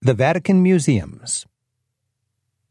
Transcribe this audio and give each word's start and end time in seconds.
The 0.00 0.14
Vatican 0.14 0.62
Museums. 0.62 1.44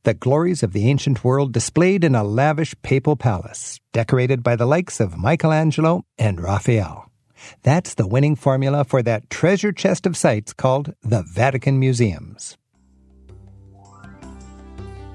The 0.04 0.13
glories 0.13 0.63
of 0.63 0.71
the 0.71 0.88
ancient 0.88 1.26
world 1.26 1.52
displayed 1.52 2.05
in 2.05 2.15
a 2.15 2.23
lavish 2.23 2.73
papal 2.84 3.18
palace, 3.18 3.81
decorated 3.92 4.44
by 4.44 4.55
the 4.55 4.65
likes 4.65 5.02
of 5.02 5.18
Michelangelo 5.18 6.05
and 6.18 6.40
Raphael. 6.40 7.12
That's 7.63 7.96
the 7.96 8.08
winning 8.08 8.38
formula 8.38 8.86
for 8.86 9.04
that 9.04 9.29
treasure 9.29 9.74
chest 9.74 10.05
of 10.05 10.16
sights 10.16 10.54
called 10.54 10.94
the 11.02 11.21
Vatican 11.24 11.82
Museums. 11.82 12.58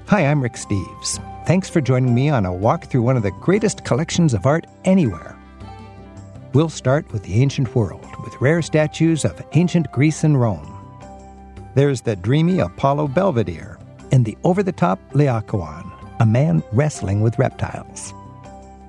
Hi, 0.05 0.27
I'm 0.27 0.43
Rick 0.43 0.53
Steves. 0.53 1.17
Thanks 1.47 1.67
for 1.67 1.81
joining 1.81 2.13
me 2.13 2.29
on 2.29 2.45
a 2.45 2.53
walk 2.53 2.91
through 2.91 3.01
one 3.01 3.17
of 3.17 3.23
the 3.23 3.31
greatest 3.41 3.85
collections 3.85 4.35
of 4.35 4.45
art 4.45 4.67
anywhere. 4.85 5.35
We'll 6.53 6.69
start 6.69 7.11
with 7.11 7.23
the 7.23 7.41
ancient 7.41 7.73
world, 7.73 8.05
with 8.23 8.39
rare 8.39 8.61
statues 8.61 9.25
of 9.25 9.43
ancient 9.53 9.91
Greece 9.91 10.23
and 10.23 10.39
Rome. 10.39 10.72
There's 11.75 12.01
the 12.01 12.15
dreamy 12.15 12.59
Apollo 12.59 13.09
Belvedere 13.09 13.79
and 14.11 14.23
the 14.23 14.37
over 14.43 14.61
the 14.61 14.71
top 14.71 14.99
Laocoon, 15.13 15.91
a 16.19 16.25
man 16.25 16.61
wrestling 16.71 17.21
with 17.21 17.39
reptiles. 17.39 18.13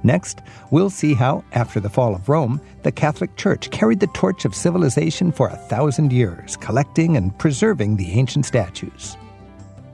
Next, 0.03 0.43
we'll 0.71 0.91
see 0.91 1.15
how, 1.15 1.43
after 1.53 1.81
the 1.81 1.89
fall 1.89 2.15
of 2.15 2.29
Rome, 2.29 2.61
the 2.83 2.93
Catholic 2.93 3.37
Church 3.37 3.71
carried 3.71 4.01
the 4.01 4.07
torch 4.09 4.45
of 4.45 4.55
civilization 4.55 5.33
for 5.33 5.49
a 5.49 5.57
thousand 5.57 6.13
years, 6.13 6.59
collecting 6.59 7.17
and 7.17 7.37
preserving 7.39 7.97
the 7.97 8.13
ancient 8.13 8.45
statues. 8.45 9.17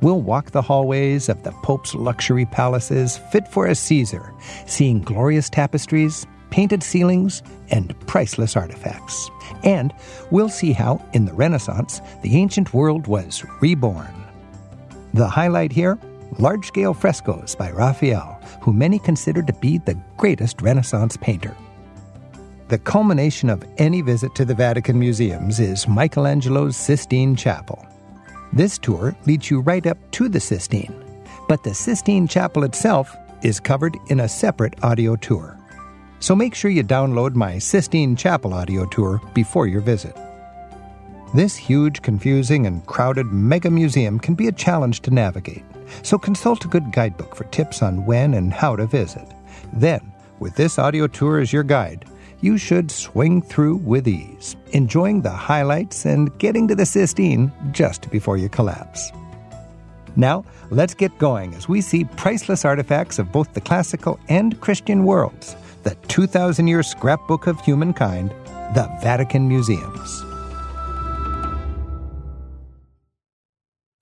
We'll 0.01 0.21
walk 0.21 0.51
the 0.51 0.63
hallways 0.63 1.29
of 1.29 1.45
the 1.45 1.53
Pope's 1.63 1.95
luxury 1.95 2.47
palaces 2.47 3.19
fit 3.31 3.47
for 3.47 3.67
a 3.67 3.75
Caesar, 3.77 4.33
seeing 4.67 5.01
glorious 5.01 5.49
tapestries, 5.49 6.27
painted 6.51 6.83
ceilings, 6.83 7.43
and 7.71 7.99
priceless 8.07 8.57
artifacts. 8.57 9.31
And 9.65 9.93
we'll 10.31 10.49
see 10.49 10.73
how, 10.73 11.05
in 11.13 11.25
the 11.25 11.33
Renaissance, 11.33 12.01
the 12.23 12.37
ancient 12.37 12.75
world 12.75 13.07
was 13.07 13.45
reborn. 13.61 14.13
The 15.15 15.29
highlight 15.29 15.73
here 15.73 15.99
large 16.39 16.67
scale 16.67 16.95
frescoes 16.95 17.55
by 17.55 17.71
Raphael, 17.71 18.41
who 18.61 18.73
many 18.73 18.99
consider 18.99 19.43
to 19.43 19.53
be 19.55 19.79
the 19.79 19.99
greatest 20.17 20.63
Renaissance 20.63 21.17
painter. 21.17 21.57
The 22.69 22.79
culmination 22.79 23.51
of 23.51 23.65
any 23.79 24.01
visit 24.01 24.35
to 24.37 24.45
the 24.45 24.55
Vatican 24.55 24.99
museums 24.99 25.59
is 25.59 25.89
Michelangelo's 25.89 26.77
Sistine 26.77 27.35
Chapel. 27.35 27.85
This 28.53 28.79
tour 28.79 29.17
leads 29.27 29.51
you 29.51 29.61
right 29.61 29.87
up 29.87 29.99
to 30.13 30.29
the 30.29 30.41
Sistine, 30.41 30.95
but 31.49 31.65
the 31.65 31.75
Sistine 31.75 32.29
Chapel 32.29 32.65
itself 32.65 33.15
is 33.43 33.59
covered 33.59 33.97
in 34.09 34.21
a 34.21 34.29
separate 34.29 34.83
audio 34.85 35.17
tour. 35.17 35.60
So 36.21 36.37
make 36.37 36.55
sure 36.55 36.71
you 36.71 36.85
download 36.85 37.35
my 37.35 37.59
Sistine 37.59 38.15
Chapel 38.15 38.53
audio 38.53 38.85
tour 38.85 39.23
before 39.33 39.67
your 39.67 39.81
visit. 39.81 40.15
This 41.35 41.57
huge, 41.57 42.03
confusing, 42.03 42.67
and 42.67 42.85
crowded 42.85 43.27
mega 43.27 43.71
museum 43.71 44.19
can 44.21 44.35
be 44.35 44.49
a 44.49 44.53
challenge 44.53 45.01
to 45.01 45.11
navigate, 45.11 45.65
so 46.03 46.19
consult 46.19 46.67
a 46.67 46.69
good 46.69 46.93
guidebook 46.93 47.35
for 47.35 47.45
tips 47.45 47.83
on 47.83 48.05
when 48.05 48.35
and 48.35 48.53
how 48.53 48.77
to 48.77 48.87
visit. 48.87 49.27
Then, 49.73 50.13
with 50.41 50.55
this 50.57 50.79
audio 50.79 51.07
tour 51.07 51.39
as 51.41 51.55
your 51.55 51.63
guide, 51.63 52.05
you 52.43 52.59
should 52.59 52.91
swing 52.91 53.41
through 53.41 53.77
with 53.77 54.07
ease, 54.07 54.57
enjoying 54.73 55.23
the 55.23 55.31
highlights 55.31 56.05
and 56.05 56.37
getting 56.39 56.69
to 56.69 56.75
the 56.75 56.87
Sistine 56.87 57.51
just 57.73 58.11
before 58.11 58.37
you 58.37 58.51
collapse. 58.51 59.11
Now, 60.17 60.45
let's 60.71 60.93
get 60.93 61.17
going 61.19 61.55
as 61.55 61.69
we 61.69 61.81
see 61.81 62.05
priceless 62.05 62.67
artifacts 62.67 63.19
of 63.19 63.33
both 63.33 63.55
the 63.55 63.61
classical 63.61 64.21
and 64.29 64.61
Christian 64.61 65.05
worlds, 65.05 65.57
the 65.83 65.95
2,000 66.09 66.67
year 66.67 66.83
scrapbook 66.83 67.47
of 67.47 67.61
humankind, 67.61 68.31
the 68.75 68.89
Vatican 69.03 69.49
Museums. 69.49 70.25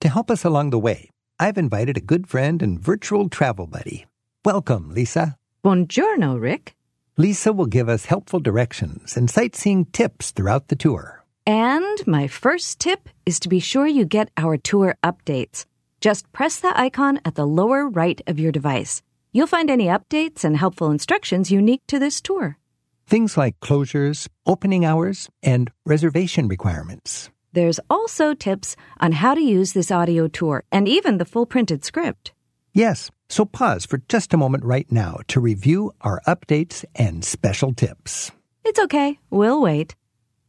To 0.01 0.09
help 0.09 0.31
us 0.31 0.45
along 0.45 0.69
the 0.69 0.79
way, 0.79 1.09
I've 1.39 1.57
invited 1.57 1.97
a 1.97 2.01
good 2.01 2.27
friend 2.27 2.61
and 2.61 2.79
virtual 2.79 3.29
travel 3.29 3.67
buddy. 3.67 4.05
Welcome, 4.45 4.93
Lisa. 4.93 5.35
Buongiorno, 5.63 6.39
Rick. 6.39 6.75
Lisa 7.17 7.51
will 7.51 7.65
give 7.65 7.89
us 7.89 8.05
helpful 8.05 8.39
directions 8.39 9.17
and 9.17 9.29
sightseeing 9.29 9.85
tips 9.85 10.31
throughout 10.31 10.69
the 10.69 10.75
tour. 10.75 11.25
And 11.45 11.97
my 12.07 12.27
first 12.27 12.79
tip 12.79 13.09
is 13.25 13.39
to 13.41 13.49
be 13.49 13.59
sure 13.59 13.87
you 13.87 14.05
get 14.05 14.31
our 14.37 14.55
tour 14.55 14.95
updates. 15.03 15.65
Just 15.99 16.31
press 16.31 16.59
the 16.59 16.71
icon 16.79 17.19
at 17.25 17.35
the 17.35 17.45
lower 17.45 17.89
right 17.89 18.21
of 18.25 18.39
your 18.39 18.53
device. 18.53 19.01
You'll 19.31 19.47
find 19.47 19.69
any 19.69 19.85
updates 19.85 20.43
and 20.43 20.57
helpful 20.57 20.89
instructions 20.89 21.51
unique 21.51 21.83
to 21.87 21.99
this 21.99 22.19
tour. 22.19 22.57
Things 23.05 23.37
like 23.37 23.59
closures, 23.59 24.27
opening 24.47 24.85
hours, 24.85 25.29
and 25.43 25.69
reservation 25.85 26.47
requirements. 26.47 27.29
There's 27.53 27.79
also 27.91 28.33
tips 28.33 28.75
on 28.99 29.11
how 29.11 29.35
to 29.35 29.41
use 29.41 29.73
this 29.73 29.91
audio 29.91 30.27
tour 30.27 30.63
and 30.71 30.87
even 30.87 31.19
the 31.19 31.25
full 31.25 31.45
printed 31.45 31.85
script. 31.85 32.31
Yes, 32.73 33.11
so 33.27 33.45
pause 33.45 33.85
for 33.85 33.99
just 34.09 34.33
a 34.33 34.37
moment 34.37 34.63
right 34.63 34.91
now 34.91 35.19
to 35.27 35.39
review 35.39 35.91
our 36.01 36.21
updates 36.27 36.83
and 36.95 37.23
special 37.23 37.73
tips. 37.73 38.31
It's 38.63 38.79
okay, 38.79 39.19
we'll 39.29 39.61
wait. 39.61 39.95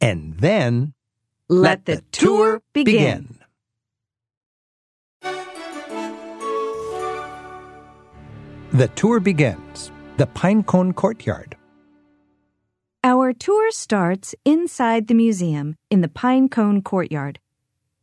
And 0.01 0.39
then 0.39 0.95
Let, 1.49 1.85
the, 1.85 2.03
tour 2.13 2.63
begin. 2.73 3.40
The 8.73 8.87
tour 8.87 9.19
begins. 9.19 9.91
The 10.17 10.29
Pinecone 10.29 10.95
Courtyard. 10.95 11.57
Our 13.03 13.33
tour 13.33 13.73
starts 13.73 14.33
inside 14.45 15.09
the 15.09 15.15
museum 15.15 15.75
in 15.91 16.03
the 16.03 16.09
Pinecone 16.09 16.85
Courtyard. 16.85 17.41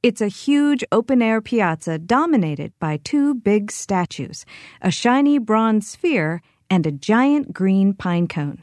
It's 0.03 0.19
a 0.19 0.27
huge 0.27 0.83
open 0.91 1.21
air 1.21 1.39
piazza 1.39 1.97
dominated 1.97 2.73
by 2.79 2.97
two 2.97 3.33
big 3.33 3.71
statues 3.71 4.45
a 4.81 4.91
shiny 4.91 5.37
bronze 5.37 5.87
sphere 5.87 6.41
and 6.69 6.85
a 6.85 6.91
giant 6.91 7.53
green 7.53 7.93
pine 7.93 8.27
cone. 8.27 8.61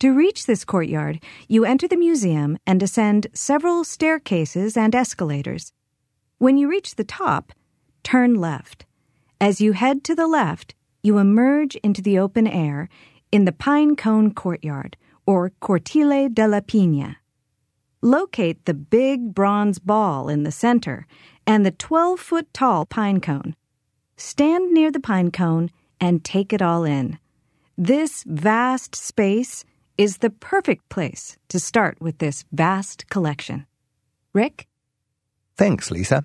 To 0.00 0.12
reach 0.12 0.46
this 0.46 0.64
courtyard, 0.64 1.22
you 1.46 1.64
enter 1.64 1.86
the 1.86 1.96
museum 1.96 2.58
and 2.66 2.82
ascend 2.82 3.28
several 3.34 3.84
staircases 3.84 4.76
and 4.76 4.96
escalators. 4.96 5.72
When 6.38 6.56
you 6.56 6.68
reach 6.68 6.96
the 6.96 7.04
top, 7.04 7.52
turn 8.02 8.34
left. 8.34 8.84
As 9.40 9.60
you 9.60 9.74
head 9.74 10.02
to 10.04 10.16
the 10.16 10.26
left, 10.26 10.74
you 11.02 11.18
emerge 11.18 11.76
into 11.76 12.02
the 12.02 12.18
open 12.18 12.46
air 12.46 12.88
in 13.32 13.44
the 13.44 13.52
Pine 13.52 13.96
Cone 13.96 14.34
Courtyard, 14.34 14.96
or 15.26 15.52
Cortile 15.62 16.32
della 16.32 16.62
Pina. 16.62 17.16
Locate 18.02 18.64
the 18.64 18.74
big 18.74 19.34
bronze 19.34 19.78
ball 19.78 20.28
in 20.28 20.42
the 20.42 20.50
center 20.50 21.06
and 21.46 21.64
the 21.64 21.70
12 21.70 22.18
foot 22.18 22.52
tall 22.52 22.86
pine 22.86 23.20
cone. 23.20 23.54
Stand 24.16 24.72
near 24.72 24.90
the 24.90 25.00
pine 25.00 25.30
cone 25.30 25.70
and 26.00 26.24
take 26.24 26.52
it 26.52 26.62
all 26.62 26.84
in. 26.84 27.18
This 27.76 28.24
vast 28.26 28.96
space 28.96 29.64
is 29.98 30.18
the 30.18 30.30
perfect 30.30 30.88
place 30.88 31.36
to 31.48 31.60
start 31.60 32.00
with 32.00 32.18
this 32.18 32.44
vast 32.52 33.08
collection. 33.10 33.66
Rick? 34.32 34.66
Thanks, 35.56 35.90
Lisa. 35.90 36.24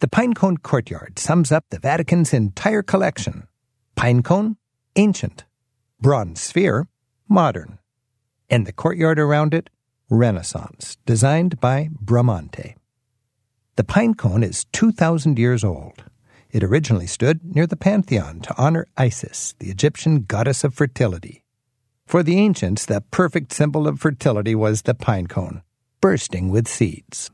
The 0.00 0.08
Pinecone 0.08 0.62
Courtyard 0.62 1.18
sums 1.18 1.50
up 1.50 1.64
the 1.70 1.78
Vatican's 1.78 2.32
entire 2.32 2.82
collection. 2.82 3.48
Pinecone, 3.96 4.56
ancient. 4.96 5.44
Bronze 6.00 6.42
sphere, 6.42 6.86
modern. 7.28 7.78
And 8.50 8.66
the 8.66 8.72
courtyard 8.72 9.18
around 9.18 9.54
it, 9.54 9.70
Renaissance, 10.10 10.98
designed 11.06 11.58
by 11.60 11.88
Bramante. 12.04 12.74
The 13.76 13.84
pine 13.84 14.14
cone 14.14 14.42
is 14.42 14.66
2,000 14.72 15.38
years 15.38 15.64
old. 15.64 16.04
It 16.50 16.62
originally 16.62 17.06
stood 17.06 17.56
near 17.56 17.66
the 17.66 17.76
Pantheon 17.76 18.40
to 18.40 18.54
honor 18.56 18.86
Isis, 18.96 19.54
the 19.58 19.70
Egyptian 19.70 20.22
goddess 20.22 20.62
of 20.62 20.74
fertility. 20.74 21.42
For 22.06 22.22
the 22.22 22.38
ancients, 22.38 22.84
the 22.84 23.00
perfect 23.00 23.52
symbol 23.52 23.88
of 23.88 23.98
fertility 23.98 24.54
was 24.54 24.82
the 24.82 24.94
pine 24.94 25.26
cone, 25.26 25.62
bursting 26.00 26.50
with 26.50 26.68
seeds. 26.68 27.30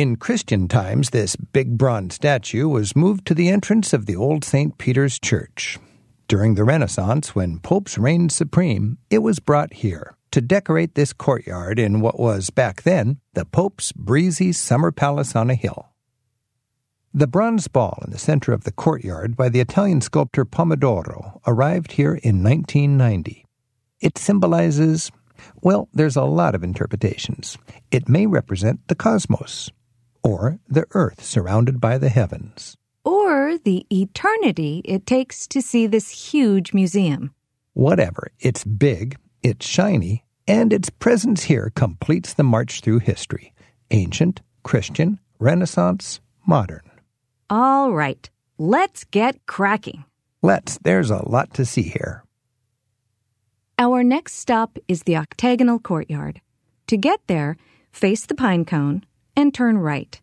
In 0.00 0.16
Christian 0.16 0.66
times, 0.66 1.10
this 1.10 1.36
big 1.36 1.76
bronze 1.76 2.14
statue 2.14 2.66
was 2.66 2.96
moved 2.96 3.26
to 3.26 3.34
the 3.34 3.50
entrance 3.50 3.92
of 3.92 4.06
the 4.06 4.16
old 4.16 4.46
St. 4.46 4.78
Peter's 4.78 5.18
Church. 5.18 5.78
During 6.26 6.54
the 6.54 6.64
Renaissance, 6.64 7.34
when 7.34 7.58
popes 7.58 7.98
reigned 7.98 8.32
supreme, 8.32 8.96
it 9.10 9.18
was 9.18 9.40
brought 9.40 9.74
here 9.74 10.16
to 10.30 10.40
decorate 10.40 10.94
this 10.94 11.12
courtyard 11.12 11.78
in 11.78 12.00
what 12.00 12.18
was, 12.18 12.48
back 12.48 12.80
then, 12.80 13.18
the 13.34 13.44
Pope's 13.44 13.92
breezy 13.92 14.52
summer 14.52 14.90
palace 14.90 15.36
on 15.36 15.50
a 15.50 15.54
hill. 15.54 15.90
The 17.12 17.26
bronze 17.26 17.68
ball 17.68 18.02
in 18.02 18.10
the 18.10 18.18
center 18.18 18.54
of 18.54 18.64
the 18.64 18.72
courtyard 18.72 19.36
by 19.36 19.50
the 19.50 19.60
Italian 19.60 20.00
sculptor 20.00 20.46
Pomodoro 20.46 21.42
arrived 21.46 21.92
here 21.92 22.14
in 22.14 22.42
1990. 22.42 23.44
It 24.00 24.16
symbolizes, 24.16 25.12
well, 25.60 25.90
there's 25.92 26.16
a 26.16 26.24
lot 26.24 26.54
of 26.54 26.64
interpretations. 26.64 27.58
It 27.90 28.08
may 28.08 28.24
represent 28.24 28.88
the 28.88 28.94
cosmos, 28.94 29.70
or 30.22 30.58
the 30.68 30.86
earth 30.92 31.24
surrounded 31.24 31.80
by 31.80 31.98
the 31.98 32.08
heavens. 32.08 32.76
Or 33.04 33.58
the 33.58 33.86
eternity 33.90 34.82
it 34.84 35.06
takes 35.06 35.46
to 35.48 35.62
see 35.62 35.86
this 35.86 36.10
huge 36.32 36.72
museum. 36.74 37.34
Whatever, 37.72 38.28
it's 38.38 38.64
big, 38.64 39.16
it's 39.42 39.66
shiny, 39.66 40.24
and 40.46 40.72
its 40.72 40.90
presence 40.90 41.44
here 41.44 41.72
completes 41.74 42.34
the 42.34 42.42
march 42.42 42.80
through 42.80 43.00
history 43.00 43.54
ancient, 43.92 44.40
Christian, 44.62 45.18
Renaissance, 45.40 46.20
modern. 46.46 46.88
All 47.48 47.92
right, 47.92 48.30
let's 48.56 49.02
get 49.04 49.44
cracking. 49.46 50.04
Let's, 50.42 50.78
there's 50.78 51.10
a 51.10 51.28
lot 51.28 51.54
to 51.54 51.64
see 51.64 51.82
here. 51.82 52.22
Our 53.78 54.04
next 54.04 54.34
stop 54.34 54.78
is 54.86 55.02
the 55.02 55.16
octagonal 55.16 55.80
courtyard. 55.80 56.40
To 56.86 56.96
get 56.96 57.20
there, 57.26 57.56
face 57.90 58.26
the 58.26 58.34
pine 58.34 58.64
cone 58.64 59.04
and 59.36 59.54
turn 59.54 59.78
right. 59.78 60.20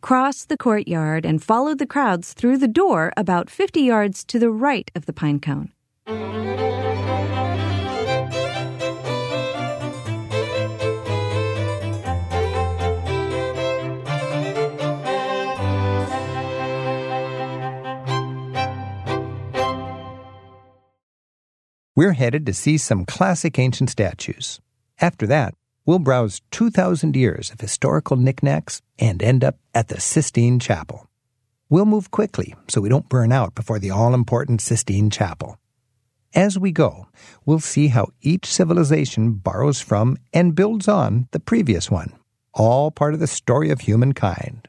Cross 0.00 0.46
the 0.46 0.56
courtyard 0.56 1.26
and 1.26 1.42
follow 1.42 1.74
the 1.74 1.86
crowds 1.86 2.32
through 2.32 2.58
the 2.58 2.68
door 2.68 3.12
about 3.16 3.50
50 3.50 3.80
yards 3.80 4.24
to 4.24 4.38
the 4.38 4.50
right 4.50 4.90
of 4.94 5.06
the 5.06 5.12
pine 5.12 5.40
cone. 5.40 5.72
We're 22.00 22.12
headed 22.12 22.46
to 22.46 22.54
see 22.54 22.78
some 22.78 23.04
classic 23.04 23.58
ancient 23.58 23.90
statues. 23.90 24.58
After 25.02 25.26
that, 25.26 25.52
we'll 25.84 25.98
browse 25.98 26.40
2,000 26.50 27.16
years 27.16 27.50
of 27.50 27.60
historical 27.60 28.16
knickknacks 28.16 28.82
and 28.98 29.22
end 29.22 29.44
up 29.44 29.58
at 29.74 29.88
the 29.88 30.00
Sistine 30.00 30.58
Chapel. 30.58 31.08
We'll 31.68 31.86
move 31.86 32.10
quickly 32.10 32.54
so 32.68 32.80
we 32.80 32.88
don't 32.88 33.08
burn 33.08 33.32
out 33.32 33.54
before 33.54 33.78
the 33.78 33.90
all 33.90 34.14
important 34.14 34.60
Sistine 34.60 35.10
Chapel. 35.10 35.56
As 36.34 36.58
we 36.58 36.70
go, 36.70 37.08
we'll 37.44 37.60
see 37.60 37.88
how 37.88 38.08
each 38.20 38.46
civilization 38.46 39.32
borrows 39.32 39.80
from 39.80 40.16
and 40.32 40.54
builds 40.54 40.86
on 40.86 41.28
the 41.32 41.40
previous 41.40 41.90
one, 41.90 42.12
all 42.54 42.90
part 42.90 43.14
of 43.14 43.20
the 43.20 43.26
story 43.26 43.70
of 43.70 43.80
humankind. 43.80 44.68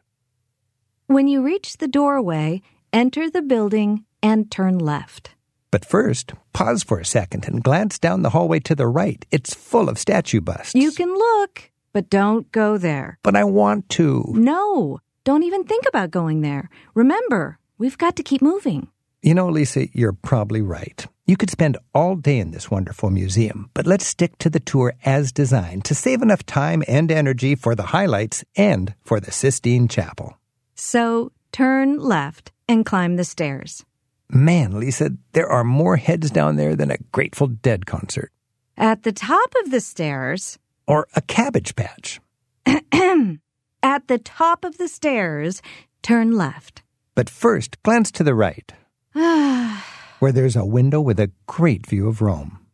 When 1.07 1.28
you 1.28 1.44
reach 1.44 1.78
the 1.78 1.88
doorway, 1.88 2.62
enter 2.94 3.30
the 3.30 3.42
building 3.42 4.06
and 4.24 4.50
turn 4.50 4.80
left. 4.80 5.31
But 5.71 5.85
first, 5.85 6.33
pause 6.51 6.83
for 6.83 7.00
a 7.00 7.06
second 7.06 7.45
and 7.45 7.63
glance 7.63 7.97
down 7.97 8.21
the 8.21 8.31
hallway 8.31 8.59
to 8.59 8.75
the 8.75 8.88
right. 8.88 9.25
It's 9.31 9.53
full 9.53 9.88
of 9.88 9.97
statue 9.97 10.41
busts. 10.41 10.75
You 10.75 10.91
can 10.91 11.07
look, 11.13 11.71
but 11.94 12.09
don't 12.09 12.51
go 12.51 12.77
there. 12.77 13.18
But 13.23 13.38
I 13.38 13.45
want 13.45 13.88
to. 13.91 14.25
No, 14.35 15.00
don't 15.23 15.44
even 15.44 15.63
think 15.63 15.85
about 15.88 16.12
going 16.12 16.41
there. 16.41 16.69
Remember, 16.94 17.57
we've 17.77 17.97
got 17.97 18.18
to 18.18 18.23
keep 18.23 18.41
moving. 18.41 18.89
You 19.21 19.33
know, 19.33 19.47
Lisa, 19.47 19.88
you're 19.94 20.13
probably 20.13 20.62
right. 20.62 21.06
You 21.25 21.38
could 21.38 21.51
spend 21.51 21.77
all 21.94 22.15
day 22.15 22.39
in 22.39 22.51
this 22.51 22.69
wonderful 22.69 23.09
museum, 23.09 23.69
but 23.73 23.88
let's 23.88 24.06
stick 24.06 24.38
to 24.39 24.50
the 24.50 24.59
tour 24.59 24.94
as 25.06 25.31
designed 25.31 25.85
to 25.85 25.95
save 25.95 26.21
enough 26.21 26.45
time 26.45 26.83
and 26.88 27.09
energy 27.09 27.56
for 27.56 27.75
the 27.75 27.83
highlights 27.83 28.44
and 28.57 28.94
for 29.01 29.21
the 29.21 29.31
Sistine 29.31 29.88
Chapel. 29.88 30.38
So 30.75 31.31
turn 31.53 32.00
left 32.00 32.51
and 32.68 32.85
climb 32.85 33.15
the 33.15 33.23
stairs. 33.23 33.85
Man, 34.33 34.80
Lisa, 34.80 35.12
there 35.33 35.50
are 35.50 35.66
more 35.66 35.98
heads 35.98 36.31
down 36.31 36.56
there 36.56 36.74
than 36.74 36.89
a 36.89 36.98
Grateful 37.12 37.48
Dead 37.48 37.86
concert. 37.86 38.31
At 38.78 39.04
the 39.04 39.12
top 39.12 39.54
of 39.62 39.72
the 39.72 39.81
stairs, 39.81 40.57
Or 40.88 41.06
a 41.18 41.22
cabbage 41.22 41.75
patch. 41.75 42.22
at 42.66 44.07
the 44.07 44.18
top 44.24 44.63
of 44.63 44.78
the 44.78 44.88
stairs, 44.88 45.62
turn 46.01 46.31
left. 46.31 46.81
But 47.13 47.30
first, 47.30 47.83
glance 47.83 48.10
to 48.13 48.24
the 48.24 48.33
right, 48.33 48.72
where 50.19 50.31
there's 50.31 50.56
a 50.56 50.66
window 50.66 51.01
with 51.01 51.19
a 51.19 51.31
great 51.45 51.86
view 51.86 52.07
of 52.07 52.22
Rome. 52.22 52.66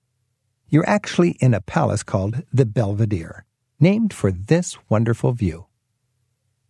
You're 0.70 0.88
actually 0.88 1.32
in 1.40 1.56
a 1.56 1.62
palace 1.62 2.04
called 2.04 2.44
the 2.54 2.68
Belvedere, 2.68 3.46
named 3.80 4.14
for 4.14 4.32
this 4.32 4.78
wonderful 4.90 5.32
view. 5.32 5.66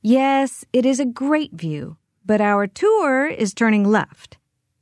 Yes, 0.01 0.63
it 0.71 0.85
is 0.85 1.01
a 1.01 1.05
great 1.05 1.51
view, 1.51 1.97
but 2.25 2.39
our 2.39 2.67
tour 2.67 3.27
is 3.27 3.53
turning 3.53 3.83
left. 3.83 4.37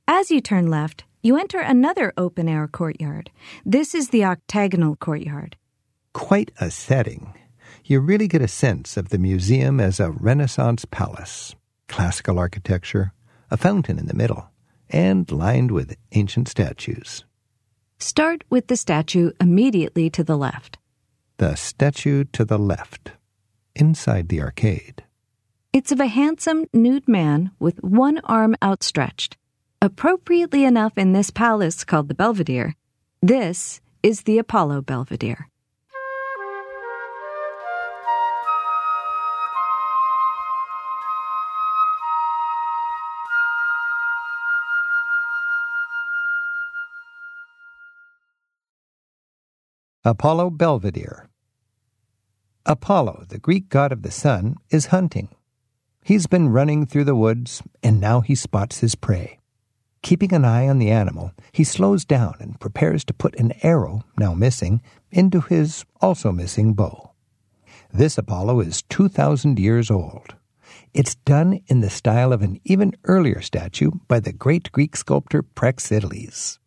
As 0.08 0.30
you 0.30 0.40
turn 0.40 0.68
left, 0.68 1.04
you 1.24 1.36
enter 1.38 1.60
another 1.60 2.14
open 2.16 2.48
air 2.48 2.68
courtyard. 2.68 3.32
This 3.66 3.96
is 3.96 4.10
the 4.10 4.24
octagonal 4.24 4.96
courtyard. 4.96 5.58
Quite 6.14 6.52
a 6.60 6.70
setting. 6.70 7.34
You 7.84 8.00
really 8.02 8.28
get 8.28 8.44
a 8.44 8.48
sense 8.48 8.98
of 8.98 9.10
the 9.10 9.18
museum 9.18 9.80
as 9.80 10.00
a 10.00 10.12
Renaissance 10.12 10.86
palace. 10.86 11.56
Classical 11.88 12.38
architecture, 12.38 13.14
a 13.50 13.58
fountain 13.58 13.98
in 13.98 14.06
the 14.06 14.14
middle, 14.14 14.52
and 14.92 15.32
lined 15.32 15.72
with 15.72 15.98
ancient 16.12 16.50
statues. 16.50 17.26
Start 17.98 18.44
with 18.52 18.68
the 18.68 18.78
statue 18.78 19.32
immediately 19.42 20.12
to 20.12 20.24
the 20.24 20.38
left. 20.38 20.78
The 21.38 21.56
statue 21.56 22.26
to 22.34 22.46
the 22.46 22.60
left, 22.60 23.14
inside 23.76 24.30
the 24.30 24.42
arcade. 24.42 25.04
It's 25.74 25.92
of 25.92 26.00
a 26.00 26.08
handsome 26.08 26.68
nude 26.74 27.08
man 27.08 27.52
with 27.60 27.84
one 27.84 28.20
arm 28.20 28.56
outstretched. 28.64 29.38
Appropriately 29.86 30.66
enough 30.66 30.98
in 30.98 31.14
this 31.14 31.30
palace 31.30 31.84
called 31.84 32.08
the 32.08 32.16
Belvedere, 32.16 32.74
this 33.22 33.82
is 34.02 34.24
the 34.24 34.40
Apollo 34.40 34.82
Belvedere. 34.82 35.48
Apollo 50.04 50.50
Belvedere. 50.50 51.30
Apollo, 52.66 53.26
the 53.30 53.38
Greek 53.38 53.70
god 53.70 53.92
of 53.92 54.02
the 54.02 54.10
sun, 54.10 54.56
is 54.72 54.88
hunting. 54.88 55.30
He's 56.02 56.26
been 56.26 56.50
running 56.50 56.88
through 56.88 57.04
the 57.04 57.14
woods, 57.14 57.62
and 57.84 58.02
now 58.02 58.22
he 58.22 58.34
spots 58.34 58.80
his 58.80 58.96
prey. 58.96 59.38
Keeping 60.06 60.36
an 60.36 60.46
eye 60.46 60.68
on 60.68 60.78
the 60.78 60.92
animal, 60.92 61.32
he 61.52 61.64
slows 61.64 62.06
down 62.06 62.36
and 62.40 62.60
prepares 62.60 63.04
to 63.06 63.12
put 63.12 63.40
an 63.40 63.54
arrow, 63.64 64.04
now 64.20 64.36
missing, 64.36 64.80
into 65.10 65.42
his 65.42 65.84
also 66.00 66.32
missing 66.32 66.76
bow. 66.76 67.14
This 67.92 68.16
Apollo 68.16 68.60
is 68.60 68.84
2,000 68.84 69.58
years 69.58 69.90
old. 69.90 70.36
It's 70.94 71.16
done 71.16 71.60
in 71.66 71.80
the 71.80 71.90
style 71.90 72.34
of 72.34 72.44
an 72.44 72.62
even 72.66 72.94
earlier 73.06 73.42
statue 73.42 73.90
by 74.08 74.20
the 74.20 74.32
great 74.32 74.72
Greek 74.72 74.96
sculptor 74.96 75.42
Praxiteles. 75.42 76.60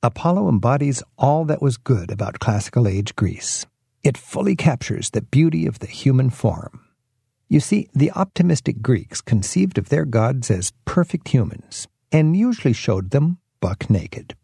Apollo 0.00 0.48
embodies 0.48 1.02
all 1.18 1.44
that 1.46 1.60
was 1.60 1.76
good 1.76 2.12
about 2.12 2.38
classical 2.38 2.86
age 2.86 3.16
Greece. 3.16 3.66
It 4.04 4.16
fully 4.16 4.54
captures 4.54 5.10
the 5.10 5.22
beauty 5.22 5.66
of 5.66 5.80
the 5.80 5.88
human 5.88 6.30
form. 6.30 6.86
You 7.48 7.58
see, 7.58 7.88
the 7.92 8.12
optimistic 8.12 8.82
Greeks 8.82 9.20
conceived 9.20 9.78
of 9.78 9.88
their 9.88 10.04
gods 10.04 10.48
as 10.48 10.72
perfect 10.84 11.26
humans 11.26 11.88
and 12.12 12.36
usually 12.36 12.72
showed 12.72 13.10
them 13.10 13.38
buck 13.60 13.90
naked. 13.90 14.34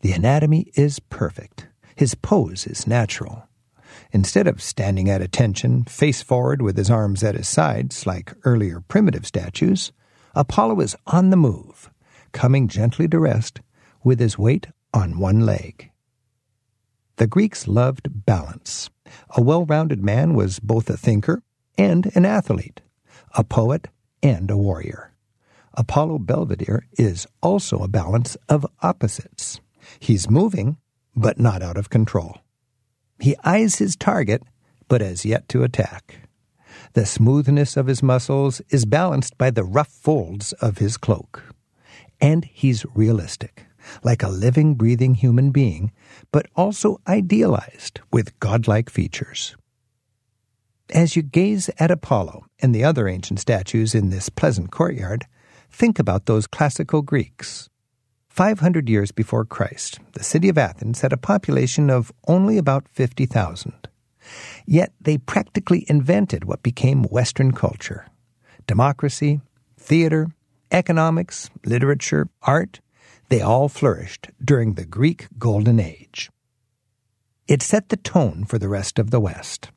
The 0.00 0.12
anatomy 0.12 0.70
is 0.74 0.98
perfect. 0.98 1.68
His 1.96 2.14
pose 2.14 2.66
is 2.66 2.86
natural. 2.86 3.48
Instead 4.12 4.46
of 4.46 4.60
standing 4.60 5.08
at 5.08 5.22
attention, 5.22 5.84
face 5.84 6.22
forward 6.22 6.60
with 6.60 6.76
his 6.76 6.90
arms 6.90 7.22
at 7.22 7.36
his 7.36 7.48
sides 7.48 8.06
like 8.06 8.34
earlier 8.44 8.80
primitive 8.80 9.26
statues, 9.26 9.92
Apollo 10.34 10.80
is 10.80 10.96
on 11.06 11.30
the 11.30 11.36
move, 11.36 11.90
coming 12.32 12.68
gently 12.68 13.08
to 13.08 13.18
rest 13.18 13.60
with 14.02 14.18
his 14.18 14.36
weight 14.38 14.66
on 14.92 15.18
one 15.18 15.40
leg. 15.40 15.90
The 17.16 17.26
Greeks 17.28 17.68
loved 17.68 18.08
balance. 18.26 18.90
A 19.30 19.40
well 19.40 19.64
rounded 19.64 20.02
man 20.02 20.34
was 20.34 20.58
both 20.58 20.90
a 20.90 20.96
thinker 20.96 21.42
and 21.78 22.10
an 22.16 22.26
athlete, 22.26 22.80
a 23.36 23.44
poet 23.44 23.88
and 24.22 24.50
a 24.50 24.56
warrior. 24.56 25.13
Apollo 25.76 26.20
Belvedere 26.20 26.86
is 26.98 27.26
also 27.42 27.78
a 27.78 27.88
balance 27.88 28.36
of 28.48 28.66
opposites. 28.82 29.60
He's 29.98 30.30
moving, 30.30 30.76
but 31.16 31.38
not 31.38 31.62
out 31.62 31.76
of 31.76 31.90
control. 31.90 32.38
He 33.18 33.36
eyes 33.44 33.76
his 33.76 33.96
target, 33.96 34.42
but 34.88 35.00
has 35.00 35.24
yet 35.24 35.48
to 35.50 35.62
attack. 35.62 36.28
The 36.94 37.06
smoothness 37.06 37.76
of 37.76 37.86
his 37.86 38.02
muscles 38.02 38.60
is 38.70 38.84
balanced 38.84 39.36
by 39.36 39.50
the 39.50 39.64
rough 39.64 39.88
folds 39.88 40.52
of 40.54 40.78
his 40.78 40.96
cloak. 40.96 41.42
And 42.20 42.44
he's 42.44 42.86
realistic, 42.94 43.66
like 44.02 44.22
a 44.22 44.28
living, 44.28 44.74
breathing 44.74 45.14
human 45.14 45.50
being, 45.50 45.92
but 46.30 46.46
also 46.54 47.00
idealized 47.06 48.00
with 48.12 48.38
godlike 48.38 48.90
features. 48.90 49.56
As 50.92 51.16
you 51.16 51.22
gaze 51.22 51.70
at 51.78 51.90
Apollo 51.90 52.44
and 52.60 52.74
the 52.74 52.84
other 52.84 53.08
ancient 53.08 53.40
statues 53.40 53.94
in 53.94 54.10
this 54.10 54.28
pleasant 54.28 54.70
courtyard, 54.70 55.26
think 55.74 55.98
about 55.98 56.26
those 56.26 56.46
classical 56.46 57.02
Greeks. 57.02 57.68
500 58.28 58.88
years 58.88 59.12
before 59.12 59.44
Christ, 59.44 59.98
the 60.12 60.22
city 60.22 60.48
of 60.48 60.56
Athens 60.56 61.00
had 61.00 61.12
a 61.12 61.16
population 61.16 61.90
of 61.90 62.12
only 62.26 62.58
about 62.58 62.88
50,000. 62.88 63.88
Yet 64.66 64.92
they 65.00 65.18
practically 65.18 65.84
invented 65.88 66.44
what 66.44 66.62
became 66.62 67.02
Western 67.02 67.52
culture 67.52 68.06
democracy, 68.66 69.42
theater, 69.78 70.28
economics, 70.70 71.50
literature, 71.66 72.28
art, 72.42 72.80
they 73.28 73.42
all 73.42 73.68
flourished 73.68 74.30
during 74.42 74.74
the 74.74 74.86
Greek 74.86 75.26
Golden 75.38 75.78
Age. 75.78 76.30
It 77.46 77.60
set 77.60 77.90
the 77.90 77.98
tone 77.98 78.46
for 78.46 78.58
the 78.58 78.70
rest 78.70 78.98
of 78.98 79.10
the 79.10 79.20
West. 79.20 79.70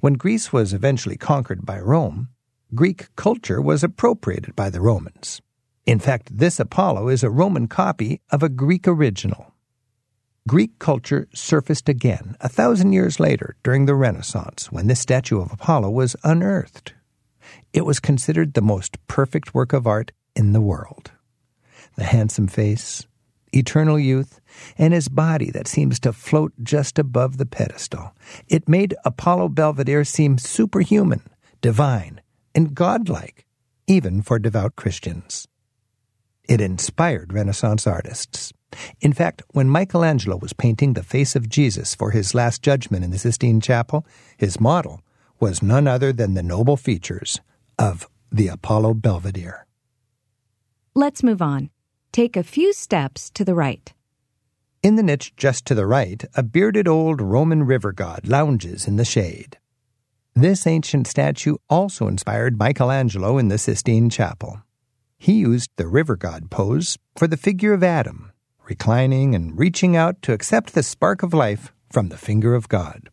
When 0.00 0.14
Greece 0.14 0.52
was 0.52 0.74
eventually 0.74 1.16
conquered 1.16 1.64
by 1.64 1.78
Rome, 1.78 2.30
Greek 2.74 3.14
culture 3.16 3.60
was 3.60 3.84
appropriated 3.84 4.56
by 4.56 4.70
the 4.70 4.80
Romans. 4.80 5.42
In 5.84 5.98
fact, 5.98 6.38
this 6.38 6.58
Apollo 6.58 7.08
is 7.08 7.22
a 7.22 7.28
Roman 7.28 7.68
copy 7.68 8.22
of 8.30 8.42
a 8.42 8.48
Greek 8.48 8.88
original. 8.88 9.52
Greek 10.48 10.78
culture 10.78 11.28
surfaced 11.34 11.90
again 11.90 12.34
a 12.40 12.48
thousand 12.48 12.94
years 12.94 13.20
later 13.20 13.56
during 13.62 13.84
the 13.84 13.94
Renaissance 13.94 14.72
when 14.72 14.86
this 14.86 15.00
statue 15.00 15.38
of 15.38 15.52
Apollo 15.52 15.90
was 15.90 16.16
unearthed. 16.24 16.94
It 17.74 17.84
was 17.84 18.00
considered 18.00 18.54
the 18.54 18.62
most 18.62 18.96
perfect 19.06 19.54
work 19.54 19.74
of 19.74 19.86
art 19.86 20.12
in 20.34 20.54
the 20.54 20.60
world. 20.62 21.10
The 21.96 22.04
handsome 22.04 22.48
face, 22.48 23.06
eternal 23.52 23.98
youth, 23.98 24.40
and 24.78 24.94
his 24.94 25.10
body 25.10 25.50
that 25.50 25.68
seems 25.68 26.00
to 26.00 26.12
float 26.14 26.54
just 26.62 26.98
above 26.98 27.36
the 27.36 27.44
pedestal. 27.44 28.14
It 28.48 28.66
made 28.66 28.94
Apollo 29.04 29.50
Belvedere 29.50 30.04
seem 30.04 30.38
superhuman, 30.38 31.28
divine, 31.60 32.21
and 32.54 32.74
godlike, 32.74 33.46
even 33.86 34.22
for 34.22 34.38
devout 34.38 34.76
Christians. 34.76 35.48
It 36.48 36.60
inspired 36.60 37.32
Renaissance 37.32 37.86
artists. 37.86 38.52
In 39.00 39.12
fact, 39.12 39.42
when 39.52 39.68
Michelangelo 39.68 40.36
was 40.36 40.52
painting 40.52 40.94
the 40.94 41.02
face 41.02 41.36
of 41.36 41.48
Jesus 41.48 41.94
for 41.94 42.10
his 42.10 42.34
Last 42.34 42.62
Judgment 42.62 43.04
in 43.04 43.10
the 43.10 43.18
Sistine 43.18 43.60
Chapel, 43.60 44.06
his 44.36 44.60
model 44.60 45.02
was 45.38 45.62
none 45.62 45.86
other 45.86 46.12
than 46.12 46.34
the 46.34 46.42
noble 46.42 46.76
features 46.76 47.40
of 47.78 48.08
the 48.30 48.48
Apollo 48.48 48.94
Belvedere. 48.94 49.66
Let's 50.94 51.22
move 51.22 51.42
on. 51.42 51.70
Take 52.12 52.36
a 52.36 52.42
few 52.42 52.72
steps 52.72 53.30
to 53.30 53.44
the 53.44 53.54
right. 53.54 53.92
In 54.82 54.96
the 54.96 55.02
niche 55.02 55.34
just 55.36 55.64
to 55.66 55.74
the 55.74 55.86
right, 55.86 56.24
a 56.34 56.42
bearded 56.42 56.88
old 56.88 57.20
Roman 57.20 57.62
river 57.62 57.92
god 57.92 58.26
lounges 58.26 58.86
in 58.86 58.96
the 58.96 59.04
shade. 59.04 59.58
This 60.34 60.66
ancient 60.66 61.06
statue 61.06 61.56
also 61.68 62.08
inspired 62.08 62.58
Michelangelo 62.58 63.36
in 63.36 63.48
the 63.48 63.58
Sistine 63.58 64.08
Chapel. 64.08 64.62
He 65.18 65.34
used 65.34 65.70
the 65.76 65.86
river 65.86 66.16
god 66.16 66.50
pose 66.50 66.96
for 67.16 67.28
the 67.28 67.36
figure 67.36 67.74
of 67.74 67.84
Adam, 67.84 68.32
reclining 68.66 69.34
and 69.34 69.58
reaching 69.58 69.94
out 69.94 70.22
to 70.22 70.32
accept 70.32 70.72
the 70.72 70.82
spark 70.82 71.22
of 71.22 71.34
life 71.34 71.72
from 71.90 72.08
the 72.08 72.16
finger 72.16 72.54
of 72.54 72.68
God. 72.68 73.10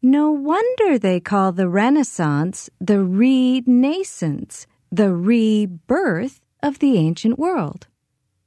No 0.00 0.30
wonder 0.30 0.98
they 0.98 1.18
call 1.18 1.50
the 1.50 1.68
Renaissance 1.68 2.70
the 2.80 2.98
renascence, 2.98 4.66
the 4.92 5.12
rebirth 5.12 6.40
of 6.62 6.78
the 6.78 6.96
ancient 6.96 7.40
world. 7.40 7.88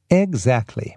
Exactly. 0.09 0.95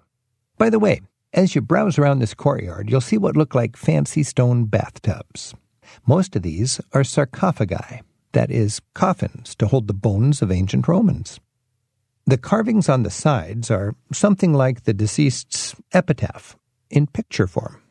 By 0.57 0.71
the 0.71 0.79
way, 0.79 1.01
as 1.33 1.57
you 1.57 1.63
browse 1.63 1.99
around 1.99 2.21
this 2.21 2.35
courtyard, 2.35 2.91
you'll 2.91 3.01
see 3.01 3.19
what 3.19 3.37
look 3.37 3.57
like 3.57 3.77
fancy 3.77 4.23
stone 4.23 4.67
bathtubs. 4.67 5.55
Most 6.07 6.37
of 6.37 6.43
these 6.43 6.81
are 6.93 7.05
sarcophagi, 7.05 8.03
that 8.33 8.51
is, 8.51 8.81
coffins 8.95 9.55
to 9.57 9.67
hold 9.67 9.87
the 9.87 9.95
bones 9.95 10.43
of 10.43 10.51
ancient 10.51 10.89
Romans. 10.89 11.41
The 12.27 12.39
carvings 12.39 12.89
on 12.89 13.03
the 13.03 13.11
sides 13.11 13.71
are 13.71 13.95
something 14.13 14.53
like 14.53 14.85
the 14.85 14.95
deceased's 14.95 15.75
epitaph 15.93 16.57
in 16.91 17.07
picture 17.07 17.47
form. 17.47 17.83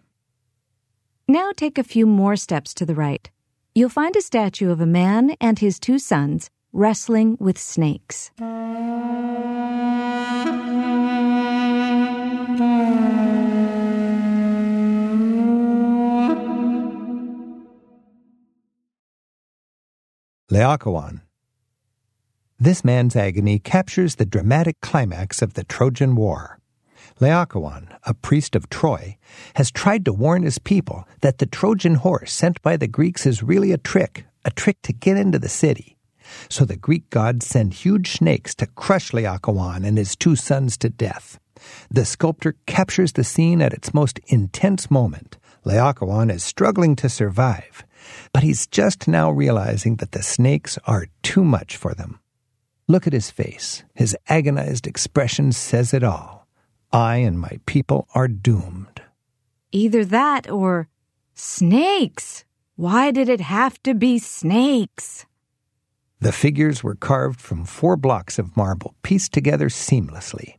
Now 1.27 1.51
take 1.55 1.77
a 1.77 1.83
few 1.83 2.05
more 2.05 2.35
steps 2.35 2.73
to 2.75 2.85
the 2.85 2.95
right. 2.95 3.29
You'll 3.75 3.89
find 3.89 4.15
a 4.15 4.21
statue 4.21 4.71
of 4.71 4.81
a 4.81 4.85
man 4.85 5.35
and 5.39 5.59
his 5.59 5.79
two 5.79 5.99
sons 5.99 6.49
wrestling 6.73 7.37
with 7.39 7.57
snakes. 7.57 8.31
Laocoon. 20.51 21.22
This 22.58 22.84
man's 22.84 23.15
agony 23.15 23.60
captures 23.60 24.15
the 24.15 24.25
dramatic 24.25 24.82
climax 24.82 25.44
of 25.44 25.53
the 25.53 25.63
Trojan 25.63 26.15
War. 26.15 26.58
Laocoon, 27.20 27.96
a 28.03 28.15
priest 28.15 28.56
of 28.56 28.68
Troy, 28.68 29.18
has 29.56 29.70
tried 29.70 30.06
to 30.06 30.13
warn 30.13 30.41
his 30.41 30.58
people 30.58 31.08
that 31.22 31.38
the 31.38 31.46
Trojan 31.46 31.96
horse 31.96 32.34
sent 32.34 32.60
by 32.63 32.77
the 32.77 32.88
Greeks 32.88 33.27
is 33.27 33.44
really 33.44 33.72
a 33.72 33.77
trick, 33.77 34.25
a 34.44 34.50
trick 34.50 34.82
to 34.82 34.94
get 34.94 35.18
into 35.18 35.38
the 35.38 35.50
city. 35.50 36.00
So 36.50 36.65
the 36.65 36.75
Greek 36.75 37.12
gods 37.12 37.46
send 37.46 37.75
huge 37.75 38.13
snakes 38.13 38.56
to 38.56 38.65
crush 38.65 39.12
Laocoon 39.12 39.86
and 39.86 40.00
his 40.00 40.15
two 40.15 40.36
sons 40.36 40.77
to 40.77 40.89
death. 40.89 41.39
The 41.91 42.06
sculptor 42.06 42.56
captures 42.65 43.12
the 43.12 43.24
scene 43.24 43.62
at 43.62 43.74
its 43.74 43.94
most 43.94 44.20
intense 44.25 44.89
moment. 44.89 45.38
Laocoon 45.63 46.32
is 46.32 46.44
struggling 46.44 46.96
to 46.96 47.10
survive, 47.10 47.86
but 48.34 48.44
he's 48.44 48.68
just 48.68 49.08
now 49.08 49.32
realizing 49.32 49.98
that 49.98 50.12
the 50.12 50.24
snakes 50.24 50.77
are 50.86 51.08
too 51.24 51.44
much 51.44 51.77
for 51.77 51.94
them. 51.94 52.20
Look 52.88 53.06
at 53.06 53.13
his 53.13 53.29
face. 53.29 53.84
His 53.94 54.18
agonized 54.27 54.88
expression 54.88 55.51
says 55.51 55.94
it 55.94 56.03
all. 56.03 56.48
I 56.91 57.18
and 57.18 57.39
my 57.39 57.60
people 57.65 58.08
are 58.15 58.27
doomed. 58.27 59.01
Either 59.72 60.03
that 60.06 60.50
or 60.50 60.88
snakes. 61.36 62.46
Why 62.75 63.12
did 63.12 63.29
it 63.29 63.41
have 63.41 63.82
to 63.84 63.94
be 63.94 64.18
snakes? 64.18 65.25
The 66.20 66.32
figures 66.32 66.84
were 66.84 66.96
carved 66.96 67.39
from 67.39 67.63
four 67.65 67.96
blocks 67.96 68.39
of 68.39 68.58
marble, 68.58 68.96
pieced 69.03 69.34
together 69.34 69.70
seamlessly. 69.70 70.56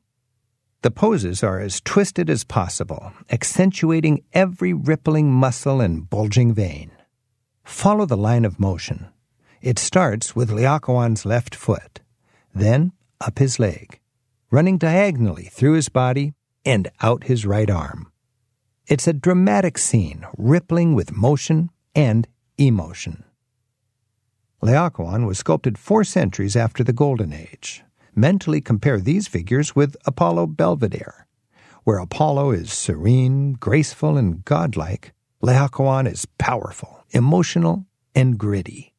The 0.83 0.91
poses 0.91 1.43
are 1.43 1.61
as 1.61 1.83
twisted 1.83 2.31
as 2.31 2.45
possible, 2.45 3.13
accentuating 3.31 4.23
every 4.33 4.73
rippling 4.73 5.31
muscle 5.31 5.81
and 5.81 6.09
bulging 6.09 6.55
vein. 6.55 6.91
Follow 7.71 8.05
the 8.05 8.17
line 8.17 8.45
of 8.45 8.61
motion. 8.61 9.07
It 9.63 9.79
starts 9.79 10.37
with 10.37 10.51
Laocoon's 10.51 11.25
left 11.25 11.55
foot, 11.55 12.01
then 12.55 12.93
up 13.23 13.39
his 13.39 13.59
leg, 13.59 14.01
running 14.51 14.77
diagonally 14.77 15.45
through 15.45 15.75
his 15.75 15.89
body 15.89 16.35
and 16.63 16.91
out 17.01 17.25
his 17.25 17.47
right 17.47 17.71
arm. 17.71 18.13
It's 18.87 19.07
a 19.07 19.15
dramatic 19.15 19.79
scene, 19.79 20.27
rippling 20.37 20.95
with 20.95 21.17
motion 21.17 21.71
and 21.95 22.29
emotion. 22.59 23.25
Laocoon 24.63 25.27
was 25.27 25.39
sculpted 25.39 25.79
four 25.79 26.05
centuries 26.05 26.57
after 26.57 26.85
the 26.85 26.93
Golden 26.93 27.33
Age. 27.33 27.83
Mentally 28.15 28.61
compare 28.61 29.01
these 29.01 29.27
figures 29.27 29.75
with 29.75 29.97
Apollo 30.05 30.49
Belvedere. 30.49 31.27
Where 31.85 31.99
Apollo 31.99 32.51
is 32.51 32.73
serene, 32.73 33.55
graceful, 33.55 34.19
and 34.19 34.45
godlike, 34.45 35.15
Laocoon 35.43 36.07
is 36.11 36.27
powerful, 36.37 37.00
emotional, 37.11 37.87
and 38.15 38.39
gritty. 38.39 38.95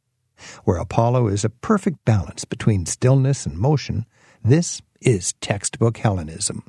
Where 0.63 0.77
Apollo 0.77 1.27
is 1.27 1.46
a 1.46 1.50
perfect 1.50 2.03
balance 2.06 2.46
between 2.46 2.86
stillness 2.86 3.46
and 3.46 3.58
motion, 3.58 4.06
this 4.44 4.82
is 5.01 5.34
textbook 5.34 5.98
Hellenism 5.98 6.63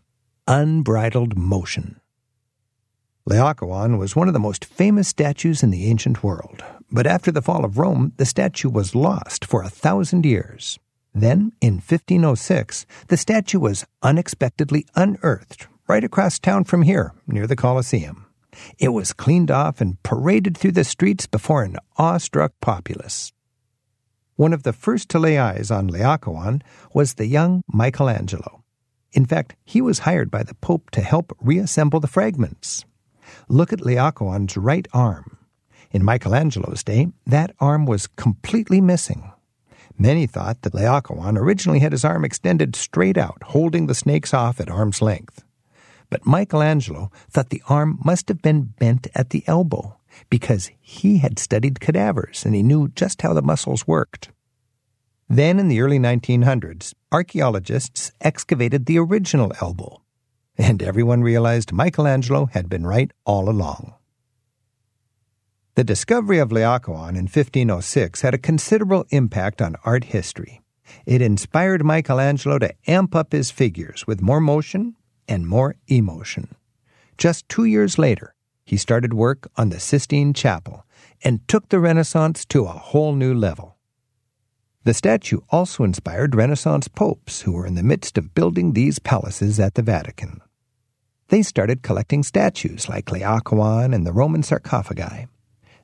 unbridled 0.47 1.37
motion. 1.37 2.01
Laocoon 3.29 3.99
was 3.99 4.17
one 4.17 4.27
of 4.27 4.35
the 4.35 4.41
most 4.41 4.65
famous 4.65 5.09
statues 5.09 5.63
in 5.63 5.71
the 5.71 5.87
ancient 5.87 6.25
world, 6.25 6.65
but 6.91 7.07
after 7.07 7.31
the 7.31 7.43
fall 7.43 7.65
of 7.65 7.79
Rome, 7.79 8.13
the 8.17 8.27
statue 8.27 8.69
was 8.69 8.95
lost 8.97 9.45
for 9.45 9.63
a 9.63 9.71
thousand 9.71 10.27
years. 10.27 10.79
Then, 11.15 11.53
in 11.61 11.75
1506, 11.75 12.87
the 13.09 13.17
statue 13.17 13.61
was 13.61 13.87
unexpectedly 14.03 14.87
unearthed 14.97 15.69
right 15.87 16.03
across 16.03 16.39
town 16.39 16.65
from 16.65 16.83
here, 16.83 17.13
near 17.27 17.47
the 17.47 17.57
Colosseum. 17.57 18.27
It 18.79 18.91
was 18.91 19.13
cleaned 19.13 19.51
off 19.51 19.81
and 19.81 20.03
paraded 20.03 20.57
through 20.57 20.73
the 20.73 20.85
streets 20.85 21.27
before 21.27 21.63
an 21.63 21.77
awestruck 21.97 22.53
populace. 22.61 23.33
One 24.37 24.53
of 24.53 24.63
the 24.63 24.73
first 24.73 25.09
to 25.11 25.19
lay 25.19 25.39
eyes 25.39 25.71
on 25.71 25.89
Laocoon 25.89 26.63
was 26.93 27.15
the 27.15 27.27
young 27.27 27.63
Michelangelo. 27.73 28.65
In 29.13 29.27
fact, 29.27 29.57
he 29.65 29.81
was 29.81 30.01
hired 30.01 30.31
by 30.31 30.43
the 30.43 30.55
Pope 30.55 30.91
to 30.91 31.03
help 31.03 31.37
reassemble 31.41 32.01
the 32.01 32.07
fragments. 32.07 32.85
Look 33.49 33.73
at 33.73 33.81
Laocoon's 33.81 34.57
right 34.57 34.89
arm. 34.93 35.39
In 35.91 36.05
Michelangelo's 36.05 36.83
day, 36.83 37.09
that 37.27 37.55
arm 37.61 37.85
was 37.85 38.07
completely 38.07 38.81
missing. 38.81 39.31
Many 39.99 40.27
thought 40.27 40.63
that 40.63 40.73
Laocoon 40.73 41.37
originally 41.37 41.81
had 41.81 41.93
his 41.93 42.05
arm 42.05 42.25
extended 42.25 42.75
straight 42.75 43.19
out, 43.19 43.43
holding 43.45 43.87
the 43.87 43.95
snakes 43.95 44.33
off 44.33 44.59
at 44.59 44.71
arm's 44.71 45.03
length. 45.03 45.45
But 46.13 46.27
Michelangelo 46.27 47.11
thought 47.31 47.49
the 47.49 47.63
arm 47.71 47.99
must 48.05 48.29
have 48.29 48.43
been 48.43 48.75
bent 48.79 49.07
at 49.15 49.31
the 49.31 49.45
elbow 49.47 49.97
because 50.29 50.71
he 50.79 51.17
had 51.21 51.39
studied 51.39 51.81
cadavers 51.81 52.45
and 52.45 52.55
he 52.55 52.63
knew 52.63 52.89
just 52.89 53.23
how 53.23 53.33
the 53.33 53.41
muscles 53.41 53.87
worked. 53.87 54.29
Then, 55.27 55.59
in 55.59 55.69
the 55.69 55.81
early 55.81 55.99
1900s, 55.99 56.93
archaeologists 57.11 58.13
excavated 58.21 58.85
the 58.85 58.99
original 58.99 59.55
elbow, 59.63 60.03
and 60.59 60.83
everyone 60.83 61.23
realized 61.23 61.73
Michelangelo 61.73 62.45
had 62.45 62.69
been 62.69 62.87
right 62.87 63.11
all 63.25 63.49
along. 63.49 63.95
The 65.77 65.85
discovery 65.85 66.37
of 66.37 66.51
Laocoon 66.51 67.17
in 67.17 67.25
1506 67.25 68.21
had 68.21 68.35
a 68.35 68.39
considerable 68.39 69.07
impact 69.09 69.63
on 69.63 69.77
art 69.83 70.05
history. 70.05 70.61
It 71.07 71.23
inspired 71.23 71.83
Michelangelo 71.83 72.59
to 72.59 72.75
amp 72.87 73.15
up 73.15 73.33
his 73.33 73.51
figures 73.51 74.07
with 74.07 74.21
more 74.21 74.43
motion 74.43 74.97
and 75.29 75.47
more 75.47 75.77
emotion. 75.89 76.55
Just 77.19 77.49
two 77.49 77.65
years 77.65 77.99
later, 77.99 78.35
he 78.65 78.77
started 78.77 79.13
work 79.13 79.51
on 79.57 79.69
the 79.69 79.81
Sistine 79.81 80.33
Chapel 80.33 80.85
and 81.23 81.47
took 81.49 81.69
the 81.69 81.81
Renaissance 81.81 82.45
to 82.47 82.65
a 82.65 82.73
whole 82.73 83.15
new 83.15 83.35
level. 83.35 83.77
The 84.85 84.95
statue 84.95 85.41
also 85.51 85.85
inspired 85.85 86.35
Renaissance 86.35 86.89
popes 86.89 87.43
who 87.43 87.53
were 87.53 87.67
in 87.67 87.77
the 87.77 87.83
midst 87.83 88.19
of 88.19 88.35
building 88.35 88.73
these 88.73 88.99
palaces 88.99 89.61
at 89.61 89.75
the 89.75 89.83
Vatican. 89.83 90.41
They 91.29 91.43
started 91.43 91.83
collecting 91.83 92.23
statues 92.23 92.89
like 92.89 93.07
Laocoon 93.07 93.95
and 93.95 94.07
the 94.07 94.13
Roman 94.13 94.43
sarcophagi. 94.43 95.29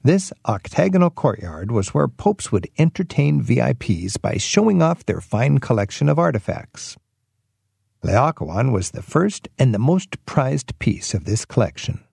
This 0.03 0.33
octagonal 0.47 1.11
courtyard 1.11 1.71
was 1.71 1.95
where 1.95 2.09
popes 2.09 2.51
would 2.53 2.69
entertain 2.79 3.43
VIPs 3.43 4.21
by 4.21 4.37
showing 4.37 4.83
off 4.83 5.07
their 5.07 5.21
fine 5.21 5.59
collection 5.59 6.09
of 6.09 6.19
artifacts. 6.19 6.97
Laocoon 8.03 8.73
was 8.73 8.91
the 8.91 9.03
first 9.03 9.49
and 9.59 9.75
the 9.75 9.79
most 9.79 10.25
prized 10.25 10.79
piece 10.79 11.15
of 11.15 11.25
this 11.25 11.45
collection. 11.45 12.05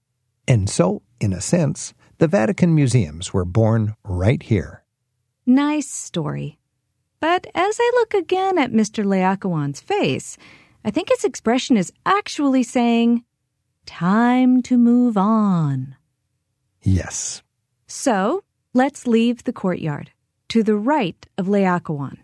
And 0.47 0.69
so, 0.69 1.01
in 1.19 1.33
a 1.33 1.41
sense, 1.41 1.93
the 2.17 2.27
Vatican 2.27 2.73
museums 2.73 3.33
were 3.33 3.45
born 3.45 3.95
right 4.03 4.41
here. 4.41 4.83
Nice 5.45 5.89
story. 5.89 6.59
But 7.19 7.47
as 7.55 7.77
I 7.79 7.91
look 7.95 8.13
again 8.13 8.57
at 8.57 8.71
Mr. 8.71 9.03
Laocoon's 9.03 9.79
face, 9.79 10.37
I 10.83 10.91
think 10.91 11.09
his 11.09 11.23
expression 11.23 11.77
is 11.77 11.91
actually 12.05 12.63
saying, 12.63 13.23
Time 13.85 14.61
to 14.63 14.77
move 14.77 15.17
on. 15.17 15.95
Yes. 16.81 17.43
So, 17.87 18.43
let's 18.73 19.07
leave 19.07 19.43
the 19.43 19.53
courtyard 19.53 20.11
to 20.49 20.63
the 20.63 20.75
right 20.75 21.25
of 21.37 21.47
Laocoon. 21.47 22.17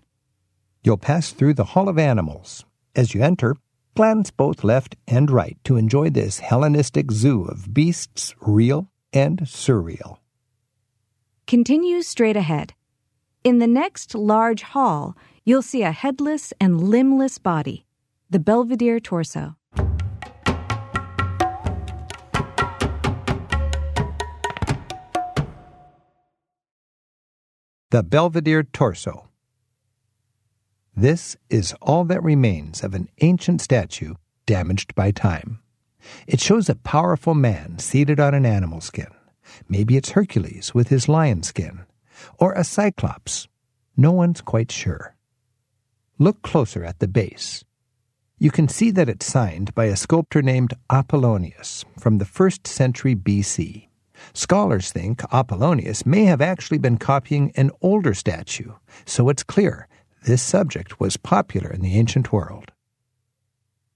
You'll 0.84 0.98
pass 0.98 1.32
through 1.32 1.54
the 1.56 1.66
Hall 1.66 1.90
of 1.90 2.00
Animals, 2.00 2.66
as 2.96 3.14
you 3.14 3.22
enter, 3.22 3.56
glance 3.96 4.32
both 4.32 4.64
left 4.64 4.96
and 5.08 5.30
right 5.32 5.58
to 5.64 5.78
enjoy 5.78 6.10
this 6.10 6.40
Hellenistic 6.40 7.12
zoo 7.12 7.44
of 7.46 7.74
beasts, 7.74 8.36
real 8.42 8.90
and 9.14 9.42
surreal. 9.42 10.18
Continue 11.48 12.02
straight 12.02 12.38
ahead. 12.38 12.74
In 13.44 13.60
the 13.60 13.68
next 13.68 14.14
large 14.14 14.62
hall, 14.62 15.18
you'll 15.44 15.62
see 15.62 15.84
a 15.84 15.92
headless 15.92 16.54
and 16.60 16.82
limbless 16.82 17.40
body, 17.40 17.86
the 18.30 18.40
Belvedere 18.40 19.00
torso. 19.00 19.56
The 27.90 28.04
Belvedere 28.04 28.64
torso. 28.64 29.31
This 31.02 31.36
is 31.50 31.74
all 31.82 32.04
that 32.06 32.22
remains 32.22 32.84
of 32.84 32.94
an 32.94 33.10
ancient 33.22 33.60
statue 33.60 34.14
damaged 34.46 34.94
by 34.94 35.10
time. 35.10 35.58
It 36.28 36.40
shows 36.40 36.70
a 36.70 36.76
powerful 36.76 37.34
man 37.34 37.80
seated 37.80 38.20
on 38.20 38.36
an 38.36 38.46
animal 38.46 38.82
skin. 38.82 39.08
Maybe 39.68 39.98
it's 39.98 40.12
Hercules 40.12 40.76
with 40.76 40.90
his 40.90 41.10
lion 41.10 41.42
skin, 41.42 41.86
or 42.38 42.54
a 42.54 42.64
cyclops. 42.64 43.48
No 43.98 44.12
one's 44.12 44.42
quite 44.42 44.72
sure. 44.72 45.16
Look 46.20 46.44
closer 46.44 46.84
at 46.84 47.00
the 47.00 47.08
base. 47.08 47.64
You 48.38 48.52
can 48.52 48.68
see 48.68 48.92
that 48.92 49.10
it's 49.10 49.26
signed 49.26 49.74
by 49.74 49.86
a 49.86 49.96
sculptor 49.96 50.44
named 50.44 50.76
Apollonius 50.92 51.84
from 51.98 52.20
the 52.20 52.26
first 52.26 52.68
century 52.68 53.16
BC. 53.16 53.88
Scholars 54.36 54.92
think 54.92 55.24
Apollonius 55.34 56.06
may 56.06 56.26
have 56.26 56.42
actually 56.42 56.78
been 56.78 57.00
copying 57.00 57.52
an 57.56 57.72
older 57.82 58.14
statue, 58.14 58.74
so 59.04 59.30
it's 59.30 59.42
clear 59.42 59.88
this 60.24 60.42
subject 60.42 61.00
was 61.00 61.18
popular 61.18 61.72
in 61.72 61.82
the 61.82 61.98
ancient 61.98 62.32
world. 62.32 62.72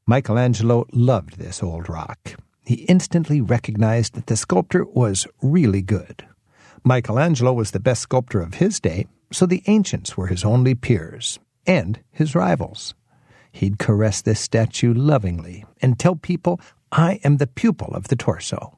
Michelangelo 0.08 0.86
loved 0.92 1.38
this 1.38 1.64
old 1.64 1.90
rock. 1.90 2.36
He 2.66 2.86
instantly 2.86 3.42
recognized 3.42 4.14
that 4.14 4.28
the 4.28 4.36
sculptor 4.36 4.86
was 4.86 5.28
really 5.42 5.82
good. 5.82 6.26
Michelangelo 6.84 7.54
was 7.54 7.72
the 7.72 7.80
best 7.80 8.02
sculptor 8.02 8.42
of 8.42 8.56
his 8.56 8.80
day, 8.80 9.08
so 9.32 9.46
the 9.46 9.64
ancients 9.68 10.16
were 10.16 10.28
his 10.28 10.44
only 10.44 10.76
peers 10.76 11.40
and 11.66 12.00
his 12.12 12.36
rivals. 12.36 12.94
He'd 13.52 13.80
caress 13.80 14.22
this 14.22 14.40
statue 14.40 14.94
lovingly 14.94 15.66
and 15.82 15.98
tell 15.98 16.16
people, 16.16 16.60
I 16.92 17.20
am 17.24 17.38
the 17.38 17.48
pupil 17.48 17.94
of 17.96 18.08
the 18.08 18.16
torso. 18.16 18.78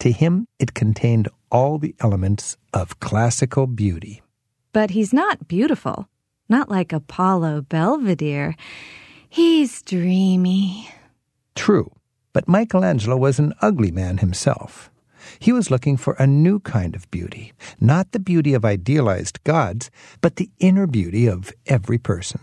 To 0.00 0.12
him, 0.12 0.46
it 0.58 0.74
contained 0.74 1.28
all 1.50 1.78
the 1.78 1.94
elements 2.00 2.56
of 2.72 3.00
classical 3.00 3.66
beauty. 3.66 4.22
But 4.72 4.90
he's 4.90 5.12
not 5.12 5.48
beautiful. 5.48 6.08
Not 6.48 6.70
like 6.70 6.92
Apollo 6.92 7.62
Belvedere. 7.62 8.54
He's 9.28 9.82
dreamy. 9.82 10.90
True, 11.54 11.90
but 12.32 12.48
Michelangelo 12.48 13.16
was 13.16 13.38
an 13.38 13.54
ugly 13.60 13.90
man 13.90 14.18
himself. 14.18 14.90
He 15.38 15.52
was 15.52 15.70
looking 15.70 15.96
for 15.96 16.14
a 16.14 16.26
new 16.26 16.60
kind 16.60 16.94
of 16.94 17.10
beauty, 17.10 17.52
not 17.80 18.12
the 18.12 18.18
beauty 18.18 18.52
of 18.52 18.64
idealized 18.64 19.42
gods, 19.44 19.90
but 20.20 20.36
the 20.36 20.50
inner 20.58 20.86
beauty 20.86 21.26
of 21.26 21.52
every 21.66 21.96
person. 21.98 22.40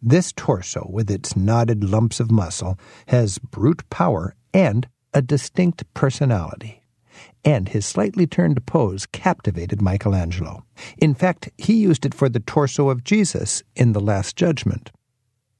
This 0.00 0.32
torso, 0.32 0.88
with 0.90 1.10
its 1.10 1.36
knotted 1.36 1.84
lumps 1.84 2.20
of 2.20 2.30
muscle, 2.30 2.78
has 3.08 3.38
brute 3.38 3.88
power 3.90 4.34
and 4.54 4.88
a 5.12 5.20
distinct 5.20 5.84
personality 5.94 6.81
and 7.44 7.68
his 7.68 7.86
slightly 7.86 8.26
turned 8.26 8.64
pose 8.66 9.06
captivated 9.06 9.82
Michelangelo. 9.82 10.64
In 10.98 11.14
fact, 11.14 11.50
he 11.58 11.74
used 11.74 12.06
it 12.06 12.14
for 12.14 12.28
the 12.28 12.40
torso 12.40 12.88
of 12.88 13.04
Jesus 13.04 13.62
in 13.74 13.92
the 13.92 14.00
Last 14.00 14.36
Judgment. 14.36 14.90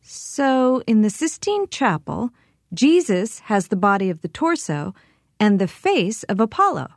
So, 0.01 0.83
in 0.87 1.03
the 1.03 1.11
Sistine 1.11 1.69
Chapel, 1.69 2.31
Jesus 2.75 3.41
has 3.41 3.69
the 3.69 3.77
body 3.77 4.11
of 4.11 4.21
the 4.21 4.29
torso 4.29 4.95
and 5.39 5.59
the 5.59 5.69
face 5.69 6.23
of 6.25 6.41
Apollo. 6.41 6.89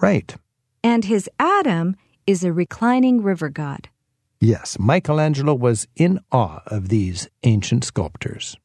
Right. 0.00 0.34
And 0.82 1.04
his 1.04 1.28
Adam 1.38 1.96
is 2.26 2.44
a 2.44 2.52
reclining 2.52 3.22
river 3.22 3.48
god. 3.48 3.88
Yes, 4.40 4.78
Michelangelo 4.78 5.54
was 5.54 5.86
in 5.96 6.20
awe 6.32 6.60
of 6.66 6.88
these 6.88 7.28
ancient 7.42 7.84
sculptors. 7.84 8.56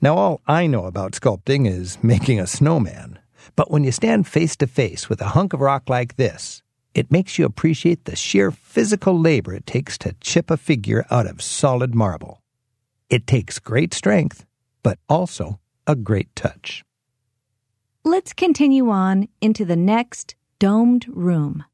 Now, 0.00 0.16
all 0.16 0.40
I 0.46 0.66
know 0.66 0.84
about 0.84 1.12
sculpting 1.12 1.66
is 1.66 1.98
making 2.02 2.38
a 2.38 2.46
snowman. 2.46 3.11
But 3.56 3.70
when 3.70 3.84
you 3.84 3.92
stand 3.92 4.26
face 4.26 4.56
to 4.56 4.66
face 4.66 5.08
with 5.08 5.20
a 5.20 5.28
hunk 5.28 5.52
of 5.52 5.60
rock 5.60 5.88
like 5.88 6.16
this, 6.16 6.62
it 6.94 7.10
makes 7.10 7.38
you 7.38 7.44
appreciate 7.44 8.04
the 8.04 8.16
sheer 8.16 8.50
physical 8.50 9.18
labor 9.18 9.54
it 9.54 9.66
takes 9.66 9.96
to 9.98 10.14
chip 10.20 10.50
a 10.50 10.56
figure 10.56 11.04
out 11.10 11.26
of 11.26 11.42
solid 11.42 11.94
marble. 11.94 12.42
It 13.08 13.26
takes 13.26 13.58
great 13.58 13.94
strength, 13.94 14.44
but 14.82 14.98
also 15.08 15.60
a 15.86 15.94
great 15.94 16.34
touch. 16.34 16.84
Let's 18.04 18.32
continue 18.32 18.90
on 18.90 19.28
into 19.40 19.64
the 19.64 19.76
next 19.76 20.34
domed 20.58 21.06
room. 21.08 21.64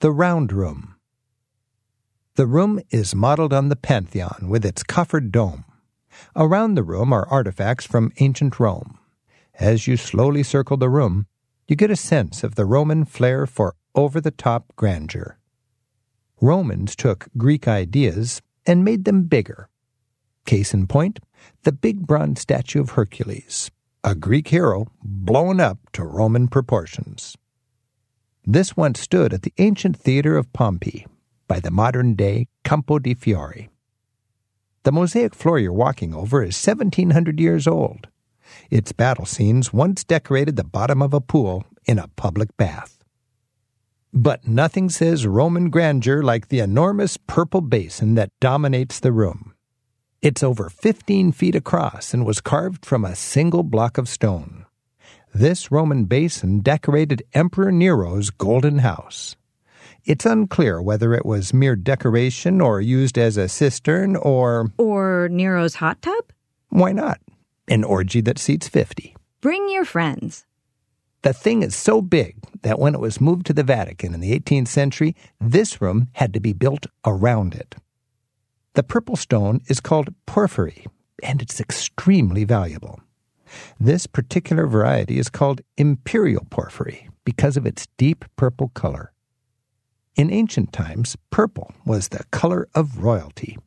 The 0.00 0.12
Round 0.12 0.52
Room. 0.52 0.94
The 2.34 2.46
room 2.46 2.80
is 2.90 3.14
modeled 3.14 3.54
on 3.54 3.70
the 3.70 3.76
Pantheon 3.76 4.46
with 4.50 4.62
its 4.62 4.82
coffered 4.82 5.32
dome. 5.32 5.64
Around 6.36 6.74
the 6.74 6.82
room 6.82 7.14
are 7.14 7.26
artifacts 7.30 7.86
from 7.86 8.12
ancient 8.18 8.60
Rome. 8.60 8.98
As 9.54 9.86
you 9.86 9.96
slowly 9.96 10.42
circle 10.42 10.76
the 10.76 10.90
room, 10.90 11.26
you 11.66 11.76
get 11.76 11.90
a 11.90 11.96
sense 11.96 12.44
of 12.44 12.56
the 12.56 12.66
Roman 12.66 13.06
flair 13.06 13.46
for 13.46 13.74
over 13.94 14.20
the 14.20 14.30
top 14.30 14.66
grandeur. 14.76 15.38
Romans 16.42 16.94
took 16.94 17.28
Greek 17.38 17.66
ideas 17.66 18.42
and 18.66 18.84
made 18.84 19.06
them 19.06 19.22
bigger. 19.22 19.70
Case 20.44 20.74
in 20.74 20.86
point, 20.88 21.20
the 21.62 21.72
big 21.72 22.06
bronze 22.06 22.42
statue 22.42 22.82
of 22.82 22.90
Hercules, 22.90 23.70
a 24.04 24.14
Greek 24.14 24.48
hero 24.48 24.88
blown 25.02 25.58
up 25.58 25.78
to 25.94 26.04
Roman 26.04 26.48
proportions. 26.48 27.34
This 28.48 28.76
once 28.76 29.00
stood 29.00 29.34
at 29.34 29.42
the 29.42 29.52
ancient 29.58 29.96
theater 29.96 30.36
of 30.36 30.52
Pompeii, 30.52 31.04
by 31.48 31.58
the 31.58 31.72
modern 31.72 32.14
day 32.14 32.46
Campo 32.62 33.00
di 33.00 33.12
Fiori. 33.12 33.70
The 34.84 34.92
mosaic 34.92 35.34
floor 35.34 35.58
you're 35.58 35.72
walking 35.72 36.14
over 36.14 36.44
is 36.44 36.64
1700 36.64 37.40
years 37.40 37.66
old. 37.66 38.06
Its 38.70 38.92
battle 38.92 39.26
scenes 39.26 39.72
once 39.72 40.04
decorated 40.04 40.54
the 40.54 40.62
bottom 40.62 41.02
of 41.02 41.12
a 41.12 41.20
pool 41.20 41.64
in 41.86 41.98
a 41.98 42.06
public 42.14 42.56
bath. 42.56 43.02
But 44.12 44.46
nothing 44.46 44.90
says 44.90 45.26
Roman 45.26 45.68
grandeur 45.68 46.22
like 46.22 46.46
the 46.46 46.60
enormous 46.60 47.16
purple 47.16 47.60
basin 47.60 48.14
that 48.14 48.30
dominates 48.38 49.00
the 49.00 49.10
room. 49.10 49.54
It's 50.22 50.44
over 50.44 50.70
15 50.70 51.32
feet 51.32 51.56
across 51.56 52.14
and 52.14 52.24
was 52.24 52.40
carved 52.40 52.86
from 52.86 53.04
a 53.04 53.16
single 53.16 53.64
block 53.64 53.98
of 53.98 54.08
stone. 54.08 54.65
This 55.38 55.70
Roman 55.70 56.06
basin 56.06 56.60
decorated 56.60 57.22
Emperor 57.34 57.70
Nero's 57.70 58.30
golden 58.30 58.78
house. 58.78 59.36
It's 60.06 60.24
unclear 60.24 60.80
whether 60.80 61.12
it 61.12 61.26
was 61.26 61.52
mere 61.52 61.76
decoration 61.76 62.62
or 62.62 62.80
used 62.80 63.18
as 63.18 63.36
a 63.36 63.46
cistern 63.46 64.16
or. 64.16 64.72
Or 64.78 65.28
Nero's 65.30 65.74
hot 65.74 66.00
tub? 66.00 66.32
Why 66.70 66.92
not? 66.92 67.20
An 67.68 67.84
orgy 67.84 68.22
that 68.22 68.38
seats 68.38 68.66
50. 68.66 69.14
Bring 69.42 69.68
your 69.68 69.84
friends. 69.84 70.46
The 71.20 71.34
thing 71.34 71.62
is 71.62 71.76
so 71.76 72.00
big 72.00 72.36
that 72.62 72.78
when 72.78 72.94
it 72.94 73.00
was 73.02 73.20
moved 73.20 73.44
to 73.48 73.52
the 73.52 73.62
Vatican 73.62 74.14
in 74.14 74.20
the 74.20 74.40
18th 74.40 74.68
century, 74.68 75.14
this 75.38 75.82
room 75.82 76.08
had 76.12 76.32
to 76.32 76.40
be 76.40 76.54
built 76.54 76.86
around 77.04 77.54
it. 77.54 77.74
The 78.72 78.82
purple 78.82 79.16
stone 79.16 79.60
is 79.68 79.80
called 79.80 80.14
porphyry, 80.24 80.86
and 81.22 81.42
it's 81.42 81.60
extremely 81.60 82.44
valuable. 82.44 83.00
This 83.78 84.06
particular 84.06 84.66
variety 84.66 85.18
is 85.18 85.28
called 85.28 85.60
imperial 85.76 86.46
porphyry 86.50 87.08
because 87.24 87.56
of 87.56 87.66
its 87.66 87.86
deep 87.96 88.24
purple 88.36 88.68
color. 88.68 89.12
In 90.16 90.32
ancient 90.32 90.72
times, 90.72 91.16
purple 91.30 91.72
was 91.84 92.08
the 92.08 92.24
color 92.30 92.68
of 92.74 93.02
royalty. 93.04 93.58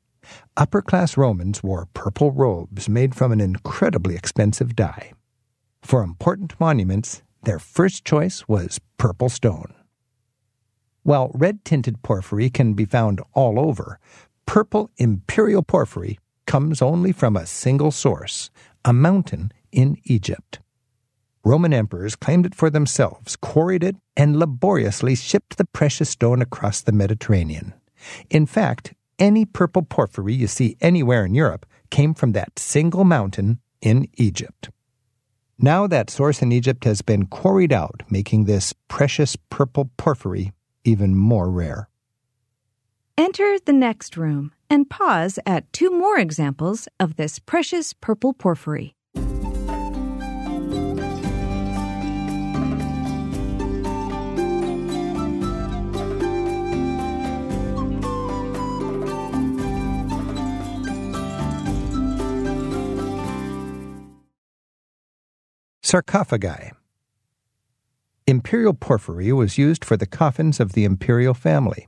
Upper 0.57 0.81
class 0.81 1.17
Romans 1.17 1.63
wore 1.63 1.87
purple 1.93 2.31
robes 2.31 2.89
made 2.89 3.15
from 3.15 3.31
an 3.31 3.41
incredibly 3.41 4.15
expensive 4.15 4.75
dye. 4.75 5.13
For 5.81 6.03
important 6.03 6.59
monuments, 6.59 7.21
their 7.43 7.59
first 7.59 8.03
choice 8.03 8.47
was 8.47 8.79
purple 8.97 9.29
stone. 9.29 9.73
While 11.03 11.31
red 11.33 11.63
tinted 11.63 12.03
porphyry 12.03 12.49
can 12.49 12.73
be 12.73 12.85
found 12.85 13.21
all 13.33 13.59
over, 13.59 13.99
purple 14.45 14.91
imperial 14.97 15.63
porphyry 15.63 16.19
comes 16.45 16.81
only 16.81 17.11
from 17.11 17.35
a 17.35 17.45
single 17.45 17.91
source, 17.91 18.49
a 18.83 18.91
mountain 18.91 19.51
in 19.71 19.97
Egypt. 20.03 20.59
Roman 21.43 21.73
emperors 21.73 22.15
claimed 22.15 22.45
it 22.45 22.55
for 22.55 22.69
themselves, 22.69 23.35
quarried 23.35 23.83
it, 23.83 23.95
and 24.17 24.37
laboriously 24.37 25.15
shipped 25.15 25.57
the 25.57 25.65
precious 25.65 26.09
stone 26.09 26.41
across 26.41 26.81
the 26.81 26.91
Mediterranean. 26.91 27.73
In 28.29 28.45
fact, 28.45 28.93
any 29.17 29.45
purple 29.45 29.81
porphyry 29.81 30.33
you 30.33 30.47
see 30.47 30.77
anywhere 30.81 31.25
in 31.25 31.33
Europe 31.33 31.65
came 31.89 32.13
from 32.13 32.33
that 32.33 32.59
single 32.59 33.03
mountain 33.03 33.59
in 33.81 34.07
Egypt. 34.15 34.69
Now 35.57 35.87
that 35.87 36.09
source 36.09 36.41
in 36.41 36.51
Egypt 36.51 36.85
has 36.85 37.01
been 37.01 37.25
quarried 37.25 37.73
out, 37.73 38.03
making 38.09 38.45
this 38.45 38.73
precious 38.87 39.35
purple 39.49 39.89
porphyry 39.97 40.53
even 40.85 41.15
more 41.15 41.49
rare. 41.49 41.89
Enter 43.17 43.57
the 43.59 43.73
next 43.73 44.15
room 44.15 44.53
and 44.69 44.89
pause 44.89 45.39
at 45.45 45.71
two 45.73 45.91
more 45.91 46.17
examples 46.17 46.87
of 46.99 47.17
this 47.17 47.39
precious 47.39 47.91
purple 47.91 48.33
porphyry. 48.33 48.95
Sarcophagi. 65.89 66.71
Imperial 68.27 68.75
porphyry 68.75 69.33
was 69.33 69.57
used 69.57 69.83
for 69.83 69.97
the 69.97 70.05
coffins 70.05 70.59
of 70.59 70.73
the 70.73 70.85
imperial 70.85 71.33
family. 71.33 71.87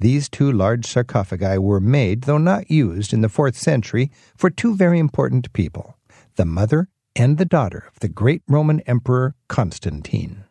These 0.00 0.28
two 0.28 0.50
large 0.50 0.84
sarcophagi 0.86 1.56
were 1.58 1.78
made, 1.78 2.22
though 2.22 2.36
not 2.36 2.68
used, 2.68 3.12
in 3.12 3.20
the 3.20 3.28
fourth 3.28 3.56
century 3.56 4.10
for 4.36 4.50
two 4.50 4.74
very 4.74 4.98
important 4.98 5.52
people 5.52 5.96
the 6.34 6.44
mother 6.44 6.88
and 7.14 7.38
the 7.38 7.44
daughter 7.44 7.84
of 7.86 8.00
the 8.00 8.08
great 8.08 8.42
Roman 8.48 8.80
Emperor 8.80 9.36
Constantine. 9.46 10.42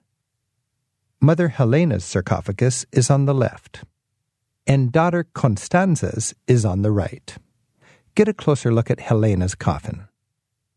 Mother 1.20 1.50
Helena's 1.50 2.06
sarcophagus 2.06 2.86
is 2.94 3.10
on 3.10 3.26
the 3.26 3.36
left, 3.36 3.84
and 4.66 4.94
daughter 4.94 5.26
Constanza's 5.34 6.34
is 6.48 6.64
on 6.64 6.84
the 6.84 6.92
right. 6.92 7.36
Get 8.16 8.30
a 8.30 8.34
closer 8.34 8.74
look 8.74 8.90
at 8.90 9.02
Helena's 9.02 9.56
coffin. 9.56 10.08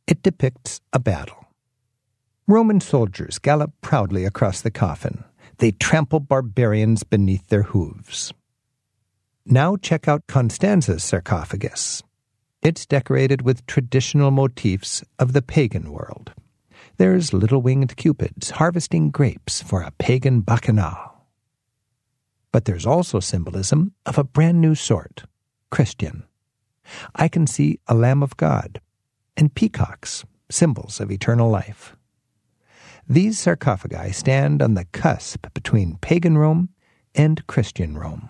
It 0.08 0.24
depicts 0.24 0.80
a 0.92 0.98
battle. 0.98 1.44
Roman 2.50 2.80
soldiers 2.80 3.38
gallop 3.38 3.72
proudly 3.82 4.24
across 4.24 4.62
the 4.62 4.70
coffin. 4.70 5.22
They 5.58 5.70
trample 5.70 6.18
barbarians 6.18 7.02
beneath 7.02 7.46
their 7.48 7.64
hooves. 7.64 8.32
Now 9.44 9.76
check 9.76 10.08
out 10.08 10.26
Constanza's 10.28 11.04
sarcophagus. 11.04 12.02
It's 12.62 12.86
decorated 12.86 13.42
with 13.42 13.66
traditional 13.66 14.30
motifs 14.30 15.04
of 15.18 15.34
the 15.34 15.42
pagan 15.42 15.92
world. 15.92 16.32
There's 16.96 17.34
little 17.34 17.60
winged 17.60 17.98
cupids 17.98 18.52
harvesting 18.52 19.10
grapes 19.10 19.60
for 19.60 19.82
a 19.82 19.90
pagan 19.98 20.40
bacchanal. 20.40 21.26
But 22.50 22.64
there's 22.64 22.86
also 22.86 23.20
symbolism 23.20 23.92
of 24.06 24.16
a 24.16 24.24
brand 24.24 24.62
new 24.62 24.74
sort 24.74 25.24
Christian. 25.70 26.24
I 27.14 27.28
can 27.28 27.46
see 27.46 27.78
a 27.86 27.94
Lamb 27.94 28.22
of 28.22 28.38
God 28.38 28.80
and 29.36 29.54
peacocks, 29.54 30.24
symbols 30.50 30.98
of 30.98 31.10
eternal 31.10 31.50
life. 31.50 31.94
These 33.10 33.38
sarcophagi 33.38 34.12
stand 34.12 34.60
on 34.60 34.74
the 34.74 34.84
cusp 34.84 35.46
between 35.54 35.96
pagan 35.96 36.36
Rome 36.36 36.68
and 37.14 37.46
Christian 37.46 37.96
Rome. 37.96 38.28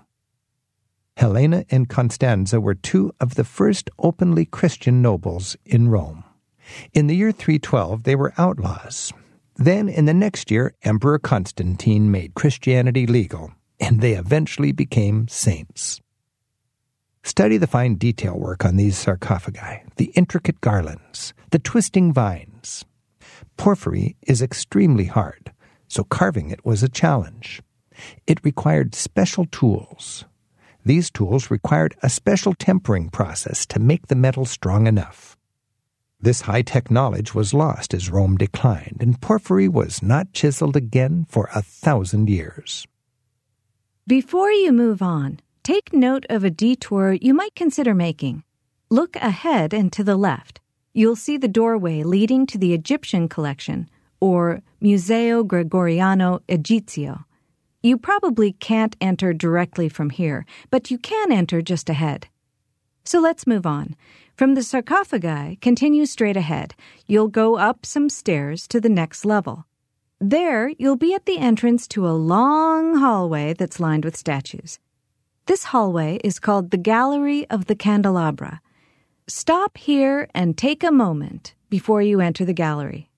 Helena 1.16 1.64
and 1.68 1.88
Constanza 1.88 2.60
were 2.60 2.76
two 2.76 3.12
of 3.18 3.34
the 3.34 3.42
first 3.42 3.90
openly 3.98 4.44
Christian 4.44 5.02
nobles 5.02 5.56
in 5.64 5.88
Rome. 5.88 6.22
In 6.92 7.08
the 7.08 7.16
year 7.16 7.32
312, 7.32 8.04
they 8.04 8.14
were 8.14 8.32
outlaws. 8.38 9.12
Then, 9.56 9.88
in 9.88 10.04
the 10.04 10.14
next 10.14 10.48
year, 10.48 10.76
Emperor 10.84 11.18
Constantine 11.18 12.12
made 12.12 12.34
Christianity 12.34 13.04
legal, 13.04 13.50
and 13.80 14.00
they 14.00 14.12
eventually 14.12 14.70
became 14.70 15.26
saints. 15.26 16.00
Study 17.24 17.56
the 17.56 17.66
fine 17.66 17.96
detail 17.96 18.38
work 18.38 18.64
on 18.64 18.76
these 18.76 18.96
sarcophagi, 18.96 19.82
the 19.96 20.12
intricate 20.14 20.60
garlands, 20.60 21.34
the 21.50 21.58
twisting 21.58 22.12
vines, 22.12 22.84
Porphyry 23.58 24.16
is 24.22 24.40
extremely 24.40 25.06
hard, 25.06 25.52
so 25.88 26.04
carving 26.04 26.48
it 26.48 26.64
was 26.64 26.82
a 26.82 26.88
challenge. 26.88 27.60
It 28.26 28.44
required 28.44 28.94
special 28.94 29.46
tools. 29.46 30.24
These 30.84 31.10
tools 31.10 31.50
required 31.50 31.96
a 32.00 32.08
special 32.08 32.54
tempering 32.54 33.10
process 33.10 33.66
to 33.66 33.80
make 33.80 34.06
the 34.06 34.14
metal 34.14 34.44
strong 34.44 34.86
enough. 34.86 35.36
This 36.20 36.42
high 36.42 36.62
tech 36.62 36.88
knowledge 36.88 37.34
was 37.34 37.52
lost 37.52 37.92
as 37.92 38.10
Rome 38.10 38.36
declined, 38.36 38.98
and 39.00 39.20
porphyry 39.20 39.68
was 39.68 40.02
not 40.04 40.32
chiseled 40.32 40.76
again 40.76 41.26
for 41.28 41.50
a 41.52 41.60
thousand 41.60 42.30
years. 42.30 42.86
Before 44.06 44.52
you 44.52 44.72
move 44.72 45.02
on, 45.02 45.40
take 45.64 45.92
note 45.92 46.24
of 46.30 46.44
a 46.44 46.50
detour 46.50 47.12
you 47.12 47.34
might 47.34 47.56
consider 47.56 47.92
making. 47.92 48.44
Look 48.88 49.16
ahead 49.16 49.74
and 49.74 49.92
to 49.92 50.04
the 50.04 50.16
left 50.16 50.60
you'll 50.98 51.14
see 51.14 51.37
the 51.37 51.46
doorway 51.46 52.02
leading 52.02 52.44
to 52.44 52.58
the 52.58 52.74
Egyptian 52.74 53.28
collection, 53.28 53.88
or 54.20 54.61
Museo 54.80 55.44
Gregoriano 55.44 56.40
Egizio. 56.48 57.24
You 57.84 57.96
probably 57.96 58.54
can't 58.54 58.96
enter 59.00 59.32
directly 59.32 59.88
from 59.88 60.11
here, 60.11 60.44
but 60.72 60.90
you 60.90 60.98
can 60.98 61.30
enter 61.30 61.62
just 61.62 61.88
ahead. 61.88 62.26
So 63.04 63.20
let's 63.20 63.46
move 63.46 63.64
on. 63.64 63.94
From 64.34 64.56
the 64.56 64.62
sarcophagi, 64.64 65.56
continue 65.61 66.04
straight 66.04 66.37
ahead. 66.37 66.74
You'll 67.06 67.28
go 67.28 67.56
up 67.58 67.87
some 67.87 68.08
stairs 68.08 68.66
to 68.66 68.80
the 68.80 68.88
next 68.88 69.24
level. 69.24 69.66
There, 70.20 70.68
you'll 70.80 70.96
be 70.96 71.14
at 71.14 71.26
the 71.26 71.38
entrance 71.38 71.87
to 71.88 72.08
a 72.08 72.18
long 72.34 72.96
hallway 72.96 73.54
that's 73.54 73.78
lined 73.78 74.04
with 74.04 74.16
statues. 74.16 74.80
This 75.46 75.62
hallway 75.62 76.18
is 76.24 76.40
called 76.40 76.72
the 76.72 76.76
Gallery 76.76 77.48
of 77.50 77.66
the 77.66 77.76
Candelabra. 77.76 78.61
Stop 79.30 79.76
here 79.76 80.26
and 80.34 80.56
take 80.56 80.82
a 80.82 80.90
moment 80.90 81.54
before 81.68 82.00
you 82.00 82.18
enter 82.18 82.46
the 82.46 82.54
gallery. 82.54 83.10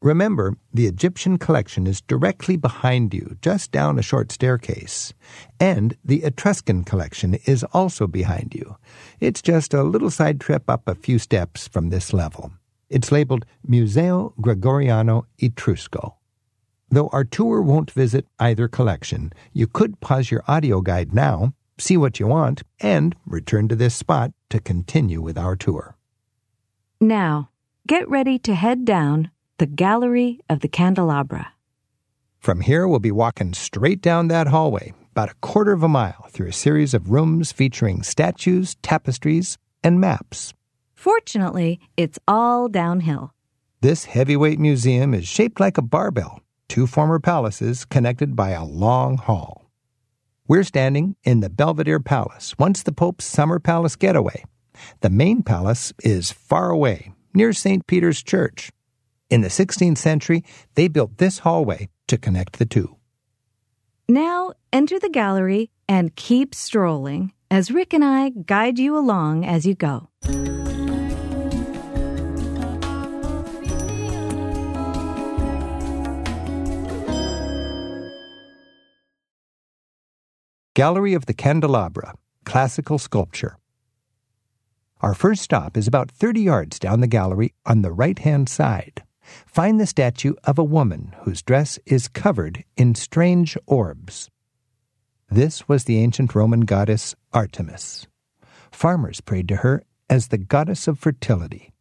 Remember, 0.00 0.56
the 0.72 0.86
Egyptian 0.86 1.36
collection 1.36 1.86
is 1.86 2.00
directly 2.00 2.56
behind 2.56 3.12
you, 3.12 3.36
just 3.42 3.70
down 3.70 3.98
a 3.98 4.02
short 4.02 4.32
staircase. 4.32 5.12
And 5.60 5.94
the 6.02 6.24
Etruscan 6.24 6.84
collection 6.84 7.34
is 7.44 7.64
also 7.64 8.06
behind 8.06 8.54
you. 8.54 8.76
It's 9.20 9.42
just 9.42 9.74
a 9.74 9.82
little 9.82 10.10
side 10.10 10.40
trip 10.40 10.70
up 10.70 10.88
a 10.88 10.94
few 10.94 11.18
steps 11.18 11.68
from 11.68 11.90
this 11.90 12.14
level. 12.14 12.50
It's 12.88 13.12
labeled 13.12 13.44
Museo 13.62 14.32
Gregoriano 14.40 15.26
Etrusco. 15.38 16.14
Though 16.88 17.08
our 17.08 17.24
tour 17.24 17.60
won't 17.60 17.90
visit 17.90 18.24
either 18.38 18.68
collection, 18.68 19.34
you 19.52 19.66
could 19.66 20.00
pause 20.00 20.30
your 20.30 20.44
audio 20.48 20.80
guide 20.80 21.12
now 21.12 21.52
see 21.80 21.96
what 21.96 22.20
you 22.20 22.26
want, 22.26 22.62
and 22.80 23.14
return 23.26 23.68
to 23.68 23.76
this 23.76 23.94
spot 23.94 24.32
to 24.50 24.60
continue 24.60 25.20
with 25.20 25.38
our 25.38 25.56
tour. 25.56 25.96
Now, 27.00 27.50
get 27.86 28.08
ready 28.08 28.38
to 28.40 28.54
head 28.54 28.84
down 28.84 29.30
the 29.58 29.66
Gallery 29.66 30.40
of 30.48 30.60
the 30.60 30.68
Candelabra. 30.68 31.52
From 32.38 32.60
here, 32.60 32.86
we'll 32.86 33.00
be 33.00 33.10
walking 33.10 33.52
straight 33.54 34.00
down 34.00 34.28
that 34.28 34.48
hallway, 34.48 34.94
about 35.10 35.30
a 35.30 35.34
quarter 35.40 35.72
of 35.72 35.82
a 35.82 35.88
mile, 35.88 36.26
through 36.30 36.48
a 36.48 36.52
series 36.52 36.94
of 36.94 37.10
rooms 37.10 37.50
featuring 37.50 38.02
statues, 38.02 38.76
tapestries, 38.82 39.58
and 39.82 40.00
maps. 40.00 40.54
Fortunately, 40.94 41.80
it's 41.96 42.18
all 42.28 42.68
downhill. 42.68 43.32
This 43.80 44.04
heavyweight 44.04 44.58
museum 44.58 45.14
is 45.14 45.26
shaped 45.26 45.60
like 45.60 45.78
a 45.78 45.82
barbell, 45.82 46.40
two 46.68 46.86
former 46.86 47.18
palaces 47.18 47.84
connected 47.84 48.34
by 48.36 48.50
a 48.50 48.64
long 48.64 49.16
hall. 49.16 49.57
We're 50.48 50.64
standing 50.64 51.14
in 51.24 51.40
the 51.40 51.50
Belvedere 51.50 52.00
Palace, 52.00 52.54
once 52.58 52.82
the 52.82 52.90
Pope's 52.90 53.26
summer 53.26 53.58
palace 53.58 53.96
getaway. 53.96 54.44
The 55.02 55.10
main 55.10 55.42
palace 55.42 55.92
is 56.02 56.32
far 56.32 56.70
away, 56.70 57.12
near 57.34 57.52
St. 57.52 57.86
Peter's 57.86 58.22
Church. 58.22 58.72
In 59.28 59.42
the 59.42 59.48
16th 59.48 59.98
century, 59.98 60.42
they 60.74 60.88
built 60.88 61.18
this 61.18 61.40
hallway 61.40 61.90
to 62.06 62.16
connect 62.16 62.58
the 62.58 62.64
two. 62.64 62.96
Now 64.08 64.52
enter 64.72 64.98
the 64.98 65.10
gallery 65.10 65.70
and 65.86 66.16
keep 66.16 66.54
strolling 66.54 67.34
as 67.50 67.70
Rick 67.70 67.92
and 67.92 68.02
I 68.02 68.30
guide 68.30 68.78
you 68.78 68.96
along 68.96 69.44
as 69.44 69.66
you 69.66 69.74
go. 69.74 70.08
Gallery 80.78 81.14
of 81.14 81.26
the 81.26 81.34
Candelabra, 81.34 82.14
Classical 82.44 82.98
Sculpture. 82.98 83.58
Our 85.00 85.12
first 85.12 85.42
stop 85.42 85.76
is 85.76 85.88
about 85.88 86.08
30 86.08 86.40
yards 86.40 86.78
down 86.78 87.00
the 87.00 87.08
gallery 87.08 87.52
on 87.66 87.82
the 87.82 87.90
right 87.90 88.16
hand 88.16 88.48
side. 88.48 89.02
Find 89.44 89.80
the 89.80 89.88
statue 89.88 90.34
of 90.44 90.56
a 90.56 90.62
woman 90.62 91.16
whose 91.22 91.42
dress 91.42 91.80
is 91.84 92.06
covered 92.06 92.62
in 92.76 92.94
strange 92.94 93.56
orbs. 93.66 94.30
This 95.28 95.66
was 95.66 95.82
the 95.82 95.98
ancient 95.98 96.36
Roman 96.36 96.60
goddess 96.60 97.16
Artemis. 97.32 98.06
Farmers 98.70 99.20
prayed 99.20 99.48
to 99.48 99.56
her 99.56 99.82
as 100.08 100.28
the 100.28 100.38
goddess 100.38 100.86
of 100.86 101.00
fertility. 101.00 101.72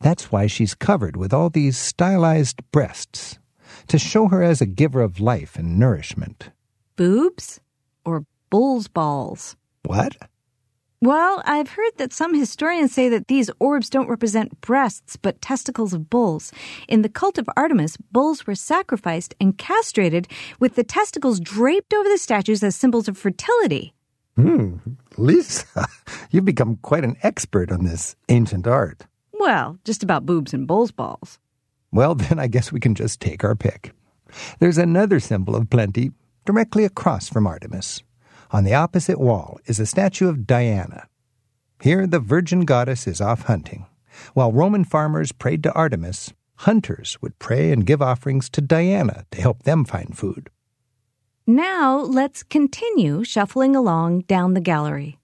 That's 0.00 0.32
why 0.32 0.48
she's 0.48 0.74
covered 0.74 1.16
with 1.16 1.32
all 1.32 1.50
these 1.50 1.78
stylized 1.78 2.68
breasts, 2.72 3.38
to 3.86 3.96
show 3.96 4.26
her 4.26 4.42
as 4.42 4.60
a 4.60 4.66
giver 4.66 5.02
of 5.02 5.20
life 5.20 5.54
and 5.54 5.78
nourishment. 5.78 6.50
Boobs 6.96 7.60
or 8.04 8.24
bull's 8.50 8.88
balls? 8.88 9.56
What? 9.84 10.16
Well, 11.02 11.42
I've 11.46 11.70
heard 11.70 11.92
that 11.96 12.12
some 12.12 12.34
historians 12.34 12.92
say 12.92 13.08
that 13.08 13.28
these 13.28 13.48
orbs 13.58 13.88
don't 13.88 14.08
represent 14.08 14.60
breasts, 14.60 15.16
but 15.16 15.40
testicles 15.40 15.94
of 15.94 16.10
bulls. 16.10 16.52
In 16.88 17.00
the 17.00 17.08
cult 17.08 17.38
of 17.38 17.48
Artemis, 17.56 17.96
bulls 18.12 18.46
were 18.46 18.54
sacrificed 18.54 19.34
and 19.40 19.56
castrated 19.56 20.28
with 20.58 20.74
the 20.74 20.84
testicles 20.84 21.40
draped 21.40 21.94
over 21.94 22.08
the 22.08 22.18
statues 22.18 22.62
as 22.62 22.76
symbols 22.76 23.08
of 23.08 23.16
fertility. 23.16 23.94
Hmm, 24.36 24.76
Lisa, 25.16 25.86
you've 26.30 26.44
become 26.44 26.76
quite 26.82 27.04
an 27.04 27.16
expert 27.22 27.72
on 27.72 27.84
this 27.84 28.14
ancient 28.28 28.66
art. 28.66 29.06
Well, 29.32 29.78
just 29.84 30.02
about 30.02 30.26
boobs 30.26 30.52
and 30.52 30.66
bull's 30.66 30.92
balls. 30.92 31.38
Well, 31.92 32.14
then 32.16 32.38
I 32.38 32.46
guess 32.46 32.72
we 32.72 32.80
can 32.80 32.94
just 32.94 33.20
take 33.20 33.42
our 33.42 33.54
pick. 33.54 33.94
There's 34.58 34.78
another 34.78 35.18
symbol 35.18 35.56
of 35.56 35.70
plenty 35.70 36.10
directly 36.44 36.84
across 36.84 37.30
from 37.30 37.46
Artemis. 37.46 38.02
On 38.52 38.64
the 38.64 38.74
opposite 38.74 39.20
wall 39.20 39.60
is 39.66 39.78
a 39.78 39.86
statue 39.86 40.28
of 40.28 40.46
Diana. 40.46 41.06
Here, 41.80 42.06
the 42.06 42.18
virgin 42.18 42.64
goddess 42.64 43.06
is 43.06 43.20
off 43.20 43.42
hunting. 43.42 43.86
While 44.34 44.52
Roman 44.52 44.84
farmers 44.84 45.30
prayed 45.30 45.62
to 45.62 45.72
Artemis, 45.72 46.32
hunters 46.56 47.16
would 47.22 47.38
pray 47.38 47.70
and 47.70 47.86
give 47.86 48.02
offerings 48.02 48.50
to 48.50 48.60
Diana 48.60 49.24
to 49.30 49.40
help 49.40 49.62
them 49.62 49.84
find 49.84 50.18
food. 50.18 50.50
Now, 51.46 51.98
let's 51.98 52.42
continue 52.42 53.22
shuffling 53.22 53.76
along 53.76 54.22
down 54.22 54.54
the 54.54 54.60
gallery. 54.60 55.18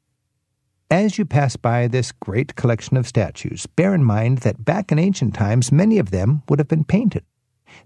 As 0.89 1.19
you 1.19 1.25
pass 1.25 1.57
by 1.57 1.89
this 1.89 2.13
great 2.13 2.55
collection 2.55 2.97
of 2.97 3.09
statues, 3.09 3.67
bear 3.67 3.93
in 3.93 4.05
mind 4.05 4.39
that 4.39 4.65
back 4.65 4.93
in 4.93 5.01
ancient 5.01 5.35
times, 5.35 5.73
many 5.73 5.99
of 5.99 6.13
them 6.13 6.45
would 6.49 6.61
have 6.61 6.69
been 6.69 6.85
painted. 6.85 7.25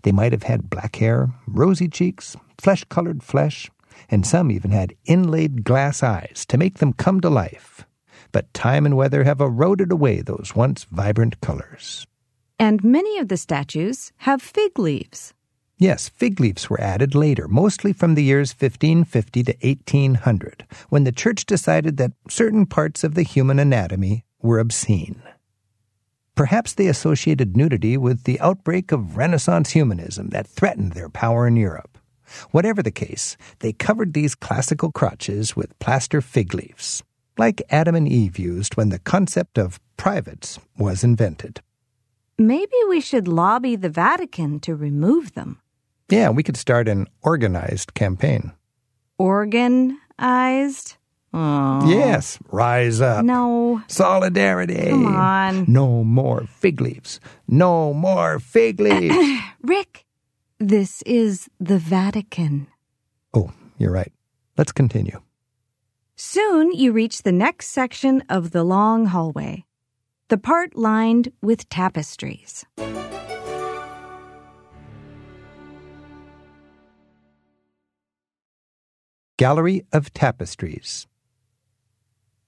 They 0.03 0.13
might 0.13 0.33
have 0.33 0.43
had 0.43 0.69
black 0.69 0.97
hair, 0.97 1.33
rosy 1.47 1.89
cheeks, 1.89 2.37
flesh 2.59 2.85
colored 2.85 3.23
flesh, 3.23 3.71
and 4.09 4.27
some 4.27 4.51
even 4.51 4.71
had 4.71 4.95
inlaid 5.05 5.65
glass 5.65 6.03
eyes 6.03 6.45
to 6.49 6.59
make 6.59 6.79
them 6.79 6.93
come 6.93 7.21
to 7.21 7.31
life. 7.31 7.85
But 8.33 8.53
time 8.55 8.87
and 8.87 8.97
weather 8.97 9.25
have 9.25 9.41
eroded 9.41 9.91
away 9.93 10.23
those 10.23 10.53
once 10.55 10.85
vibrant 10.85 11.41
colors. 11.41 12.07
And 12.59 12.85
many 12.85 13.19
of 13.19 13.29
the 13.29 13.37
statues 13.37 14.13
have 14.19 14.43
fig 14.43 14.79
leaves. 14.79 15.35
Yes, 15.79 16.11
fig 16.11 16.39
leaves 16.41 16.69
were 16.69 16.81
added 16.81 17.15
later, 17.15 17.49
mostly 17.49 17.95
from 17.95 18.15
the 18.15 18.23
years 18.23 18.53
1550 18.53 19.45
to 19.45 19.57
1800, 19.63 20.67
when 20.91 21.05
the 21.05 21.11
church 21.11 21.47
decided 21.47 21.97
that 21.97 22.13
certain 22.29 22.67
parts 22.67 23.03
of 23.03 23.15
the 23.15 23.23
human 23.23 23.59
anatomy 23.59 24.27
were 24.43 24.59
obscene. 24.59 25.23
Perhaps 26.35 26.75
they 26.75 26.87
associated 26.87 27.57
nudity 27.57 27.97
with 27.97 28.25
the 28.25 28.39
outbreak 28.41 28.93
of 28.93 29.17
Renaissance 29.17 29.71
humanism 29.71 30.29
that 30.29 30.47
threatened 30.47 30.93
their 30.93 31.09
power 31.09 31.47
in 31.47 31.57
Europe. 31.57 31.99
Whatever 32.51 32.83
the 32.83 32.91
case, 32.91 33.37
they 33.61 33.73
covered 33.73 34.13
these 34.13 34.35
classical 34.35 34.91
crotches 34.93 35.57
with 35.57 35.79
plaster 35.79 36.21
fig 36.21 36.55
leaves, 36.55 37.03
like 37.39 37.63
Adam 37.71 37.95
and 37.95 38.09
Eve 38.09 38.39
used 38.39 38.77
when 38.77 38.89
the 38.89 38.99
concept 38.99 39.59
of 39.59 39.81
privates 39.97 40.59
was 40.79 41.05
invented. 41.05 41.61
Maybe 42.39 42.77
we 42.89 43.01
should 43.01 43.29
lobby 43.29 43.77
the 43.77 43.91
Vatican 43.91 44.61
to 44.61 44.75
remove 44.75 45.35
them. 45.35 45.61
Yeah, 46.09 46.31
we 46.31 46.43
could 46.43 46.57
start 46.57 46.89
an 46.89 47.07
organized 47.23 47.95
campaign. 47.95 48.53
Organized? 49.19 50.97
Oh. 51.33 51.89
Yes, 51.89 52.39
rise 52.51 53.01
up. 53.01 53.25
No. 53.25 53.83
Solidarity. 53.87 54.89
Come 54.89 55.07
on. 55.07 55.65
No 55.69 56.03
more 56.03 56.47
fig 56.47 56.81
leaves. 56.81 57.21
No 57.47 57.95
more 57.95 58.41
fig 58.41 58.81
leaves. 58.81 59.15
Rick, 59.63 60.07
this 60.61 61.01
is 61.07 61.49
the 61.59 61.79
Vatican. 61.79 62.69
oh, 63.33 63.51
you're 63.79 63.91
right. 63.91 64.13
Let's 64.59 64.73
continue. 64.73 65.23
Soon 66.17 66.71
you 66.73 66.93
reach 66.93 67.23
the 67.23 67.33
next 67.33 67.69
section 67.69 68.23
of 68.29 68.51
the 68.51 68.63
long 68.63 69.07
hallway, 69.07 69.65
the 70.29 70.37
part 70.37 70.77
lined 70.77 71.33
with 71.41 71.67
tapestries. 71.71 72.67
Gallery 79.39 79.87
of 79.95 80.13
Tapestries. 80.13 81.07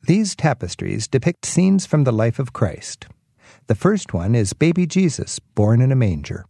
These 0.03 0.37
tapestries 0.37 1.09
depict 1.09 1.47
scenes 1.47 1.87
from 1.87 2.05
the 2.05 2.13
life 2.13 2.39
of 2.39 2.53
Christ. 2.53 3.07
The 3.69 3.75
first 3.75 4.13
one 4.13 4.35
is 4.35 4.53
baby 4.53 4.87
Jesus 4.87 5.39
born 5.39 5.81
in 5.81 5.91
a 5.91 5.97
manger. 5.97 6.45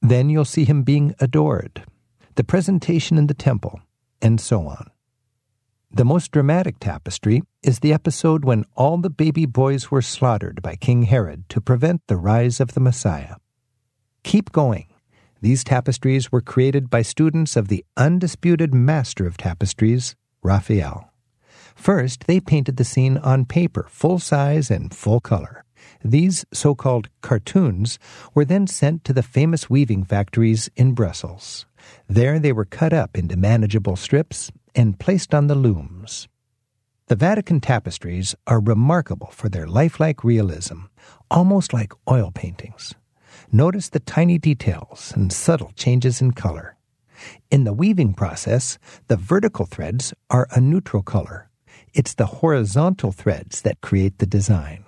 Then 0.00 0.30
you'll 0.30 0.44
see 0.44 0.64
him 0.64 0.82
being 0.82 1.14
adored, 1.18 1.84
the 2.36 2.44
presentation 2.44 3.18
in 3.18 3.26
the 3.26 3.34
temple, 3.34 3.80
and 4.22 4.40
so 4.40 4.66
on. 4.66 4.90
The 5.90 6.04
most 6.04 6.32
dramatic 6.32 6.78
tapestry 6.78 7.42
is 7.62 7.78
the 7.78 7.94
episode 7.94 8.44
when 8.44 8.66
all 8.76 8.98
the 8.98 9.10
baby 9.10 9.46
boys 9.46 9.90
were 9.90 10.02
slaughtered 10.02 10.60
by 10.60 10.76
King 10.76 11.04
Herod 11.04 11.48
to 11.48 11.60
prevent 11.60 12.06
the 12.06 12.18
rise 12.18 12.60
of 12.60 12.74
the 12.74 12.80
Messiah. 12.80 13.36
Keep 14.22 14.52
going. 14.52 14.86
These 15.40 15.64
tapestries 15.64 16.30
were 16.30 16.40
created 16.40 16.90
by 16.90 17.02
students 17.02 17.56
of 17.56 17.68
the 17.68 17.84
undisputed 17.96 18.74
master 18.74 19.26
of 19.26 19.36
tapestries, 19.36 20.14
Raphael. 20.42 21.10
First, 21.74 22.26
they 22.26 22.40
painted 22.40 22.76
the 22.76 22.84
scene 22.84 23.16
on 23.18 23.44
paper, 23.44 23.86
full 23.88 24.18
size 24.18 24.70
and 24.70 24.94
full 24.94 25.20
color. 25.20 25.64
These 26.04 26.44
so 26.52 26.74
called 26.74 27.08
cartoons 27.20 27.98
were 28.34 28.44
then 28.44 28.66
sent 28.66 29.04
to 29.04 29.12
the 29.12 29.22
famous 29.22 29.68
weaving 29.68 30.04
factories 30.04 30.70
in 30.76 30.92
Brussels. 30.92 31.66
There 32.08 32.38
they 32.38 32.52
were 32.52 32.64
cut 32.64 32.92
up 32.92 33.16
into 33.16 33.36
manageable 33.36 33.96
strips 33.96 34.50
and 34.74 34.98
placed 34.98 35.34
on 35.34 35.46
the 35.46 35.54
looms. 35.54 36.28
The 37.08 37.16
Vatican 37.16 37.60
tapestries 37.60 38.34
are 38.46 38.60
remarkable 38.60 39.28
for 39.28 39.48
their 39.48 39.66
lifelike 39.66 40.22
realism, 40.22 40.82
almost 41.30 41.72
like 41.72 41.92
oil 42.08 42.30
paintings. 42.30 42.94
Notice 43.50 43.88
the 43.88 44.00
tiny 44.00 44.38
details 44.38 45.12
and 45.16 45.32
subtle 45.32 45.72
changes 45.74 46.20
in 46.20 46.32
color. 46.32 46.76
In 47.50 47.64
the 47.64 47.72
weaving 47.72 48.14
process, 48.14 48.78
the 49.08 49.16
vertical 49.16 49.64
threads 49.64 50.12
are 50.30 50.46
a 50.50 50.60
neutral 50.60 51.02
color. 51.02 51.48
It's 51.94 52.14
the 52.14 52.26
horizontal 52.26 53.10
threads 53.10 53.62
that 53.62 53.80
create 53.80 54.18
the 54.18 54.26
design. 54.26 54.84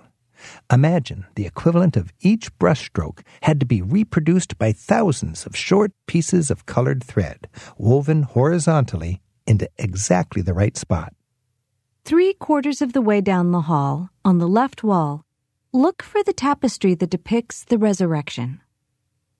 Imagine 0.71 1.25
the 1.35 1.45
equivalent 1.45 1.97
of 1.97 2.13
each 2.21 2.57
brushstroke 2.57 3.21
had 3.43 3.59
to 3.59 3.65
be 3.65 3.81
reproduced 3.81 4.57
by 4.57 4.71
thousands 4.71 5.45
of 5.45 5.55
short 5.55 5.91
pieces 6.07 6.51
of 6.51 6.65
colored 6.65 7.03
thread, 7.03 7.47
woven 7.77 8.23
horizontally 8.23 9.21
into 9.47 9.69
exactly 9.77 10.41
the 10.41 10.53
right 10.53 10.77
spot. 10.77 11.13
Three 12.05 12.33
quarters 12.33 12.81
of 12.81 12.93
the 12.93 13.01
way 13.01 13.21
down 13.21 13.51
the 13.51 13.61
hall, 13.61 14.09
on 14.25 14.39
the 14.39 14.47
left 14.47 14.83
wall, 14.83 15.25
look 15.71 16.01
for 16.01 16.23
the 16.23 16.33
tapestry 16.33 16.95
that 16.95 17.09
depicts 17.09 17.63
the 17.63 17.77
resurrection. 17.77 18.61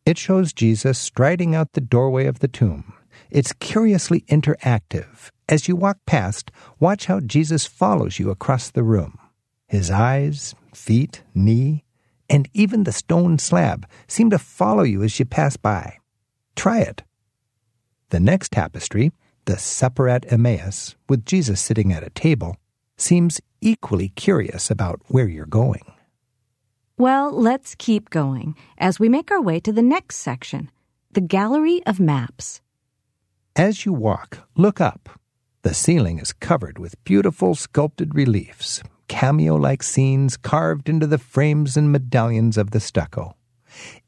It 0.05 0.17
shows 0.17 0.53
Jesus 0.53 0.99
striding 0.99 1.55
out 1.55 1.73
the 1.73 1.81
doorway 1.81 2.25
of 2.25 2.39
the 2.39 2.47
tomb. 2.47 2.93
It's 3.29 3.53
curiously 3.53 4.21
interactive. 4.21 5.31
As 5.47 5.67
you 5.67 5.75
walk 5.75 5.97
past, 6.05 6.51
watch 6.79 7.05
how 7.05 7.19
Jesus 7.19 7.65
follows 7.65 8.19
you 8.19 8.29
across 8.29 8.69
the 8.69 8.83
room. 8.83 9.17
His 9.67 9.91
eyes, 9.91 10.55
feet, 10.73 11.23
knee, 11.33 11.83
and 12.29 12.47
even 12.53 12.83
the 12.83 12.91
stone 12.91 13.37
slab 13.37 13.87
seem 14.07 14.29
to 14.29 14.39
follow 14.39 14.83
you 14.83 15.03
as 15.03 15.19
you 15.19 15.25
pass 15.25 15.57
by. 15.57 15.97
Try 16.55 16.79
it. 16.79 17.03
The 18.09 18.19
next 18.19 18.51
tapestry, 18.51 19.11
the 19.45 19.57
Supper 19.57 20.07
at 20.07 20.31
Emmaus, 20.31 20.95
with 21.09 21.25
Jesus 21.25 21.59
sitting 21.61 21.91
at 21.91 22.03
a 22.03 22.09
table, 22.09 22.55
seems 22.97 23.41
equally 23.61 24.09
curious 24.09 24.69
about 24.69 25.01
where 25.07 25.27
you're 25.27 25.45
going. 25.45 25.91
Well, 26.97 27.31
let's 27.31 27.75
keep 27.75 28.09
going 28.09 28.55
as 28.77 28.99
we 28.99 29.09
make 29.09 29.31
our 29.31 29.41
way 29.41 29.59
to 29.61 29.71
the 29.71 29.81
next 29.81 30.17
section 30.17 30.69
the 31.13 31.21
Gallery 31.21 31.81
of 31.85 31.99
Maps. 31.99 32.61
As 33.55 33.85
you 33.85 33.91
walk, 33.91 34.47
look 34.55 34.79
up. 34.79 35.09
The 35.63 35.73
ceiling 35.73 36.19
is 36.19 36.31
covered 36.31 36.79
with 36.79 37.03
beautiful 37.03 37.53
sculpted 37.55 38.15
reliefs, 38.15 38.81
cameo 39.11 39.55
like 39.55 39.83
scenes 39.83 40.37
carved 40.37 40.87
into 40.87 41.05
the 41.05 41.17
frames 41.17 41.75
and 41.75 41.91
medallions 41.91 42.57
of 42.57 42.71
the 42.71 42.79
stucco. 42.79 43.35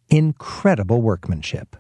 Incredible 0.07 1.01
workmanship. 1.01 1.75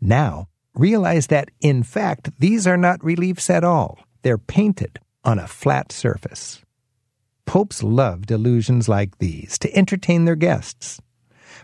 Now, 0.00 0.48
realize 0.74 1.26
that, 1.26 1.50
in 1.60 1.82
fact, 1.82 2.30
these 2.38 2.66
are 2.66 2.78
not 2.78 3.04
reliefs 3.04 3.50
at 3.50 3.64
all. 3.64 3.98
They're 4.22 4.38
painted 4.38 4.98
on 5.22 5.38
a 5.38 5.46
flat 5.46 5.92
surface. 5.92 6.62
Popes 7.44 7.82
loved 7.82 8.30
illusions 8.30 8.88
like 8.88 9.18
these 9.18 9.58
to 9.58 9.76
entertain 9.76 10.24
their 10.24 10.34
guests. 10.34 11.02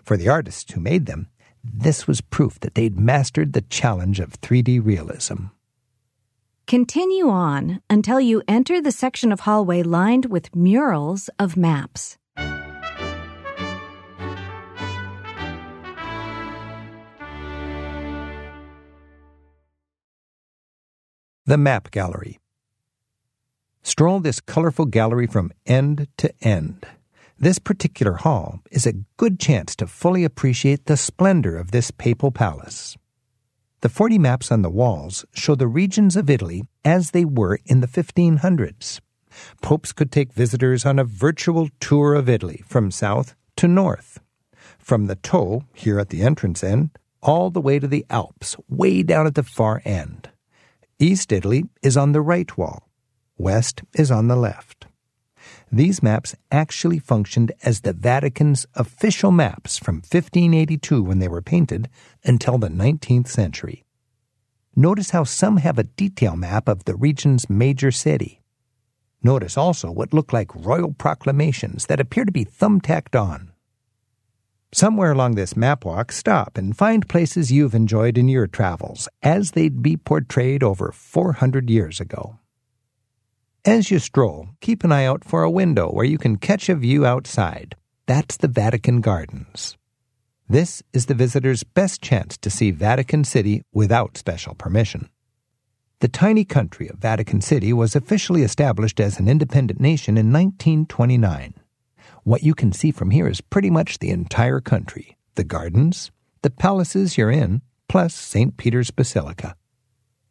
For 0.05 0.19
the 0.19 0.29
artists 0.29 0.71
who 0.71 0.81
made 0.81 1.07
them, 1.07 1.29
this 1.65 2.07
was 2.07 2.21
proof 2.21 2.61
that 2.61 2.75
they'd 2.75 3.01
mastered 3.01 3.55
the 3.55 3.63
challenge 3.63 4.21
of 4.21 4.39
3D 4.43 4.85
realism. 4.85 5.47
Continue 6.69 7.31
on 7.31 7.81
until 7.89 8.21
you 8.21 8.43
enter 8.47 8.79
the 8.83 8.93
section 8.93 9.33
of 9.33 9.41
hallway 9.41 9.83
lined 9.83 10.27
with 10.27 10.55
murals 10.55 11.31
of 11.39 11.57
maps. 11.57 12.19
The 21.47 21.57
Map 21.57 21.91
Gallery. 21.91 22.39
Stroll 23.83 24.21
this 24.21 24.39
colorful 24.39 24.85
gallery 24.85 25.27
from 25.27 25.51
end 25.65 26.07
to 26.19 26.31
end. 26.43 26.85
This 27.39 27.59
particular 27.59 28.13
hall 28.13 28.61
is 28.71 28.87
a 28.87 28.93
good 29.17 29.41
chance 29.41 29.75
to 29.77 29.87
fully 29.87 30.23
appreciate 30.23 30.85
the 30.85 30.99
splendor 30.99 31.57
of 31.57 31.71
this 31.71 31.91
papal 31.91 32.31
palace. 32.31 32.99
The 33.81 33.89
40 33.89 34.19
maps 34.19 34.51
on 34.51 34.63
the 34.63 34.71
walls 34.71 35.25
show 35.33 35.55
the 35.55 35.69
regions 35.69 36.17
of 36.17 36.29
Italy 36.29 36.65
as 36.85 37.13
they 37.13 37.25
were 37.25 37.61
in 37.65 37.81
the 37.81 37.87
1500s. 37.87 39.01
Popes 39.63 39.93
could 39.93 40.11
take 40.11 40.33
visitors 40.33 40.85
on 40.85 40.99
a 40.99 41.05
virtual 41.05 41.69
tour 41.79 42.15
of 42.15 42.29
Italy 42.29 42.61
from 42.67 42.91
south 42.91 43.37
to 43.57 43.69
north. 43.69 44.19
From 44.81 45.07
the 45.07 45.15
toe, 45.15 45.63
here 45.75 46.01
at 46.01 46.09
the 46.09 46.23
entrance 46.23 46.65
end, 46.65 46.91
all 47.23 47.51
the 47.51 47.61
way 47.61 47.79
to 47.79 47.87
the 47.87 48.05
Alps, 48.11 48.57
way 48.69 49.05
down 49.05 49.29
at 49.29 49.37
the 49.37 49.45
far 49.45 49.81
end. 49.85 50.31
East 50.99 51.31
Italy 51.31 51.65
is 51.81 51.97
on 51.97 52.11
the 52.11 52.21
right 52.21 52.59
wall, 52.59 52.89
west 53.37 53.83
is 53.95 54.11
on 54.11 54.27
the 54.27 54.35
left. 54.35 54.88
These 55.71 56.03
maps 56.03 56.35
actually 56.51 56.99
functioned 56.99 57.53
as 57.63 57.83
the 57.83 57.93
Vatican's 57.93 58.67
official 58.75 59.31
maps 59.31 59.79
from 59.79 59.97
1582 59.97 61.03
when 61.03 61.19
they 61.19 61.29
were 61.29 61.43
painted 61.43 61.91
until 62.25 62.57
the 62.57 62.71
19th 62.71 63.29
century. 63.29 63.85
Notice 64.75 65.11
how 65.11 65.25
some 65.25 65.59
have 65.59 65.79
a 65.79 65.85
detail 65.85 66.37
map 66.37 66.69
of 66.69 66.85
the 66.85 66.95
region's 66.95 67.51
major 67.51 67.91
city. 67.91 68.43
Notice 69.23 69.59
also 69.59 69.91
what 69.91 70.15
look 70.15 70.33
like 70.33 70.55
royal 70.55 70.93
proclamations 70.93 71.87
that 71.87 72.01
appear 72.01 72.25
to 72.25 72.33
be 72.33 72.45
thumbtacked 72.45 73.21
on. 73.21 73.53
Somewhere 74.73 75.13
along 75.13 75.35
this 75.35 75.57
map 75.57 75.85
walk, 75.85 76.13
stop 76.13 76.57
and 76.57 76.77
find 76.77 77.09
places 77.09 77.51
you've 77.51 77.75
enjoyed 77.75 78.17
in 78.17 78.29
your 78.29 78.47
travels 78.47 79.09
as 79.23 79.51
they'd 79.51 79.83
be 79.83 79.97
portrayed 79.97 80.63
over 80.63 80.93
400 80.93 81.69
years 81.69 82.01
ago. 82.01 82.39
As 83.65 83.91
you 83.91 83.99
stroll, 83.99 84.51
keep 84.61 84.85
an 84.85 84.93
eye 84.93 85.05
out 85.05 85.25
for 85.25 85.43
a 85.43 85.51
window 85.51 85.91
where 85.91 86.05
you 86.05 86.17
can 86.17 86.37
catch 86.37 86.69
a 86.69 86.77
view 86.77 87.05
outside. 87.05 87.75
That's 88.07 88.37
the 88.37 88.49
Vatican 88.49 89.01
Gardens. 89.01 89.77
This 90.49 90.83
is 90.93 91.07
the 91.07 91.15
visitor's 91.15 91.65
best 91.65 92.01
chance 92.01 92.39
to 92.39 92.51
see 92.51 92.71
Vatican 92.71 93.25
City 93.25 93.63
without 93.73 94.17
special 94.17 94.55
permission. 94.55 95.11
The 96.01 96.09
tiny 96.09 96.45
country 96.45 96.89
of 96.89 96.99
Vatican 96.99 97.41
City 97.41 97.73
was 97.73 97.97
officially 97.97 98.43
established 98.43 99.01
as 99.01 99.19
an 99.19 99.29
independent 99.29 99.81
nation 99.81 100.17
in 100.17 100.33
1929. 100.33 101.55
What 102.23 102.45
you 102.45 102.55
can 102.55 102.73
see 102.73 102.93
from 102.93 103.11
here 103.11 103.27
is 103.27 103.41
pretty 103.41 103.71
much 103.71 103.99
the 103.99 104.11
entire 104.11 104.61
country 104.61 105.17
the 105.35 105.45
gardens, 105.45 106.11
the 106.43 106.51
palaces 106.51 107.19
you're 107.19 107.31
in, 107.31 107.63
plus 107.89 108.15
St. 108.15 108.57
Peter's 108.57 108.91
Basilica. 108.91 109.55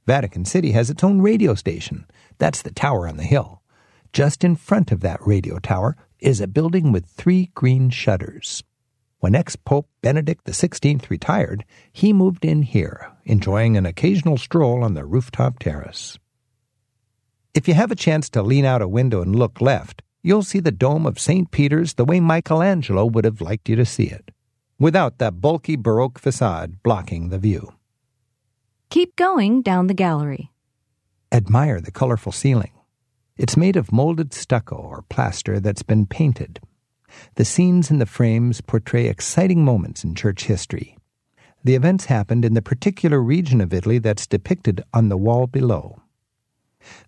Vatican 0.07 0.45
City 0.45 0.71
has 0.71 0.89
its 0.89 1.03
own 1.03 1.21
radio 1.21 1.53
station. 1.53 2.05
That's 2.37 2.61
the 2.61 2.71
tower 2.71 3.09
on 3.09 3.17
the 3.17 3.23
hill. 3.23 3.61
Just 4.13 4.45
in 4.45 4.55
front 4.55 4.93
of 4.93 5.01
that 5.01 5.19
radio 5.21 5.59
tower 5.59 5.97
is 6.19 6.39
a 6.39 6.47
building 6.47 6.93
with 6.93 7.05
three 7.05 7.51
green 7.53 7.89
shutters. 7.89 8.63
When 9.19 9.35
ex 9.35 9.57
Pope 9.57 9.89
Benedict 10.01 10.45
XVI 10.45 11.09
retired, 11.09 11.65
he 11.91 12.13
moved 12.13 12.45
in 12.45 12.61
here, 12.61 13.11
enjoying 13.25 13.75
an 13.75 13.85
occasional 13.85 14.37
stroll 14.37 14.81
on 14.81 14.93
the 14.93 15.03
rooftop 15.03 15.59
terrace. 15.59 16.17
If 17.53 17.67
you 17.67 17.73
have 17.73 17.91
a 17.91 17.95
chance 17.95 18.29
to 18.29 18.41
lean 18.41 18.63
out 18.63 18.81
a 18.81 18.87
window 18.87 19.21
and 19.21 19.35
look 19.35 19.59
left, 19.59 20.03
you'll 20.23 20.43
see 20.43 20.59
the 20.59 20.71
dome 20.71 21.05
of 21.05 21.19
St. 21.19 21.51
Peter's 21.51 21.95
the 21.95 22.05
way 22.05 22.21
Michelangelo 22.21 23.05
would 23.05 23.25
have 23.25 23.41
liked 23.41 23.67
you 23.67 23.75
to 23.75 23.85
see 23.85 24.05
it, 24.05 24.31
without 24.79 25.17
that 25.17 25.41
bulky 25.41 25.75
Baroque 25.75 26.17
facade 26.17 26.81
blocking 26.81 27.27
the 27.27 27.39
view. 27.39 27.73
Keep 28.89 29.17
going 29.17 29.61
down 29.61 29.87
the 29.87 29.93
gallery. 29.93 30.51
Admire 31.29 31.81
the 31.81 31.91
colorful 31.91 32.31
ceiling. 32.31 32.71
It's 33.35 33.57
made 33.57 33.75
of 33.75 33.91
molded 33.91 34.33
stucco 34.33 34.77
or 34.77 35.03
plaster 35.09 35.59
that's 35.59 35.83
been 35.83 36.05
painted. 36.05 36.61
The 37.35 37.43
scenes 37.43 37.91
in 37.91 37.99
the 37.99 38.05
frames 38.05 38.61
portray 38.61 39.07
exciting 39.07 39.65
moments 39.65 40.05
in 40.05 40.15
church 40.15 40.45
history. 40.45 40.97
The 41.65 41.75
events 41.75 42.05
happened 42.05 42.45
in 42.45 42.53
the 42.53 42.61
particular 42.61 43.21
region 43.21 43.59
of 43.59 43.73
Italy 43.73 43.97
that's 43.97 44.25
depicted 44.25 44.81
on 44.93 45.09
the 45.09 45.17
wall 45.17 45.47
below. 45.47 46.01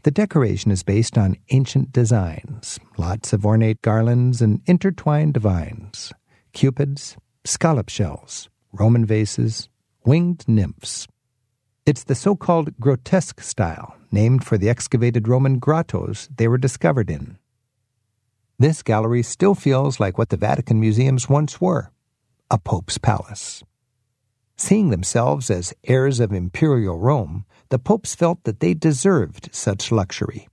The 0.03 0.11
decoration 0.11 0.71
is 0.71 0.83
based 0.83 1.17
on 1.17 1.37
ancient 1.51 1.93
designs, 1.93 2.77
lots 2.97 3.31
of 3.31 3.45
ornate 3.45 3.81
garlands 3.81 4.41
and 4.41 4.61
intertwined 4.65 5.37
vines, 5.37 6.11
cupids, 6.51 7.15
scallop 7.45 7.87
shells, 7.87 8.49
Roman 8.73 9.05
vases, 9.05 9.69
winged 10.03 10.43
nymphs. 10.45 11.07
It's 11.85 12.03
the 12.03 12.15
so 12.15 12.35
called 12.35 12.77
grotesque 12.79 13.41
style, 13.41 13.95
named 14.11 14.43
for 14.43 14.57
the 14.57 14.69
excavated 14.69 15.27
Roman 15.27 15.59
grottos 15.59 16.29
they 16.35 16.47
were 16.47 16.57
discovered 16.57 17.09
in. 17.09 17.37
This 18.57 18.83
gallery 18.83 19.23
still 19.23 19.55
feels 19.55 19.99
like 19.99 20.17
what 20.17 20.29
the 20.29 20.37
Vatican 20.37 20.79
museums 20.79 21.29
once 21.29 21.61
were 21.61 21.91
a 22.51 22.57
Pope's 22.57 22.97
palace. 22.97 23.63
Seeing 24.57 24.89
themselves 24.89 25.49
as 25.49 25.73
heirs 25.85 26.19
of 26.19 26.33
imperial 26.33 26.99
Rome, 26.99 27.45
the 27.69 27.79
popes 27.79 28.13
felt 28.13 28.43
that 28.43 28.59
they 28.59 28.73
deserved 28.73 29.47
such 29.53 29.89
luxury. 29.89 30.49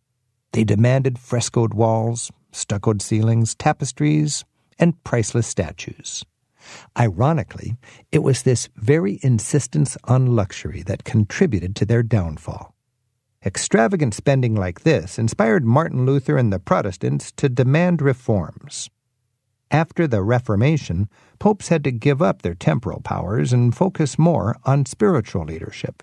They 0.53 0.63
demanded 0.63 1.19
frescoed 1.19 1.75
walls, 1.75 2.31
stuccoed 2.53 3.03
ceilings, 3.03 3.57
tapestries, 3.57 4.45
and 4.79 5.03
priceless 5.03 5.49
statues. 5.49 6.25
Ironically, 6.99 7.77
it 8.11 8.23
was 8.23 8.43
this 8.43 8.69
very 8.77 9.19
insistence 9.23 9.97
on 10.05 10.35
luxury 10.37 10.83
that 10.83 11.05
contributed 11.05 11.77
to 11.77 11.87
their 11.87 12.03
downfall. 12.03 12.75
Extravagant 13.45 14.13
spending 14.13 14.55
like 14.55 14.81
this 14.81 15.19
inspired 15.19 15.65
Martin 15.65 16.05
Luther 16.05 16.37
and 16.37 16.53
the 16.53 16.59
Protestants 16.59 17.31
to 17.33 17.49
demand 17.49 18.03
reforms. 18.03 18.91
After 19.71 20.07
the 20.07 20.23
Reformation, 20.23 21.09
popes 21.39 21.69
had 21.69 21.85
to 21.85 21.93
give 21.93 22.23
up 22.23 22.43
their 22.43 22.55
temporal 22.55 23.01
powers 23.01 23.53
and 23.53 23.75
focus 23.75 24.19
more 24.19 24.57
on 24.65 24.87
spiritual 24.87 25.45
leadership. 25.45 26.03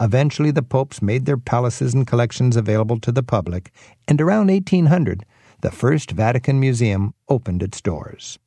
Eventually, 0.00 0.50
the 0.50 0.62
popes 0.62 1.00
made 1.00 1.24
their 1.24 1.38
palaces 1.38 1.94
and 1.94 2.06
collections 2.06 2.56
available 2.56 2.98
to 3.00 3.12
the 3.12 3.22
public, 3.22 3.72
and 4.08 4.20
around 4.20 4.48
1800, 4.48 5.24
the 5.60 5.70
First 5.70 6.10
Vatican 6.10 6.60
Museum 6.60 7.14
opened 7.28 7.62
its 7.62 7.80
doors. 7.80 8.38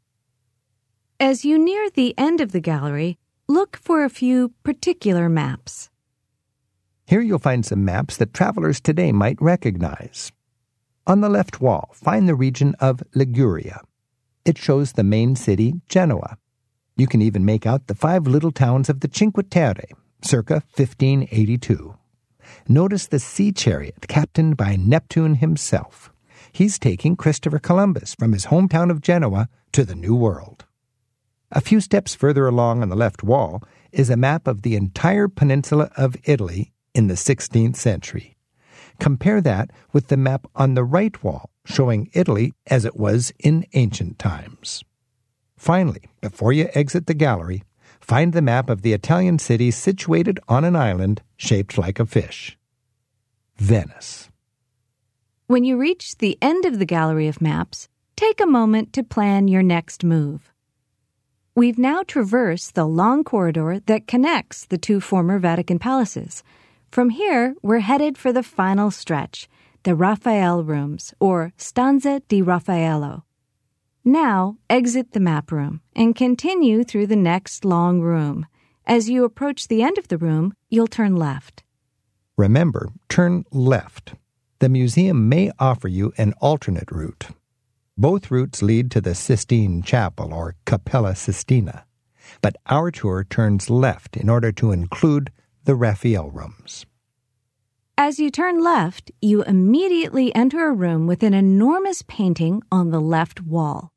As 1.19 1.43
you 1.43 1.57
near 1.57 1.89
the 1.89 2.13
end 2.15 2.41
of 2.41 2.51
the 2.51 2.59
gallery, 2.59 3.17
look 3.47 3.75
for 3.77 4.03
a 4.03 4.09
few 4.09 4.53
particular 4.61 5.27
maps. 5.27 5.89
Here 7.07 7.21
you'll 7.21 7.39
find 7.39 7.65
some 7.65 7.83
maps 7.83 8.17
that 8.17 8.35
travelers 8.35 8.79
today 8.79 9.11
might 9.11 9.41
recognize. 9.41 10.31
On 11.07 11.21
the 11.21 11.29
left 11.29 11.59
wall, 11.59 11.89
find 11.95 12.29
the 12.29 12.35
region 12.35 12.75
of 12.79 13.01
Liguria. 13.15 13.81
It 14.45 14.59
shows 14.59 14.91
the 14.91 15.03
main 15.03 15.35
city, 15.35 15.81
Genoa. 15.89 16.37
You 16.95 17.07
can 17.07 17.23
even 17.23 17.43
make 17.43 17.65
out 17.65 17.87
the 17.87 17.95
five 17.95 18.27
little 18.27 18.51
towns 18.51 18.87
of 18.87 18.99
the 18.99 19.09
Cinque 19.11 19.49
Terre, 19.49 19.87
circa 20.21 20.61
1582. 20.75 21.95
Notice 22.67 23.07
the 23.07 23.17
sea 23.17 23.51
chariot 23.51 24.07
captained 24.07 24.55
by 24.55 24.75
Neptune 24.75 25.35
himself. 25.35 26.13
He's 26.51 26.77
taking 26.77 27.15
Christopher 27.15 27.57
Columbus 27.57 28.13
from 28.13 28.33
his 28.33 28.45
hometown 28.45 28.91
of 28.91 29.01
Genoa 29.01 29.49
to 29.71 29.83
the 29.83 29.95
New 29.95 30.13
World. 30.13 30.66
A 31.51 31.61
few 31.61 31.79
steps 31.79 32.13
further 32.13 32.47
along 32.47 32.81
on 32.81 32.89
the 32.89 32.95
left 32.95 33.23
wall 33.23 33.63
is 33.91 34.09
a 34.09 34.17
map 34.17 34.47
of 34.47 34.63
the 34.63 34.75
entire 34.75 35.27
peninsula 35.27 35.89
of 35.95 36.17
Italy 36.25 36.73
in 36.93 37.07
the 37.07 37.13
16th 37.13 37.77
century. 37.77 38.35
Compare 38.99 39.41
that 39.41 39.71
with 39.93 40.07
the 40.07 40.17
map 40.17 40.47
on 40.55 40.73
the 40.73 40.83
right 40.83 41.23
wall 41.23 41.49
showing 41.65 42.09
Italy 42.13 42.53
as 42.67 42.83
it 42.83 42.97
was 42.97 43.31
in 43.39 43.65
ancient 43.73 44.19
times. 44.19 44.83
Finally, 45.55 46.01
before 46.21 46.51
you 46.51 46.69
exit 46.73 47.07
the 47.07 47.13
gallery, 47.13 47.63
find 48.01 48.33
the 48.33 48.41
map 48.41 48.69
of 48.69 48.81
the 48.81 48.93
Italian 48.93 49.39
city 49.39 49.71
situated 49.71 50.39
on 50.47 50.63
an 50.63 50.75
island 50.75 51.21
shaped 51.37 51.77
like 51.77 51.99
a 51.99 52.05
fish. 52.05 52.57
Venice. 53.57 54.29
When 55.47 55.63
you 55.63 55.77
reach 55.77 56.17
the 56.17 56.37
end 56.41 56.65
of 56.65 56.77
the 56.77 56.85
gallery 56.85 57.27
of 57.27 57.41
maps, 57.41 57.87
take 58.15 58.41
a 58.41 58.45
moment 58.45 58.91
to 58.93 59.03
plan 59.03 59.47
your 59.47 59.63
next 59.63 60.03
move. 60.03 60.51
We've 61.57 61.79
now 61.79 62.03
traversed 62.03 62.75
the 62.75 62.85
long 62.85 63.23
corridor 63.23 63.79
that 63.87 64.05
connects 64.05 64.67
the 64.67 64.77
two 64.77 65.01
former 65.01 65.39
Vatican 65.39 65.79
palaces. 65.79 66.43
From 66.91 67.09
here, 67.09 67.55
we're 67.63 67.79
headed 67.79 68.15
for 68.15 68.31
the 68.31 68.43
final 68.43 68.91
stretch, 68.91 69.49
the 69.81 69.95
Raphael 69.95 70.63
rooms, 70.63 71.15
or 71.19 71.53
Stanza 71.57 72.21
di 72.27 72.43
Raffaello. 72.43 73.23
Now, 74.05 74.57
exit 74.69 75.13
the 75.13 75.19
map 75.19 75.51
room 75.51 75.81
and 75.95 76.15
continue 76.15 76.83
through 76.83 77.07
the 77.07 77.15
next 77.15 77.65
long 77.65 78.01
room. 78.01 78.45
As 78.85 79.09
you 79.09 79.23
approach 79.23 79.67
the 79.67 79.81
end 79.81 79.97
of 79.97 80.09
the 80.09 80.19
room, 80.19 80.53
you'll 80.69 80.85
turn 80.85 81.15
left. 81.15 81.63
Remember, 82.37 82.89
turn 83.09 83.45
left. 83.51 84.13
The 84.59 84.69
museum 84.69 85.27
may 85.27 85.49
offer 85.57 85.87
you 85.87 86.13
an 86.19 86.33
alternate 86.39 86.91
route. 86.91 87.29
Both 87.99 88.29
routes 88.29 88.61
lead 88.61 88.91
to 88.91 89.01
the 89.01 89.15
Sistine 89.15 89.81
Chapel 89.81 90.31
or 90.31 90.55
Cappella 90.65 91.13
Sistina, 91.13 91.85
but 92.41 92.55
our 92.67 92.91
tour 92.91 93.23
turns 93.23 93.71
left 93.71 94.15
in 94.15 94.29
order 94.29 94.51
to 94.51 94.71
include 94.71 95.31
the 95.63 95.73
Raphael 95.73 96.29
rooms. 96.29 96.85
As 97.97 98.19
you 98.19 98.29
turn 98.29 98.63
left, 98.63 99.09
you 99.19 99.41
immediately 99.41 100.33
enter 100.35 100.67
a 100.67 100.73
room 100.73 101.07
with 101.07 101.23
an 101.23 101.33
enormous 101.33 102.03
painting 102.07 102.61
on 102.71 102.91
the 102.91 103.01
left 103.01 103.41
wall. 103.41 103.89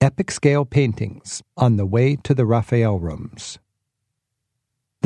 Epic 0.00 0.32
scale 0.32 0.64
paintings 0.64 1.44
on 1.56 1.76
the 1.76 1.86
way 1.86 2.16
to 2.16 2.34
the 2.34 2.44
Raphael 2.44 2.98
rooms. 2.98 3.60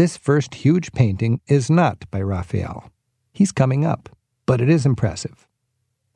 This 0.00 0.16
first 0.16 0.54
huge 0.54 0.92
painting 0.92 1.42
is 1.46 1.68
not 1.68 2.10
by 2.10 2.22
Raphael. 2.22 2.90
He's 3.34 3.52
coming 3.52 3.84
up, 3.84 4.08
but 4.46 4.62
it 4.62 4.70
is 4.70 4.86
impressive. 4.86 5.46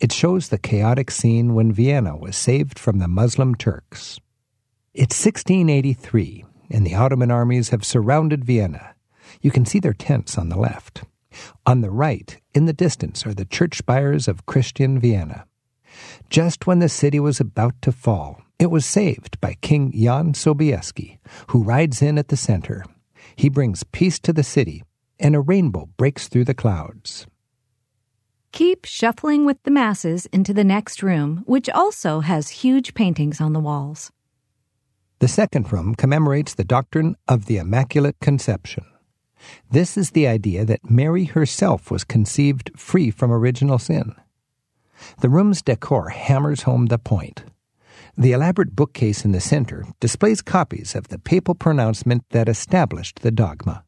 It 0.01 0.11
shows 0.11 0.49
the 0.49 0.57
chaotic 0.57 1.11
scene 1.11 1.53
when 1.53 1.71
Vienna 1.71 2.17
was 2.17 2.35
saved 2.35 2.79
from 2.79 2.99
the 2.99 3.09
Muslim 3.09 3.55
Turks. 3.55 4.19
It's 4.95 5.23
1683, 5.23 6.47
and 6.71 6.87
the 6.87 6.95
Ottoman 6.95 7.31
armies 7.31 7.69
have 7.69 7.85
surrounded 7.85 8.43
Vienna. 8.43 8.95
You 9.43 9.51
can 9.51 9.67
see 9.67 9.81
their 9.81 9.93
tents 9.93 10.39
on 10.39 10.49
the 10.49 10.59
left. 10.59 11.03
On 11.67 11.83
the 11.83 11.91
right, 11.91 12.41
in 12.55 12.65
the 12.65 12.73
distance, 12.73 13.27
are 13.27 13.35
the 13.35 13.45
church 13.45 13.77
spires 13.77 14.27
of 14.29 14.47
Christian 14.47 14.99
Vienna. 14.99 15.45
Just 16.31 16.67
when 16.67 16.79
the 16.79 16.89
city 16.89 17.21
was 17.21 17.39
about 17.39 17.75
to 17.83 17.93
fall, 17.93 18.41
it 18.59 18.71
was 18.71 18.87
saved 18.87 19.39
by 19.43 19.59
King 19.61 19.93
Jan 19.93 20.33
Sobieski, 20.33 21.19
who 21.49 21.63
rides 21.63 22.01
in 22.01 22.17
at 22.17 22.29
the 22.29 22.37
center 22.39 22.87
he 23.37 23.49
brings 23.49 23.85
peace 23.85 24.19
to 24.21 24.33
the 24.33 24.43
city, 24.43 24.83
and 25.19 25.35
a 25.35 25.41
rainbow 25.41 25.89
breaks 25.97 26.29
through 26.29 26.45
the 26.45 26.55
clouds. 26.55 27.27
Keep 28.53 28.85
shuffling 28.85 29.45
with 29.45 29.63
the 29.65 29.71
masses 29.71 30.27
into 30.27 30.55
the 30.55 30.63
next 30.63 31.03
room, 31.03 31.43
which 31.47 31.69
also 31.71 32.21
has 32.21 32.63
huge 32.63 32.95
paintings 32.95 33.41
on 33.41 33.53
the 33.53 33.61
walls. 33.61 34.13
The 35.19 35.29
second 35.29 35.73
room 35.73 35.95
commemorates 35.95 36.55
the 36.55 36.65
doctrine 36.65 37.17
of 37.27 37.47
the 37.47 37.57
Immaculate 37.57 38.17
Conception. 38.21 38.85
This 39.71 39.97
is 39.97 40.11
the 40.11 40.27
idea 40.29 40.65
that 40.65 40.89
Mary 40.89 41.25
herself 41.25 41.91
was 41.91 42.05
conceived 42.05 42.71
free 42.77 43.11
from 43.11 43.33
original 43.33 43.79
sin. 43.79 44.15
The 45.21 45.29
room's 45.29 45.63
decor 45.63 46.11
hammers 46.11 46.63
home 46.63 46.87
the 46.87 46.99
point. 46.99 47.45
The 48.17 48.33
elaborate 48.33 48.77
bookcase 48.77 49.25
in 49.25 49.33
the 49.33 49.41
center 49.41 49.85
displays 49.99 50.41
copies 50.41 50.95
of 50.95 51.09
the 51.09 51.19
papal 51.19 51.57
pronouncement 51.57 52.23
that 52.31 52.49
established 52.49 53.21
the 53.21 53.33
dogma. 53.33 53.85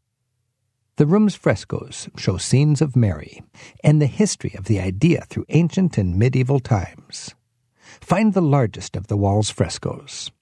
The 0.96 1.06
room's 1.06 1.36
frescoes 1.36 2.08
show 2.16 2.36
scenes 2.36 2.82
of 2.82 2.96
Mary 2.96 3.44
and 3.84 4.02
the 4.02 4.06
history 4.06 4.52
of 4.58 4.64
the 4.64 4.80
idea 4.80 5.24
through 5.28 5.44
ancient 5.50 5.96
and 5.96 6.18
medieval 6.18 6.58
times. 6.58 7.34
Find 8.00 8.34
the 8.34 8.42
largest 8.42 8.96
of 8.96 9.06
the 9.06 9.16
wall's 9.16 9.50
frescoes. 9.50 10.32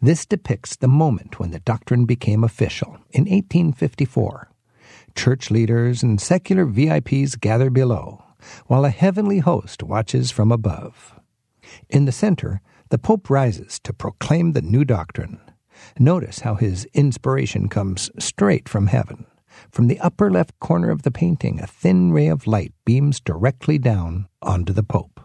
This 0.00 0.24
depicts 0.24 0.76
the 0.76 0.86
moment 0.86 1.40
when 1.40 1.50
the 1.50 1.58
doctrine 1.58 2.04
became 2.04 2.44
official 2.44 2.98
in 3.10 3.24
1854. 3.24 4.50
Church 5.16 5.50
leaders 5.50 6.02
and 6.02 6.20
secular 6.20 6.64
VIPs 6.64 7.40
gather 7.40 7.70
below, 7.70 8.22
while 8.66 8.84
a 8.84 8.90
heavenly 8.90 9.40
host 9.40 9.82
watches 9.82 10.30
from 10.30 10.52
above. 10.52 11.18
In 11.88 12.04
the 12.04 12.12
center, 12.12 12.60
the 12.92 12.98
Pope 12.98 13.30
rises 13.30 13.80
to 13.80 13.94
proclaim 13.94 14.52
the 14.52 14.60
new 14.60 14.84
doctrine. 14.84 15.40
Notice 15.98 16.40
how 16.40 16.56
his 16.56 16.84
inspiration 16.92 17.70
comes 17.70 18.10
straight 18.18 18.68
from 18.68 18.88
heaven. 18.88 19.24
From 19.70 19.86
the 19.86 19.98
upper 20.00 20.30
left 20.30 20.60
corner 20.60 20.90
of 20.90 21.00
the 21.00 21.10
painting, 21.10 21.58
a 21.58 21.66
thin 21.66 22.12
ray 22.12 22.26
of 22.26 22.46
light 22.46 22.74
beams 22.84 23.18
directly 23.18 23.78
down 23.78 24.28
onto 24.42 24.74
the 24.74 24.82
Pope. 24.82 25.22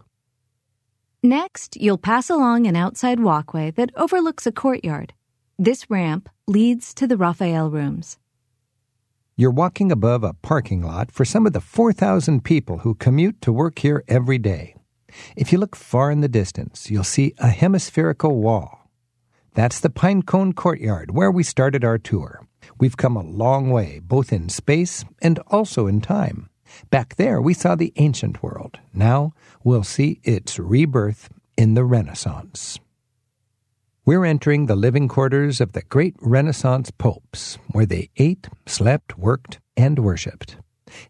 Next, 1.22 1.76
you'll 1.76 1.98
pass 1.98 2.30
along 2.30 2.66
an 2.66 2.74
outside 2.74 3.20
walkway 3.20 3.70
that 3.72 3.92
overlooks 3.96 4.46
a 4.46 4.52
courtyard. 4.52 5.12
This 5.58 5.90
ramp 5.90 6.30
leads 6.46 6.94
to 6.94 7.06
the 7.06 7.18
Raphael 7.18 7.70
rooms. 7.70 8.16
You're 9.36 9.50
walking 9.50 9.92
above 9.92 10.24
a 10.24 10.32
parking 10.32 10.80
lot 10.80 11.12
for 11.12 11.26
some 11.26 11.46
of 11.46 11.52
the 11.52 11.60
4,000 11.60 12.42
people 12.44 12.78
who 12.78 12.94
commute 12.94 13.42
to 13.42 13.52
work 13.52 13.80
here 13.80 14.02
every 14.08 14.38
day. 14.38 14.74
If 15.36 15.52
you 15.52 15.58
look 15.58 15.76
far 15.76 16.10
in 16.10 16.20
the 16.20 16.28
distance, 16.28 16.90
you'll 16.90 17.04
see 17.04 17.34
a 17.38 17.48
hemispherical 17.48 18.36
wall. 18.36 18.90
That's 19.54 19.80
the 19.80 19.90
Pinecone 19.90 20.54
Courtyard 20.54 21.10
where 21.14 21.30
we 21.30 21.42
started 21.42 21.84
our 21.84 21.98
tour. 21.98 22.46
We've 22.78 22.96
come 22.96 23.16
a 23.16 23.22
long 23.22 23.70
way, 23.70 24.00
both 24.02 24.32
in 24.32 24.48
space 24.48 25.04
and 25.20 25.38
also 25.48 25.86
in 25.86 26.00
time. 26.00 26.48
Back 26.90 27.16
there, 27.16 27.40
we 27.40 27.54
saw 27.54 27.74
the 27.74 27.92
ancient 27.96 28.42
world. 28.42 28.78
Now, 28.92 29.32
we'll 29.64 29.84
see 29.84 30.20
its 30.22 30.58
rebirth 30.58 31.30
in 31.56 31.74
the 31.74 31.84
Renaissance. 31.84 32.78
We're 34.04 34.24
entering 34.24 34.66
the 34.66 34.76
living 34.76 35.08
quarters 35.08 35.60
of 35.60 35.72
the 35.72 35.82
great 35.82 36.14
Renaissance 36.20 36.90
popes, 36.90 37.58
where 37.72 37.86
they 37.86 38.10
ate, 38.16 38.48
slept, 38.66 39.18
worked, 39.18 39.60
and 39.76 39.98
worshipped. 39.98 40.57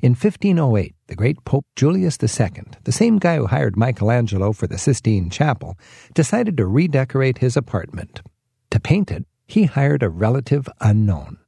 In 0.01 0.13
1508, 0.13 0.95
the 1.07 1.15
great 1.15 1.45
Pope 1.45 1.67
Julius 1.77 2.19
II, 2.23 2.65
the 2.85 2.93
same 2.93 3.19
guy 3.19 3.37
who 3.37 3.47
hired 3.47 3.77
Michelangelo 3.77 4.53
for 4.53 4.67
the 4.67 4.79
Sistine 4.79 5.31
Chapel, 5.31 5.79
decided 6.15 6.57
to 6.57 6.67
redecorate 6.67 7.39
his 7.39 7.57
apartment. 7.57 8.23
To 8.71 8.81
paint 8.81 9.11
it, 9.11 9.25
he 9.47 9.65
hired 9.65 10.03
a 10.03 10.09
relative 10.09 10.69
unknown. 10.81 11.39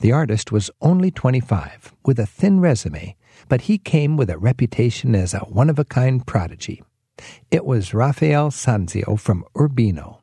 The 0.00 0.12
artist 0.12 0.52
was 0.52 0.70
only 0.80 1.10
25, 1.10 1.94
with 2.04 2.18
a 2.18 2.26
thin 2.26 2.60
resume, 2.60 3.16
but 3.48 3.62
he 3.62 3.78
came 3.78 4.16
with 4.16 4.30
a 4.30 4.38
reputation 4.38 5.14
as 5.14 5.34
a 5.34 5.40
one 5.40 5.68
of 5.68 5.78
a 5.78 5.84
kind 5.84 6.26
prodigy. 6.26 6.82
It 7.50 7.64
was 7.64 7.94
Raphael 7.94 8.50
Sanzio 8.50 9.18
from 9.18 9.44
Urbino. 9.58 10.20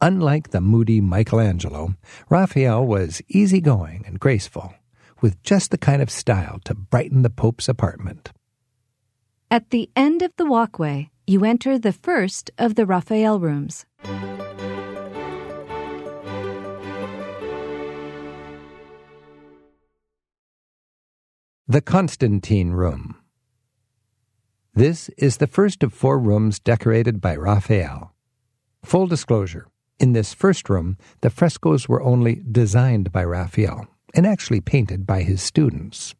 Unlike 0.00 0.50
the 0.50 0.60
moody 0.60 1.00
Michelangelo, 1.00 1.94
Raphael 2.28 2.86
was 2.86 3.22
easygoing 3.28 4.04
and 4.06 4.20
graceful 4.20 4.74
with 5.20 5.42
just 5.42 5.70
the 5.70 5.78
kind 5.78 6.02
of 6.02 6.10
style 6.10 6.60
to 6.64 6.74
brighten 6.74 7.22
the 7.22 7.30
Pope's 7.30 7.68
apartment. 7.68 8.32
At 9.50 9.70
the 9.70 9.88
end 9.96 10.22
of 10.22 10.32
the 10.36 10.44
walkway, 10.44 11.10
you 11.26 11.44
enter 11.44 11.78
the 11.78 11.92
first 11.92 12.50
of 12.58 12.74
the 12.74 12.86
Raphael 12.86 13.40
rooms. 13.40 13.86
The 21.68 21.80
Constantine 21.80 22.70
Room. 22.70 23.16
This 24.74 25.08
is 25.16 25.38
the 25.38 25.46
first 25.46 25.82
of 25.82 25.92
four 25.92 26.18
rooms 26.18 26.58
decorated 26.58 27.20
by 27.20 27.34
Raphael. 27.34 28.14
Full 28.84 29.06
disclosure 29.06 29.66
in 29.98 30.12
this 30.12 30.34
first 30.34 30.68
room, 30.68 30.98
the 31.22 31.30
frescoes 31.30 31.88
were 31.88 32.02
only 32.02 32.42
designed 32.50 33.10
by 33.10 33.24
Raphael 33.24 33.88
and 34.14 34.26
actually 34.26 34.60
painted 34.60 35.06
by 35.06 35.22
his 35.22 35.42
students. 35.42 36.14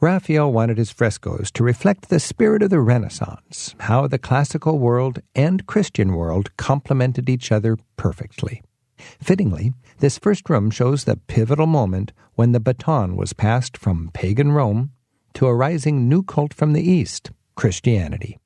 Raphael 0.00 0.52
wanted 0.52 0.76
his 0.76 0.90
frescoes 0.90 1.50
to 1.52 1.64
reflect 1.64 2.08
the 2.08 2.20
spirit 2.20 2.62
of 2.62 2.70
the 2.70 2.80
Renaissance, 2.80 3.74
how 3.80 4.06
the 4.06 4.18
classical 4.18 4.78
world 4.78 5.20
and 5.34 5.66
Christian 5.66 6.14
world 6.14 6.54
complemented 6.56 7.28
each 7.28 7.50
other 7.50 7.78
perfectly. 7.96 8.62
Fittingly, 8.98 9.72
this 9.98 10.18
first 10.18 10.48
room 10.50 10.70
shows 10.70 11.04
the 11.04 11.16
pivotal 11.16 11.66
moment 11.66 12.12
when 12.34 12.52
the 12.52 12.60
baton 12.60 13.16
was 13.16 13.32
passed 13.32 13.76
from 13.76 14.10
pagan 14.12 14.52
Rome 14.52 14.90
to 15.34 15.46
a 15.46 15.54
rising 15.54 16.08
new 16.08 16.22
cult 16.22 16.52
from 16.54 16.72
the 16.72 16.82
East, 16.82 17.30
Christianity. 17.54 18.38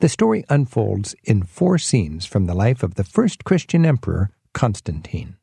The 0.00 0.08
story 0.08 0.44
unfolds 0.50 1.14
in 1.24 1.42
four 1.42 1.78
scenes 1.78 2.26
from 2.26 2.46
the 2.46 2.54
life 2.54 2.82
of 2.82 2.96
the 2.96 3.04
first 3.04 3.44
Christian 3.44 3.86
emperor, 3.86 4.30
Constantine. 4.52 5.36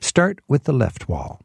Start 0.00 0.40
with 0.48 0.64
the 0.64 0.72
left 0.72 1.08
wall. 1.08 1.42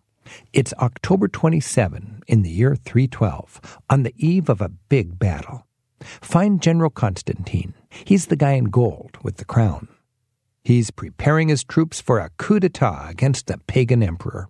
It's 0.54 0.74
October 0.80 1.28
27 1.28 2.24
in 2.28 2.42
the 2.42 2.50
year 2.50 2.76
312, 2.76 3.80
on 3.90 4.04
the 4.04 4.14
eve 4.18 4.50
of 4.50 4.62
a 4.62 4.72
big 4.90 5.20
battle. 5.20 5.68
Find 6.00 6.62
General 6.62 6.90
Constantine. 6.90 7.74
He's 7.90 8.28
the 8.28 8.36
guy 8.36 8.54
in 8.54 8.66
gold 8.66 9.18
with 9.22 9.38
the 9.38 9.46
crown. 9.46 9.90
He's 10.64 10.90
preparing 10.90 11.50
his 11.50 11.64
troops 11.64 12.02
for 12.02 12.20
a 12.20 12.32
coup 12.38 12.60
d'etat 12.60 13.08
against 13.10 13.48
the 13.48 13.60
pagan 13.68 14.02
emperor. 14.02 14.50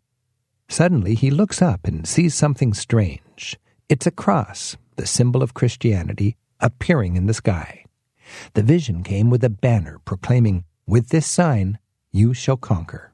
Suddenly, 0.70 1.16
he 1.16 1.30
looks 1.30 1.62
up 1.62 1.86
and 1.86 2.08
sees 2.08 2.34
something 2.34 2.74
strange. 2.74 3.58
It's 3.89 4.08
a 4.08 4.12
cross, 4.12 4.78
the 4.95 5.06
symbol 5.06 5.43
of 5.43 5.53
Christianity, 5.53 6.38
appearing 6.60 7.16
in 7.16 7.26
the 7.26 7.34
sky. 7.34 7.86
The 8.53 8.64
vision 8.64 9.03
came 9.03 9.30
with 9.30 9.43
a 9.43 9.49
banner 9.49 9.99
proclaiming, 10.06 10.64
With 10.88 11.10
this 11.10 11.28
sign, 11.28 11.80
you 12.12 12.34
shall 12.34 12.58
conquer. 12.58 13.12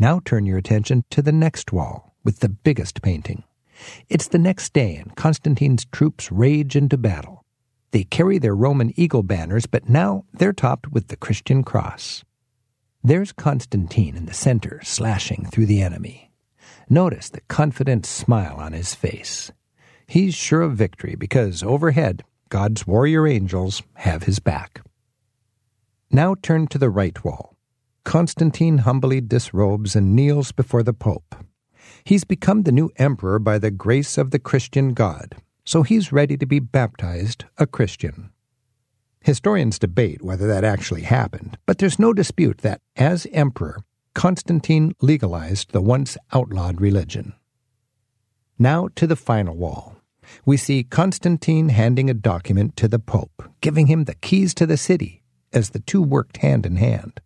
Now 0.00 0.18
turn 0.24 0.46
your 0.46 0.56
attention 0.56 1.04
to 1.10 1.20
the 1.20 1.30
next 1.30 1.74
wall, 1.74 2.14
with 2.24 2.40
the 2.40 2.48
biggest 2.48 3.02
painting. 3.02 3.44
It's 4.08 4.28
the 4.28 4.38
next 4.38 4.72
day, 4.72 4.96
and 4.96 5.14
Constantine's 5.14 5.84
troops 5.84 6.32
rage 6.32 6.74
into 6.74 6.96
battle. 6.96 7.44
They 7.90 8.04
carry 8.04 8.38
their 8.38 8.56
Roman 8.56 8.98
eagle 8.98 9.22
banners, 9.22 9.66
but 9.66 9.90
now 9.90 10.24
they're 10.32 10.54
topped 10.54 10.90
with 10.90 11.08
the 11.08 11.18
Christian 11.18 11.62
cross. 11.62 12.24
There's 13.04 13.32
Constantine 13.32 14.16
in 14.16 14.24
the 14.24 14.32
center, 14.32 14.80
slashing 14.82 15.44
through 15.52 15.66
the 15.66 15.82
enemy. 15.82 16.30
Notice 16.88 17.28
the 17.28 17.42
confident 17.42 18.06
smile 18.06 18.56
on 18.56 18.72
his 18.72 18.94
face. 18.94 19.52
He's 20.06 20.34
sure 20.34 20.62
of 20.62 20.78
victory 20.78 21.14
because 21.14 21.62
overhead, 21.62 22.24
God's 22.48 22.86
warrior 22.86 23.26
angels 23.26 23.82
have 23.96 24.22
his 24.22 24.38
back. 24.38 24.80
Now 26.10 26.36
turn 26.40 26.68
to 26.68 26.78
the 26.78 26.88
right 26.88 27.22
wall. 27.22 27.54
Constantine 28.04 28.78
humbly 28.78 29.20
disrobes 29.20 29.94
and 29.94 30.16
kneels 30.16 30.52
before 30.52 30.82
the 30.82 30.92
Pope. 30.92 31.34
He's 32.04 32.24
become 32.24 32.62
the 32.62 32.72
new 32.72 32.90
emperor 32.96 33.38
by 33.38 33.58
the 33.58 33.70
grace 33.70 34.16
of 34.16 34.30
the 34.30 34.38
Christian 34.38 34.94
God, 34.94 35.36
so 35.64 35.82
he's 35.82 36.12
ready 36.12 36.36
to 36.36 36.46
be 36.46 36.58
baptized 36.58 37.44
a 37.58 37.66
Christian. 37.66 38.30
Historians 39.22 39.78
debate 39.78 40.22
whether 40.22 40.46
that 40.46 40.64
actually 40.64 41.02
happened, 41.02 41.58
but 41.66 41.78
there's 41.78 41.98
no 41.98 42.14
dispute 42.14 42.58
that, 42.58 42.80
as 42.96 43.26
emperor, 43.32 43.82
Constantine 44.14 44.94
legalized 45.02 45.72
the 45.72 45.82
once 45.82 46.16
outlawed 46.32 46.80
religion. 46.80 47.34
Now 48.58 48.88
to 48.96 49.06
the 49.06 49.16
final 49.16 49.56
wall. 49.56 49.96
We 50.44 50.56
see 50.56 50.84
Constantine 50.84 51.68
handing 51.68 52.08
a 52.08 52.14
document 52.14 52.76
to 52.76 52.88
the 52.88 52.98
Pope, 52.98 53.42
giving 53.60 53.88
him 53.88 54.04
the 54.04 54.14
keys 54.14 54.54
to 54.54 54.66
the 54.66 54.76
city, 54.76 55.22
as 55.52 55.70
the 55.70 55.80
two 55.80 56.02
worked 56.02 56.38
hand 56.38 56.64
in 56.64 56.76
hand. 56.76 57.20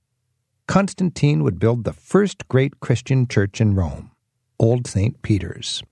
Constantine 0.66 1.42
would 1.42 1.58
build 1.58 1.84
the 1.84 1.92
first 1.92 2.48
great 2.48 2.80
Christian 2.80 3.28
church 3.28 3.60
in 3.60 3.74
Rome, 3.74 4.10
Old 4.58 4.86
St. 4.86 5.20
Peter's. 5.22 5.82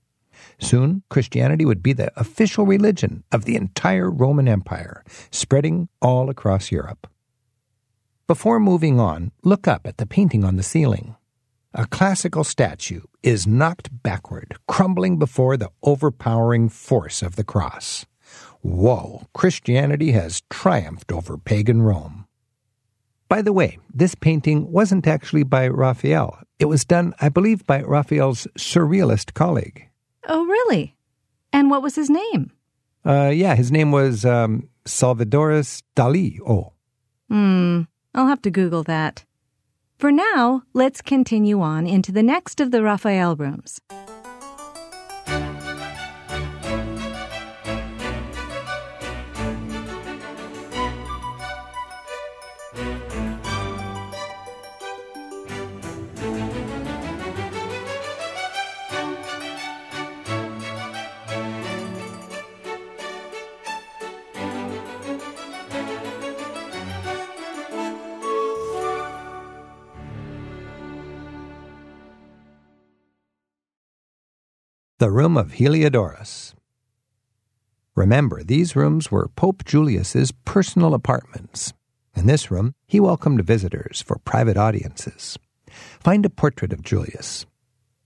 Soon, 0.59 1.03
Christianity 1.09 1.63
would 1.63 1.83
be 1.83 1.93
the 1.93 2.11
official 2.19 2.65
religion 2.65 3.23
of 3.31 3.45
the 3.45 3.55
entire 3.55 4.09
Roman 4.09 4.47
Empire, 4.47 5.03
spreading 5.31 5.89
all 6.01 6.29
across 6.29 6.71
Europe. 6.71 7.07
Before 8.27 8.59
moving 8.59 8.99
on, 8.99 9.31
look 9.43 9.67
up 9.67 9.85
at 9.85 9.97
the 9.97 10.07
painting 10.07 10.43
on 10.43 10.55
the 10.55 10.63
ceiling. 10.63 11.15
A 11.73 11.85
classical 11.85 12.43
statue 12.43 13.01
is 13.21 13.47
knocked 13.47 14.03
backward, 14.03 14.55
crumbling 14.67 15.17
before 15.17 15.57
the 15.57 15.71
overpowering 15.83 16.69
force 16.69 17.21
of 17.21 17.35
the 17.35 17.43
cross. 17.43 18.05
Whoa, 18.61 19.27
Christianity 19.33 20.11
has 20.11 20.41
triumphed 20.49 21.11
over 21.11 21.37
pagan 21.37 21.81
Rome. 21.81 22.22
By 23.33 23.41
the 23.41 23.51
way, 23.51 23.79
this 23.91 24.13
painting 24.13 24.71
wasn't 24.71 25.07
actually 25.07 25.41
by 25.41 25.67
Raphael. 25.67 26.37
It 26.59 26.65
was 26.65 26.85
done, 26.85 27.15
I 27.19 27.29
believe, 27.29 27.65
by 27.65 27.81
Raphael's 27.81 28.45
surrealist 28.59 29.33
colleague. 29.33 29.89
Oh, 30.27 30.45
really? 30.45 30.95
And 31.51 31.71
what 31.71 31.81
was 31.81 31.95
his 31.95 32.11
name? 32.11 32.51
Uh, 33.03 33.31
yeah, 33.33 33.55
his 33.55 33.71
name 33.71 33.91
was 33.91 34.23
um, 34.23 34.69
Salvadoris 34.85 35.81
Dali. 35.95 36.37
Oh. 36.47 36.73
Hmm, 37.27 37.81
I'll 38.13 38.27
have 38.27 38.43
to 38.43 38.51
Google 38.51 38.83
that. 38.83 39.25
For 39.97 40.11
now, 40.11 40.61
let's 40.73 41.01
continue 41.01 41.59
on 41.59 41.87
into 41.87 42.11
the 42.11 42.21
next 42.21 42.61
of 42.61 42.69
the 42.69 42.83
Raphael 42.83 43.35
rooms. 43.35 43.81
The 75.03 75.11
room 75.11 75.35
of 75.35 75.55
Heliodorus. 75.55 76.53
Remember, 77.93 78.41
these 78.41 78.73
rooms 78.73 79.11
were 79.11 79.27
Pope 79.27 79.65
Julius's 79.65 80.31
personal 80.45 80.93
apartments. 80.93 81.73
In 82.15 82.25
this 82.25 82.49
room, 82.49 82.73
he 82.87 83.01
welcomed 83.01 83.45
visitors 83.45 84.01
for 84.01 84.17
private 84.19 84.55
audiences. 84.55 85.37
Find 85.99 86.25
a 86.25 86.29
portrait 86.29 86.71
of 86.71 86.83
Julius. 86.83 87.45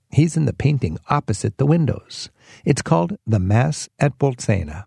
He's 0.09 0.35
in 0.35 0.45
the 0.45 0.53
painting 0.53 0.97
opposite 1.07 1.59
the 1.59 1.67
windows. 1.67 2.31
It's 2.65 2.81
called 2.81 3.15
The 3.27 3.37
Mass 3.37 3.87
at 3.99 4.17
Bolsena. 4.17 4.85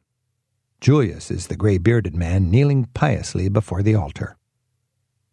Julius 0.80 1.30
is 1.30 1.46
the 1.46 1.54
gray 1.54 1.78
bearded 1.78 2.16
man 2.16 2.50
kneeling 2.50 2.88
piously 2.92 3.48
before 3.48 3.84
the 3.84 3.94
altar. 3.94 4.36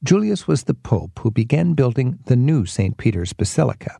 Julius 0.03 0.47
was 0.47 0.65
the 0.65 0.75
pope 0.75 1.17
who 1.23 1.31
began 1.31 1.73
building 1.73 2.19
the 2.27 2.35
new 2.35 2.67
St. 2.67 2.97
Peter's 2.97 3.33
Basilica. 3.33 3.97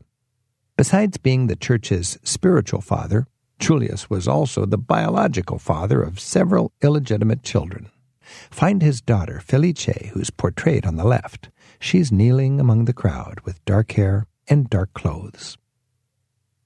Besides 0.78 1.16
being 1.18 1.48
the 1.48 1.56
church's 1.56 2.20
spiritual 2.22 2.80
father, 2.80 3.26
Julius 3.58 4.08
was 4.08 4.28
also 4.28 4.64
the 4.64 4.78
biological 4.78 5.58
father 5.58 6.00
of 6.00 6.20
several 6.20 6.70
illegitimate 6.80 7.42
children. 7.42 7.90
Find 8.48 8.80
his 8.80 9.00
daughter, 9.00 9.40
Felice, 9.40 10.10
who's 10.12 10.30
portrayed 10.30 10.86
on 10.86 10.94
the 10.94 11.04
left. 11.04 11.48
She's 11.80 12.12
kneeling 12.12 12.60
among 12.60 12.84
the 12.84 12.92
crowd 12.92 13.40
with 13.40 13.64
dark 13.64 13.90
hair 13.90 14.28
and 14.46 14.70
dark 14.70 14.92
clothes. 14.92 15.58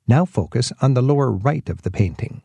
Now 0.06 0.26
focus 0.26 0.74
on 0.82 0.92
the 0.92 1.00
lower 1.00 1.32
right 1.32 1.66
of 1.70 1.80
the 1.80 1.90
painting. 1.90 2.42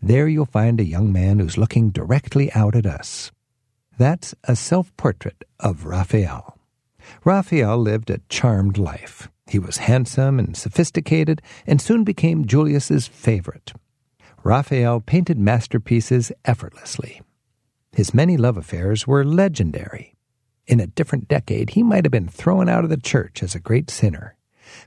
There 0.00 0.28
you'll 0.28 0.46
find 0.46 0.78
a 0.78 0.84
young 0.84 1.12
man 1.12 1.40
who's 1.40 1.58
looking 1.58 1.90
directly 1.90 2.52
out 2.52 2.76
at 2.76 2.86
us. 2.86 3.32
That's 3.98 4.36
a 4.44 4.54
self 4.54 4.96
portrait 4.96 5.42
of 5.58 5.84
Raphael. 5.84 6.56
Raphael 7.24 7.76
lived 7.76 8.08
a 8.08 8.20
charmed 8.28 8.78
life. 8.78 9.28
He 9.48 9.58
was 9.58 9.78
handsome 9.78 10.38
and 10.38 10.56
sophisticated 10.56 11.40
and 11.66 11.80
soon 11.80 12.04
became 12.04 12.46
Julius's 12.46 13.06
favorite. 13.06 13.72
Raphael 14.44 15.00
painted 15.00 15.38
masterpieces 15.38 16.30
effortlessly. 16.44 17.22
His 17.92 18.12
many 18.12 18.36
love 18.36 18.56
affairs 18.56 19.06
were 19.06 19.24
legendary. 19.24 20.14
In 20.66 20.80
a 20.80 20.86
different 20.86 21.28
decade, 21.28 21.70
he 21.70 21.82
might 21.82 22.04
have 22.04 22.12
been 22.12 22.28
thrown 22.28 22.68
out 22.68 22.84
of 22.84 22.90
the 22.90 22.98
church 22.98 23.42
as 23.42 23.54
a 23.54 23.60
great 23.60 23.90
sinner, 23.90 24.36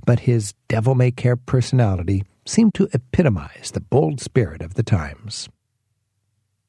but 0.05 0.22
his 0.22 0.53
devil 0.68 0.93
may 0.93 1.09
care 1.09 1.36
personality 1.36 2.24
seemed 2.45 2.76
to 2.76 2.88
epitomize 2.93 3.72
the 3.74 3.82
bold 3.82 4.22
spirit 4.22 4.62
of 4.62 4.76
the 4.76 4.84
times. 4.84 5.49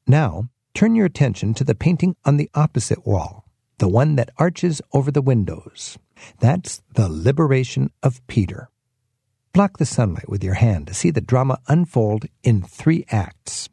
Now, 0.07 0.49
turn 0.73 0.95
your 0.95 1.05
attention 1.05 1.53
to 1.55 1.63
the 1.63 1.75
painting 1.75 2.15
on 2.25 2.37
the 2.37 2.49
opposite 2.55 3.05
wall, 3.05 3.45
the 3.77 3.87
one 3.87 4.15
that 4.15 4.31
arches 4.37 4.81
over 4.93 5.11
the 5.11 5.21
windows. 5.21 5.97
That's 6.39 6.81
the 6.93 7.09
liberation 7.09 7.91
of 8.01 8.25
Peter. 8.27 8.69
Block 9.53 9.77
the 9.77 9.85
sunlight 9.85 10.29
with 10.29 10.43
your 10.43 10.55
hand 10.55 10.87
to 10.87 10.93
see 10.93 11.11
the 11.11 11.21
drama 11.21 11.59
unfold 11.67 12.25
in 12.43 12.61
three 12.61 13.05
acts. 13.09 13.69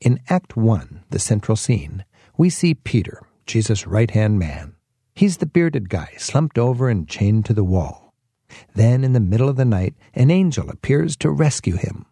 In 0.00 0.20
Act 0.28 0.56
1, 0.56 1.04
the 1.10 1.18
central 1.18 1.56
scene, 1.56 2.04
we 2.36 2.50
see 2.50 2.74
Peter, 2.74 3.22
Jesus' 3.46 3.86
right 3.86 4.10
hand 4.10 4.38
man. 4.38 4.74
He's 5.14 5.38
the 5.38 5.46
bearded 5.46 5.88
guy, 5.88 6.14
slumped 6.18 6.58
over 6.58 6.88
and 6.88 7.08
chained 7.08 7.44
to 7.46 7.52
the 7.52 7.64
wall. 7.64 8.14
Then, 8.74 9.02
in 9.02 9.12
the 9.12 9.20
middle 9.20 9.48
of 9.48 9.56
the 9.56 9.64
night, 9.64 9.94
an 10.14 10.30
angel 10.30 10.70
appears 10.70 11.16
to 11.16 11.30
rescue 11.30 11.76
him. 11.76 12.06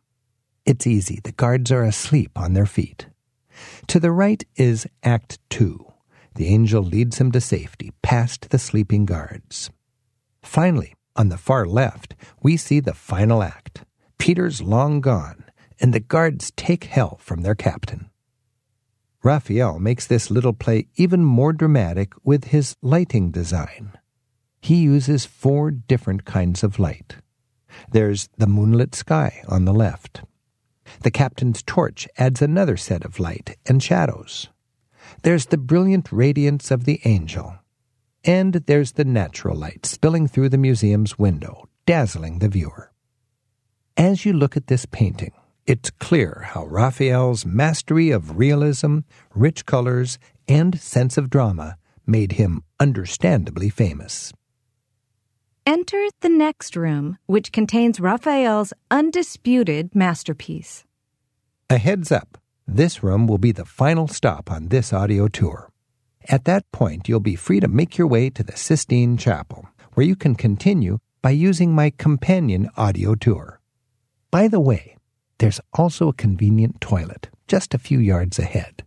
It's 0.65 0.87
easy, 0.87 1.21
the 1.23 1.33
guards 1.33 1.71
are 1.71 1.85
asleep 1.85 2.33
on 2.37 2.55
their 2.55 2.67
feet. 2.67 3.07
To 3.87 4.01
the 4.01 4.11
right 4.11 4.45
is 4.57 4.87
Act 5.05 5.39
2. 5.51 5.93
The 6.37 6.49
angel 6.49 6.83
leads 6.83 7.19
him 7.19 7.33
to 7.33 7.41
safety, 7.41 7.93
past 8.03 8.51
the 8.51 8.59
sleeping 8.59 9.07
guards. 9.07 9.71
Finally, 10.43 10.95
on 11.17 11.31
the 11.31 11.39
far 11.39 11.67
left, 11.67 12.15
we 12.43 12.59
see 12.59 12.79
the 12.79 12.93
final 12.95 13.43
act. 13.43 13.85
Peter's 14.19 14.61
long 14.61 15.01
gone, 15.01 15.45
and 15.81 15.95
the 15.95 16.01
guards 16.01 16.53
take 16.55 16.85
hell 16.85 17.19
from 17.23 17.41
their 17.41 17.55
captain. 17.55 18.11
Raphael 19.23 19.79
makes 19.79 20.07
this 20.07 20.31
little 20.31 20.53
play 20.53 20.89
even 20.97 21.25
more 21.25 21.55
dramatic 21.55 22.13
with 22.23 22.45
his 22.45 22.77
lighting 22.83 23.31
design. 23.31 23.93
He 24.61 24.77
uses 24.77 25.25
four 25.25 25.71
different 25.71 26.27
kinds 26.27 26.63
of 26.63 26.79
light. 26.79 27.17
There's 27.91 28.29
the 28.37 28.47
moonlit 28.47 28.95
sky 28.95 29.43
on 29.49 29.65
the 29.65 29.75
left. 29.75 30.23
The 31.01 31.11
captain's 31.11 31.63
torch 31.63 32.07
adds 32.19 32.43
another 32.43 32.77
set 32.77 33.05
of 33.05 33.19
light 33.19 33.57
and 33.67 33.83
shadows. 33.83 34.49
There's 35.23 35.47
the 35.47 35.59
brilliant 35.59 36.11
radiance 36.13 36.71
of 36.71 36.85
the 36.85 37.01
angel. 37.05 37.59
And 38.25 38.55
there's 38.55 38.93
the 38.93 39.05
natural 39.05 39.57
light 39.57 39.87
spilling 39.87 40.27
through 40.27 40.49
the 40.49 40.59
museum's 40.59 41.19
window, 41.19 41.69
dazzling 41.87 42.41
the 42.41 42.49
viewer. 42.49 42.93
As 43.97 44.25
you 44.25 44.33
look 44.33 44.57
at 44.57 44.67
this 44.67 44.85
painting, 44.85 45.33
it's 45.67 45.91
clear 45.91 46.43
how 46.51 46.67
Raphael's 46.67 47.47
mastery 47.47 48.11
of 48.11 48.39
realism, 48.39 49.01
rich 49.35 49.67
colors, 49.67 50.19
and 50.47 50.79
sense 50.81 51.17
of 51.17 51.31
drama 51.31 51.77
made 52.07 52.33
him 52.33 52.63
understandably 52.79 53.69
famous. 53.69 54.33
Enter 55.65 56.07
the 56.21 56.29
next 56.29 56.77
room, 56.77 57.19
which 57.27 57.51
contains 57.51 57.99
Raphael's 57.99 58.73
undisputed 58.91 59.95
masterpiece. 59.95 60.85
A 61.69 61.79
heads 61.79 62.13
up 62.13 62.39
this 62.67 63.03
room 63.03 63.27
will 63.27 63.39
be 63.39 63.53
the 63.53 63.65
final 63.65 64.09
stop 64.09 64.51
on 64.51 64.69
this 64.69 64.93
audio 64.93 65.29
tour. 65.29 65.71
At 66.29 66.45
that 66.45 66.71
point, 66.73 67.09
you'll 67.09 67.21
be 67.21 67.37
free 67.37 67.61
to 67.61 67.69
make 67.69 67.97
your 67.97 68.07
way 68.07 68.31
to 68.31 68.43
the 68.43 68.57
Sistine 68.57 69.17
Chapel, 69.17 69.69
where 69.95 70.07
you 70.07 70.17
can 70.17 70.35
continue 70.35 70.99
by 71.23 71.31
using 71.31 71.73
my 71.75 71.91
companion 71.91 72.69
audio 72.77 73.15
tour. 73.15 73.61
By 74.31 74.49
the 74.49 74.61
way, 74.61 74.97
there's 75.39 75.61
also 75.73 76.09
a 76.09 76.13
convenient 76.13 76.81
toilet 76.81 77.29
just 77.47 77.75
a 77.75 77.79
few 77.79 77.99
yards 77.99 78.39
ahead. 78.39 78.85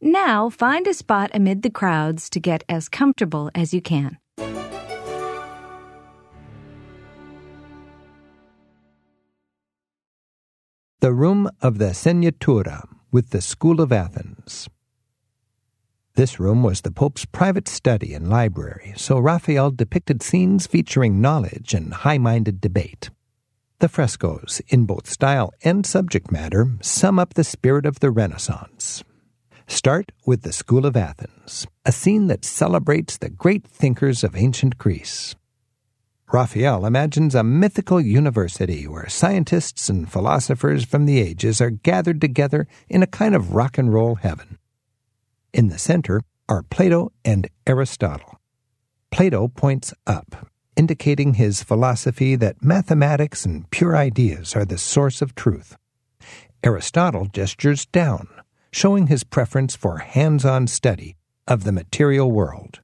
Now 0.00 0.48
find 0.48 0.86
a 0.86 0.94
spot 0.94 1.30
amid 1.34 1.62
the 1.62 1.70
crowds 1.70 2.30
to 2.30 2.40
get 2.40 2.64
as 2.68 2.88
comfortable 2.88 3.50
as 3.54 3.74
you 3.74 3.82
can. 3.82 4.18
The 11.00 11.14
room 11.14 11.48
of 11.62 11.78
the 11.78 11.94
Segnatura 11.94 12.86
with 13.10 13.30
the 13.30 13.40
School 13.40 13.80
of 13.80 13.90
Athens. 13.90 14.68
This 16.14 16.38
room 16.38 16.62
was 16.62 16.82
the 16.82 16.90
Pope's 16.90 17.24
private 17.24 17.68
study 17.68 18.12
and 18.12 18.28
library, 18.28 18.92
so 18.98 19.18
Raphael 19.18 19.70
depicted 19.70 20.22
scenes 20.22 20.66
featuring 20.66 21.18
knowledge 21.18 21.72
and 21.72 21.94
high 21.94 22.18
minded 22.18 22.60
debate. 22.60 23.08
The 23.78 23.88
frescoes, 23.88 24.60
in 24.68 24.84
both 24.84 25.08
style 25.08 25.54
and 25.64 25.86
subject 25.86 26.30
matter, 26.30 26.76
sum 26.82 27.18
up 27.18 27.32
the 27.32 27.44
spirit 27.44 27.86
of 27.86 28.00
the 28.00 28.10
Renaissance. 28.10 29.02
Start 29.66 30.12
with 30.26 30.42
the 30.42 30.52
School 30.52 30.84
of 30.84 30.98
Athens, 30.98 31.66
a 31.86 31.92
scene 31.92 32.26
that 32.26 32.44
celebrates 32.44 33.16
the 33.16 33.30
great 33.30 33.66
thinkers 33.66 34.22
of 34.22 34.36
ancient 34.36 34.76
Greece. 34.76 35.34
Raphael 36.32 36.86
imagines 36.86 37.34
a 37.34 37.42
mythical 37.42 38.00
university 38.00 38.86
where 38.86 39.08
scientists 39.08 39.88
and 39.88 40.10
philosophers 40.10 40.84
from 40.84 41.04
the 41.04 41.20
ages 41.20 41.60
are 41.60 41.70
gathered 41.70 42.20
together 42.20 42.68
in 42.88 43.02
a 43.02 43.08
kind 43.08 43.34
of 43.34 43.52
rock 43.56 43.78
and 43.78 43.92
roll 43.92 44.14
heaven. 44.14 44.58
In 45.52 45.70
the 45.70 45.78
center 45.78 46.22
are 46.48 46.62
Plato 46.62 47.10
and 47.24 47.48
Aristotle. 47.66 48.38
Plato 49.10 49.48
points 49.48 49.92
up, 50.06 50.48
indicating 50.76 51.34
his 51.34 51.64
philosophy 51.64 52.36
that 52.36 52.62
mathematics 52.62 53.44
and 53.44 53.68
pure 53.70 53.96
ideas 53.96 54.54
are 54.54 54.64
the 54.64 54.78
source 54.78 55.20
of 55.20 55.34
truth. 55.34 55.76
Aristotle 56.62 57.26
gestures 57.26 57.86
down, 57.86 58.28
showing 58.70 59.08
his 59.08 59.24
preference 59.24 59.74
for 59.74 59.98
hands 59.98 60.44
on 60.44 60.68
study 60.68 61.16
of 61.48 61.64
the 61.64 61.72
material 61.72 62.30
world 62.30 62.80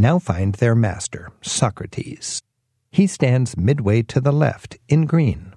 now 0.00 0.18
find 0.18 0.54
their 0.56 0.74
master, 0.74 1.30
Socrates. 1.42 2.42
He 2.90 3.06
stands 3.06 3.56
midway 3.56 4.02
to 4.02 4.20
the 4.20 4.32
left, 4.32 4.76
in 4.88 5.06
green. 5.06 5.54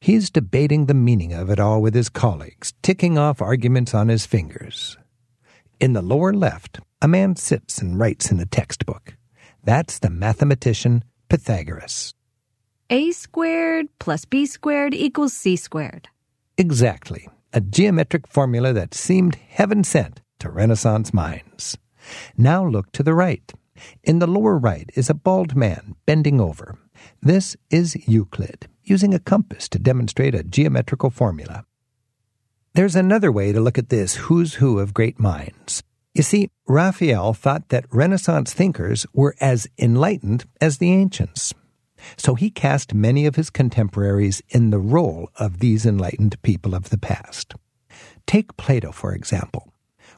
He's 0.00 0.30
debating 0.30 0.86
the 0.86 0.94
meaning 0.94 1.32
of 1.32 1.50
it 1.50 1.58
all 1.58 1.80
with 1.80 1.94
his 1.94 2.08
colleagues, 2.08 2.74
ticking 2.82 3.18
off 3.18 3.40
arguments 3.40 3.94
on 3.94 4.08
his 4.08 4.26
fingers. 4.26 4.96
In 5.80 5.92
the 5.92 6.02
lower 6.02 6.32
left, 6.32 6.80
a 7.02 7.08
man 7.08 7.36
sits 7.36 7.78
and 7.78 7.98
writes 7.98 8.30
in 8.30 8.40
a 8.40 8.46
textbook. 8.46 9.16
That's 9.62 9.98
the 9.98 10.10
mathematician 10.10 11.04
Pythagoras. 11.28 12.14
A 12.90 13.12
squared 13.12 13.86
plus 13.98 14.24
B 14.24 14.46
squared 14.46 14.94
equals 14.94 15.32
C 15.32 15.56
squared. 15.56 16.08
Exactly. 16.58 17.28
A 17.52 17.60
geometric 17.60 18.26
formula 18.28 18.72
that 18.72 18.94
seemed 18.94 19.36
heaven 19.36 19.84
sent 19.84 20.20
to 20.38 20.50
Renaissance 20.50 21.14
minds. 21.14 21.78
Now 22.36 22.66
look 22.66 22.92
to 22.92 23.02
the 23.02 23.14
right. 23.14 23.52
In 24.02 24.18
the 24.18 24.26
lower 24.26 24.58
right 24.58 24.90
is 24.94 25.10
a 25.10 25.14
bald 25.14 25.54
man 25.56 25.96
bending 26.06 26.40
over. 26.40 26.78
This 27.20 27.56
is 27.70 27.96
Euclid, 28.08 28.68
using 28.82 29.14
a 29.14 29.18
compass 29.18 29.68
to 29.70 29.78
demonstrate 29.78 30.34
a 30.34 30.42
geometrical 30.42 31.10
formula. 31.10 31.64
There's 32.74 32.96
another 32.96 33.30
way 33.30 33.52
to 33.52 33.60
look 33.60 33.78
at 33.78 33.88
this 33.88 34.16
who's 34.16 34.54
who 34.54 34.78
of 34.78 34.94
great 34.94 35.20
minds. 35.20 35.82
You 36.14 36.22
see, 36.22 36.50
Raphael 36.66 37.32
thought 37.32 37.68
that 37.70 37.92
Renaissance 37.92 38.52
thinkers 38.52 39.06
were 39.12 39.34
as 39.40 39.66
enlightened 39.78 40.44
as 40.60 40.78
the 40.78 40.92
ancients. 40.92 41.54
So 42.16 42.34
he 42.34 42.50
cast 42.50 42.94
many 42.94 43.26
of 43.26 43.36
his 43.36 43.50
contemporaries 43.50 44.42
in 44.48 44.70
the 44.70 44.78
role 44.78 45.30
of 45.36 45.58
these 45.58 45.86
enlightened 45.86 46.40
people 46.42 46.74
of 46.74 46.90
the 46.90 46.98
past. 46.98 47.54
Take 48.26 48.56
Plato, 48.56 48.92
for 48.92 49.14
example. 49.14 49.72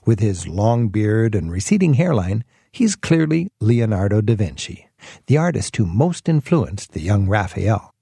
With 0.04 0.20
his 0.20 0.46
long 0.46 0.88
beard 0.88 1.34
and 1.34 1.50
receding 1.50 1.94
hairline, 1.94 2.44
He's 2.76 2.94
clearly 2.94 3.48
Leonardo 3.58 4.20
da 4.20 4.34
Vinci, 4.34 4.86
the 5.28 5.38
artist 5.38 5.76
who 5.76 5.86
most 5.86 6.28
influenced 6.28 6.92
the 6.92 7.00
young 7.00 7.26
Raphael. 7.26 7.94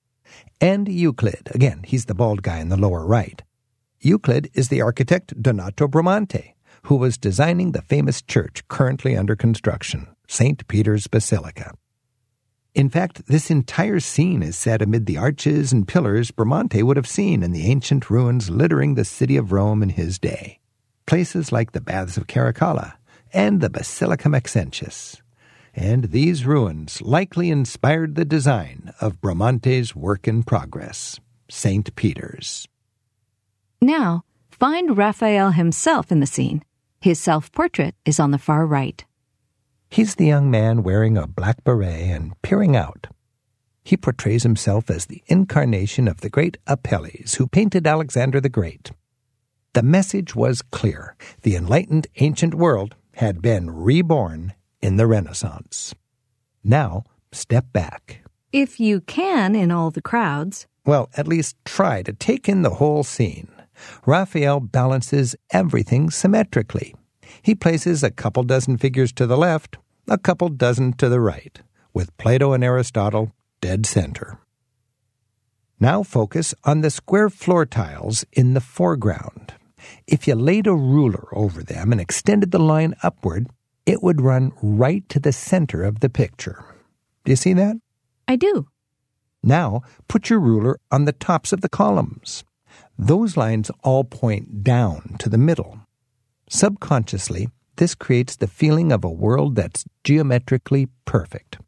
And 0.61 0.89
Euclid, 0.89 1.55
again, 1.55 1.85
he's 1.85 2.07
the 2.07 2.15
bald 2.15 2.43
guy 2.43 2.59
in 2.59 2.71
the 2.71 2.77
lower 2.77 3.07
right. 3.07 3.41
Euclid 4.01 4.51
is 4.53 4.71
the 4.71 4.83
architect 4.83 5.41
Donato 5.41 5.87
Bramante, 5.87 6.55
who 6.87 6.97
was 6.97 7.17
designing 7.17 7.71
the 7.71 7.83
famous 7.83 8.21
church 8.21 8.67
currently 8.67 9.17
under 9.17 9.37
construction, 9.37 10.09
St. 10.27 10.67
Peter's 10.67 11.07
Basilica. 11.07 11.73
In 12.75 12.91
fact, 12.91 13.29
this 13.29 13.53
entire 13.53 14.01
scene 14.01 14.43
is 14.43 14.59
set 14.59 14.83
amid 14.83 15.07
the 15.07 15.19
arches 15.19 15.73
and 15.73 15.87
pillars 15.87 16.33
Bramante 16.33 16.83
would 16.83 16.97
have 16.97 17.07
seen 17.07 17.45
in 17.45 17.53
the 17.53 17.71
ancient 17.71 18.11
ruins 18.11 18.51
littering 18.51 18.97
the 18.97 19.05
city 19.05 19.37
of 19.37 19.53
Rome 19.53 19.85
in 19.85 19.91
his 19.91 20.19
day. 20.19 20.59
Places 21.07 21.53
like 21.53 21.71
the 21.71 21.81
Baths 21.81 22.17
of 22.17 22.27
Caracalla, 22.27 22.95
and 23.35 23.61
the 23.61 23.69
Basilica 23.69 24.29
Maxentius. 24.29 25.21
And 25.75 26.05
these 26.05 26.47
ruins 26.47 27.03
likely 27.03 27.51
inspired 27.51 28.15
the 28.15 28.25
design 28.25 28.93
of 29.01 29.21
Bramante's 29.21 29.95
work 29.95 30.29
in 30.29 30.45
progress, 30.45 31.19
St. 31.51 31.95
Peter's. 31.97 32.69
Now, 33.83 34.25
find 34.51 34.97
Raphael 34.97 35.51
himself 35.51 36.13
in 36.13 36.21
the 36.21 36.27
scene. 36.27 36.63
His 37.01 37.19
self 37.19 37.51
portrait 37.51 37.97
is 38.05 38.21
on 38.21 38.31
the 38.31 38.39
far 38.39 38.65
right. 38.67 39.05
He's 39.91 40.15
the 40.15 40.27
young 40.27 40.51
man 40.51 40.83
wearing 40.83 41.19
a 41.19 41.27
black 41.27 41.63
beret 41.65 42.11
and 42.11 42.41
peering 42.43 42.77
out. 42.77 43.09
He 43.85 43.97
portrays 43.97 44.45
himself 44.45 44.91
as 44.91 45.07
the 45.07 45.23
incarnation 45.27 46.09
of 46.09 46.21
the 46.21 46.31
great 46.31 46.57
Apelles 46.67 47.35
who 47.35 47.47
painted 47.47 47.87
Alexander 47.87 48.41
the 48.41 48.49
Great. 48.49 48.93
The 49.75 49.83
message 49.83 50.35
was 50.35 50.63
clear 50.63 51.17
the 51.43 51.57
enlightened 51.57 52.07
ancient 52.17 52.55
world 52.55 52.95
had 53.17 53.41
been 53.41 53.71
reborn 53.71 54.55
in 54.81 54.97
the 54.97 55.07
Renaissance. 55.07 55.95
Now, 56.63 57.05
step 57.33 57.73
back. 57.73 58.23
If 58.53 58.79
you 58.79 59.01
can 59.01 59.55
in 59.55 59.71
all 59.71 59.91
the 59.91 60.03
crowds. 60.03 60.67
Well, 60.87 61.09
at 61.17 61.29
least 61.29 61.57
try 61.65 62.03
to 62.03 62.13
take 62.13 62.49
in 62.49 62.63
the 62.63 62.75
whole 62.75 63.03
scene. 63.03 63.49
Raphael 64.07 64.61
balances 64.61 65.35
everything 65.51 66.11
symmetrically. 66.11 66.95
He 67.43 67.55
places 67.55 68.03
a 68.03 68.11
couple 68.11 68.43
dozen 68.43 68.79
figures 68.79 69.13
to 69.15 69.27
the 69.27 69.37
left, 69.37 69.79
a 70.09 70.19
couple 70.19 70.49
dozen 70.49 70.93
to 70.95 71.09
the 71.09 71.21
right, 71.21 71.61
with 71.93 72.17
Plato 72.17 72.53
and 72.53 72.63
Aristotle 72.63 73.33
dead 73.61 73.87
center. 73.87 74.39
Now 75.81 76.03
focus 76.03 76.55
on 76.65 76.83
the 76.83 76.91
square 76.91 77.31
floor 77.31 77.67
tiles 77.67 78.25
in 78.33 78.55
the 78.55 78.61
foreground. 78.61 79.55
If 80.07 80.27
you 80.27 80.35
laid 80.35 80.67
a 80.67 80.75
ruler 80.75 81.29
over 81.33 81.63
them 81.63 81.93
and 81.93 82.01
extended 82.01 82.51
the 82.51 82.59
line 82.59 82.95
upward, 83.03 83.49
it 83.87 84.03
would 84.03 84.21
run 84.21 84.53
right 84.63 85.07
to 85.11 85.21
the 85.21 85.33
center 85.33 85.83
of 85.83 86.01
the 86.01 86.09
picture. 86.09 86.65
Do 87.25 87.33
you 87.33 87.37
see 87.37 87.53
that? 87.55 87.77
I 88.27 88.37
do. 88.37 88.69
Now 89.43 89.83
put 90.09 90.31
your 90.31 90.41
ruler 90.41 90.79
on 90.91 91.05
the 91.05 91.13
tops 91.13 91.53
of 91.53 91.61
the 91.61 91.69
columns. 91.69 92.45
Those 92.99 93.37
lines 93.37 93.71
all 93.83 94.05
point 94.05 94.65
down 94.65 95.17
to 95.19 95.29
the 95.29 95.39
middle. 95.39 95.81
Subconsciously, 96.49 97.49
this 97.77 97.95
creates 97.95 98.37
the 98.37 98.47
feeling 98.47 98.93
of 98.93 99.05
a 99.05 99.11
world 99.11 99.57
that's 99.57 99.85
geometrically 100.05 100.89
perfect. 101.05 101.59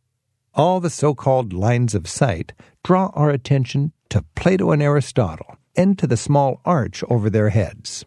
All 0.55 0.81
the 0.81 0.91
so 0.91 1.15
called 1.15 1.53
lines 1.53 1.95
of 1.95 2.09
sight 2.09 2.53
draw 2.83 3.11
our 3.15 3.31
attention 3.31 3.93
to 4.09 4.25
Plato 4.35 4.71
and 4.71 4.83
Aristotle 4.83 5.56
and 5.77 5.99
to 5.99 6.07
the 6.07 6.17
small 6.17 6.61
arch 6.65 7.05
over 7.09 7.31
their 7.31 7.51
heads. 7.51 8.05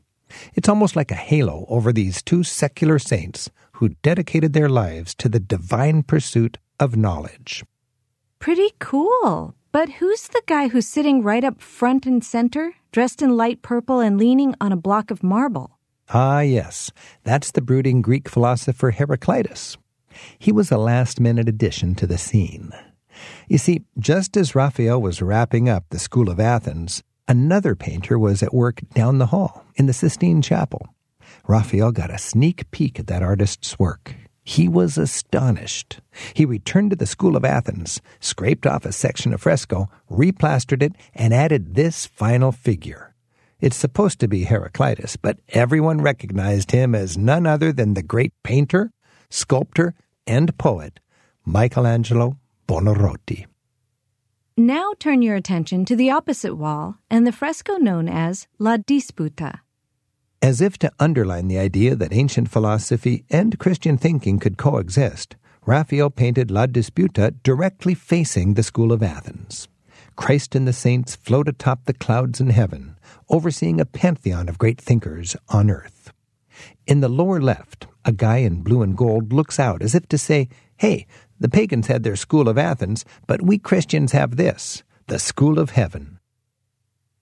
It's 0.54 0.70
almost 0.70 0.96
like 0.96 1.12
a 1.12 1.16
halo 1.16 1.66
over 1.70 1.92
these 1.92 2.22
two 2.22 2.44
secular 2.44 3.00
saints 3.00 3.50
who 3.74 3.96
dedicated 4.02 4.54
their 4.54 4.70
lives 4.70 5.16
to 5.16 5.30
the 5.30 5.40
divine 5.40 6.04
pursuit 6.04 6.58
of 6.80 6.98
knowledge. 6.98 7.64
Pretty 8.40 8.72
cool. 8.80 9.56
But 9.72 9.90
who's 9.90 10.28
the 10.28 10.42
guy 10.48 10.68
who's 10.68 10.88
sitting 10.88 11.22
right 11.22 11.44
up 11.44 11.62
front 11.62 12.06
and 12.06 12.24
center, 12.24 12.74
dressed 12.92 13.22
in 13.22 13.38
light 13.38 13.62
purple 13.62 14.00
and 14.00 14.18
leaning 14.18 14.56
on 14.60 14.72
a 14.72 14.78
block 14.78 15.12
of 15.12 15.22
marble? 15.22 15.78
Ah, 16.10 16.42
yes. 16.42 16.92
That's 17.24 17.52
the 17.52 17.62
brooding 17.62 18.02
Greek 18.02 18.28
philosopher 18.28 18.92
Heraclitus. 18.92 19.78
He 20.40 20.52
was 20.52 20.72
a 20.72 20.78
last 20.78 21.20
minute 21.20 21.48
addition 21.48 21.94
to 21.96 22.08
the 22.08 22.18
scene. 22.18 22.72
You 23.48 23.58
see, 23.60 23.84
just 24.00 24.36
as 24.36 24.56
Raphael 24.56 25.00
was 25.02 25.22
wrapping 25.22 25.70
up 25.70 25.86
the 25.90 26.00
School 26.00 26.30
of 26.30 26.40
Athens, 26.40 27.04
another 27.30 27.76
painter 27.76 28.20
was 28.20 28.44
at 28.44 28.54
work 28.54 28.82
down 28.94 29.20
the 29.20 29.28
hall 29.28 29.64
in 29.76 29.86
the 29.86 29.94
Sistine 29.94 30.42
Chapel. 30.42 30.90
Raphael 31.48 31.92
got 31.92 32.10
a 32.10 32.18
sneak 32.18 32.70
peek 32.72 33.00
at 33.00 33.08
that 33.08 33.24
artist's 33.24 33.80
work. 33.80 34.16
He 34.44 34.68
was 34.68 34.98
astonished. 34.98 36.00
He 36.34 36.44
returned 36.44 36.90
to 36.90 36.96
the 36.96 37.06
School 37.06 37.36
of 37.36 37.46
Athens, 37.46 38.02
scraped 38.20 38.66
off 38.66 38.84
a 38.84 38.92
section 38.92 39.32
of 39.32 39.42
fresco, 39.42 39.90
replastered 40.10 40.82
it, 40.82 40.96
and 41.14 41.34
added 41.34 41.76
this 41.76 42.08
final 42.08 42.52
figure. 42.52 43.14
It's 43.60 43.78
supposed 43.78 44.20
to 44.22 44.28
be 44.28 44.46
Heraclitus, 44.46 45.16
but 45.16 45.38
everyone 45.50 46.02
recognized 46.02 46.72
him 46.72 46.96
as 46.96 47.18
none 47.18 47.46
other 47.46 47.72
than 47.72 47.94
the 47.94 48.02
great 48.02 48.34
painter, 48.44 48.92
sculptor, 49.30 49.94
and 50.26 50.58
poet, 50.58 51.00
Michelangelo 51.46 52.38
Buonarroti. 52.68 53.49
Now 54.60 54.92
turn 55.00 55.22
your 55.22 55.38
attention 55.38 55.86
to 55.86 55.96
the 55.96 56.12
opposite 56.12 56.56
wall 56.56 56.98
and 57.10 57.26
the 57.26 57.32
fresco 57.32 57.78
known 57.78 58.10
as 58.10 58.46
La 58.58 58.76
Disputa. 58.76 59.62
As 60.42 60.60
if 60.60 60.78
to 60.80 60.92
underline 61.00 61.48
the 61.48 61.58
idea 61.58 61.96
that 61.96 62.12
ancient 62.12 62.52
philosophy 62.52 63.24
and 63.30 63.58
Christian 63.58 63.98
thinking 63.98 64.38
could 64.38 64.58
coexist, 64.58 65.38
Raphael 65.66 66.10
painted 66.10 66.52
La 66.52 66.66
Disputa 66.66 67.36
directly 67.42 67.94
facing 67.94 68.56
the 68.56 68.64
School 68.64 68.92
of 68.92 69.02
Athens. 69.02 69.70
Christ 70.18 70.56
and 70.56 70.68
the 70.68 70.74
saints 70.74 71.16
float 71.16 71.48
atop 71.48 71.86
the 71.86 71.94
clouds 71.94 72.42
in 72.42 72.50
heaven, 72.50 72.98
overseeing 73.30 73.80
a 73.80 73.86
pantheon 73.86 74.50
of 74.50 74.58
great 74.58 74.82
thinkers 74.82 75.38
on 75.48 75.72
earth. 75.72 76.12
In 76.86 77.00
the 77.00 77.08
lower 77.08 77.40
left, 77.40 77.88
a 78.04 78.12
guy 78.12 78.40
in 78.40 78.62
blue 78.62 78.82
and 78.82 78.98
gold 78.98 79.32
looks 79.32 79.58
out 79.58 79.82
as 79.82 79.96
if 79.96 80.06
to 80.10 80.18
say, 80.18 80.50
Hey, 80.76 81.08
the 81.40 81.50
pagans 81.50 81.88
had 81.88 82.04
their 82.04 82.16
school 82.16 82.50
of 82.50 82.58
Athens, 82.58 83.06
but 83.28 83.42
we 83.42 83.58
Christians 83.58 84.12
have 84.12 84.36
this, 84.36 84.84
the 85.08 85.20
school 85.20 85.58
of 85.58 85.72
heaven. 85.72 86.20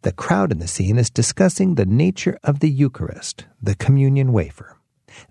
The 0.01 0.11
crowd 0.11 0.51
in 0.51 0.59
the 0.59 0.67
scene 0.67 0.97
is 0.97 1.09
discussing 1.09 1.75
the 1.75 1.85
nature 1.85 2.37
of 2.43 2.59
the 2.59 2.69
Eucharist, 2.69 3.45
the 3.61 3.75
communion 3.75 4.31
wafer. 4.31 4.77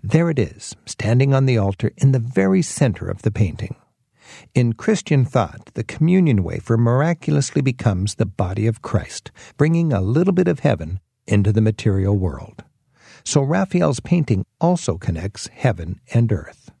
There 0.03 0.29
it 0.29 0.39
is, 0.39 0.75
standing 0.85 1.33
on 1.33 1.45
the 1.45 1.57
altar 1.57 1.91
in 1.97 2.11
the 2.11 2.19
very 2.19 2.61
center 2.61 3.09
of 3.09 3.21
the 3.21 3.31
painting. 3.31 3.75
In 4.53 4.73
Christian 4.73 5.23
thought, 5.23 5.71
the 5.73 5.83
communion 5.83 6.43
wafer 6.43 6.77
miraculously 6.77 7.61
becomes 7.61 8.15
the 8.15 8.25
body 8.25 8.67
of 8.67 8.81
Christ, 8.81 9.31
bringing 9.57 9.93
a 9.93 10.01
little 10.01 10.33
bit 10.33 10.47
of 10.47 10.59
heaven 10.59 10.99
into 11.25 11.53
the 11.53 11.61
material 11.61 12.17
world. 12.17 12.63
So 13.23 13.41
Raphael's 13.41 13.99
painting 13.99 14.45
also 14.59 14.97
connects 14.97 15.47
heaven 15.47 15.99
and 16.13 16.31
earth. 16.31 16.71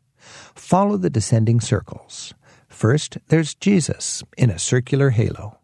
Follow 0.55 0.97
the 0.97 1.09
descending 1.09 1.59
circles. 1.59 2.33
First, 2.67 3.17
there's 3.29 3.55
Jesus 3.55 4.23
in 4.37 4.49
a 4.49 4.59
circular 4.59 5.11
halo. 5.11 5.59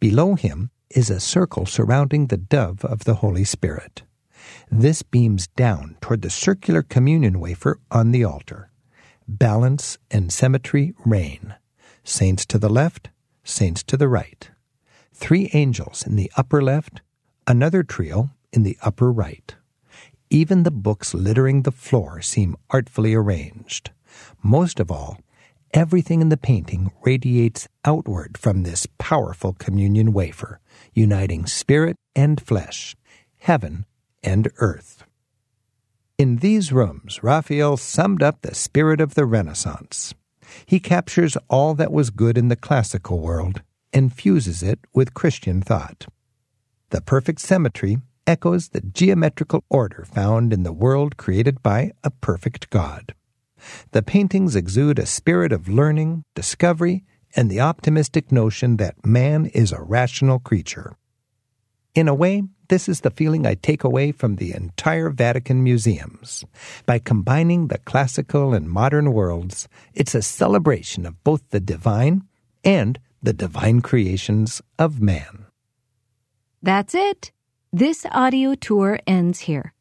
Below 0.00 0.34
him 0.34 0.70
is 0.90 1.10
a 1.10 1.20
circle 1.20 1.66
surrounding 1.66 2.26
the 2.26 2.36
dove 2.36 2.84
of 2.84 3.04
the 3.04 3.16
Holy 3.16 3.44
Spirit. 3.44 4.02
This 4.70 5.02
beams 5.02 5.48
down 5.48 5.96
toward 6.00 6.22
the 6.22 6.30
circular 6.30 6.82
communion 6.82 7.40
wafer 7.40 7.78
on 7.90 8.12
the 8.12 8.24
altar. 8.24 8.70
Balance 9.26 9.98
and 10.10 10.32
symmetry 10.32 10.94
reign. 11.04 11.54
Saints 12.04 12.46
to 12.46 12.58
the 12.58 12.70
left, 12.70 13.10
saints 13.44 13.82
to 13.84 13.96
the 13.96 14.08
right. 14.08 14.50
Three 15.12 15.50
angels 15.52 16.06
in 16.06 16.16
the 16.16 16.32
upper 16.36 16.62
left, 16.62 17.02
another 17.46 17.82
trio 17.82 18.30
in 18.52 18.62
the 18.62 18.78
upper 18.82 19.12
right. 19.12 19.54
Even 20.30 20.62
the 20.62 20.70
books 20.70 21.14
littering 21.14 21.62
the 21.62 21.72
floor 21.72 22.20
seem 22.22 22.56
artfully 22.70 23.14
arranged. 23.14 23.90
Most 24.42 24.80
of 24.80 24.90
all, 24.90 25.18
everything 25.72 26.20
in 26.20 26.28
the 26.28 26.36
painting 26.36 26.90
radiates 27.04 27.68
outward 27.84 28.38
from 28.38 28.62
this 28.62 28.86
powerful 28.98 29.54
communion 29.54 30.12
wafer, 30.12 30.60
uniting 30.94 31.46
spirit 31.46 31.96
and 32.14 32.40
flesh, 32.40 32.96
heaven 33.38 33.84
and 34.22 34.50
earth. 34.58 35.04
In 36.18 36.36
these 36.36 36.72
rooms, 36.72 37.22
Raphael 37.22 37.76
summed 37.76 38.22
up 38.22 38.42
the 38.42 38.54
spirit 38.54 39.00
of 39.00 39.14
the 39.14 39.24
Renaissance. 39.24 40.14
He 40.66 40.80
captures 40.80 41.36
all 41.48 41.74
that 41.74 41.92
was 41.92 42.10
good 42.10 42.36
in 42.36 42.48
the 42.48 42.56
classical 42.56 43.20
world 43.20 43.62
and 43.92 44.12
fuses 44.12 44.62
it 44.62 44.80
with 44.92 45.14
Christian 45.14 45.62
thought. 45.62 46.06
The 46.90 47.00
perfect 47.00 47.40
symmetry 47.40 47.98
echoes 48.26 48.68
the 48.68 48.80
geometrical 48.80 49.64
order 49.70 50.04
found 50.04 50.52
in 50.52 50.62
the 50.62 50.72
world 50.72 51.16
created 51.16 51.62
by 51.62 51.92
a 52.02 52.10
perfect 52.10 52.68
God. 52.70 53.14
The 53.92 54.02
paintings 54.02 54.56
exude 54.56 54.98
a 54.98 55.06
spirit 55.06 55.52
of 55.52 55.68
learning, 55.68 56.24
discovery, 56.34 57.04
and 57.36 57.50
the 57.50 57.60
optimistic 57.60 58.32
notion 58.32 58.76
that 58.76 59.04
man 59.04 59.46
is 59.46 59.72
a 59.72 59.82
rational 59.82 60.38
creature. 60.38 60.96
In 61.94 62.08
a 62.08 62.14
way, 62.14 62.44
this 62.68 62.88
is 62.88 63.00
the 63.00 63.10
feeling 63.10 63.46
I 63.46 63.54
take 63.54 63.82
away 63.82 64.12
from 64.12 64.36
the 64.36 64.52
entire 64.54 65.10
Vatican 65.10 65.64
museums. 65.64 66.44
By 66.86 66.98
combining 66.98 67.68
the 67.68 67.78
classical 67.78 68.54
and 68.54 68.68
modern 68.68 69.12
worlds, 69.12 69.68
it's 69.94 70.14
a 70.14 70.22
celebration 70.22 71.06
of 71.06 71.22
both 71.24 71.42
the 71.50 71.60
divine 71.60 72.24
and 72.62 72.98
the 73.22 73.32
divine 73.32 73.80
creations 73.80 74.62
of 74.78 75.00
man. 75.00 75.46
That's 76.62 76.94
it. 76.94 77.32
This 77.72 78.06
audio 78.12 78.54
tour 78.54 79.00
ends 79.06 79.40
here. 79.40 79.72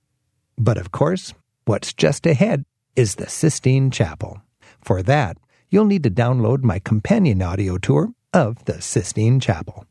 But 0.57 0.77
of 0.77 0.91
course, 0.91 1.33
what's 1.65 1.93
just 1.93 2.25
ahead 2.25 2.65
is 2.97 3.15
the 3.15 3.29
Sistine 3.29 3.91
Chapel. 3.91 4.41
For 4.83 5.01
that, 5.03 5.37
you'll 5.69 5.85
need 5.85 6.03
to 6.03 6.09
download 6.09 6.63
my 6.63 6.79
companion 6.79 7.41
audio 7.41 7.77
tour 7.77 8.09
of 8.33 8.65
the 8.65 8.81
Sistine 8.81 9.39
Chapel. 9.39 9.85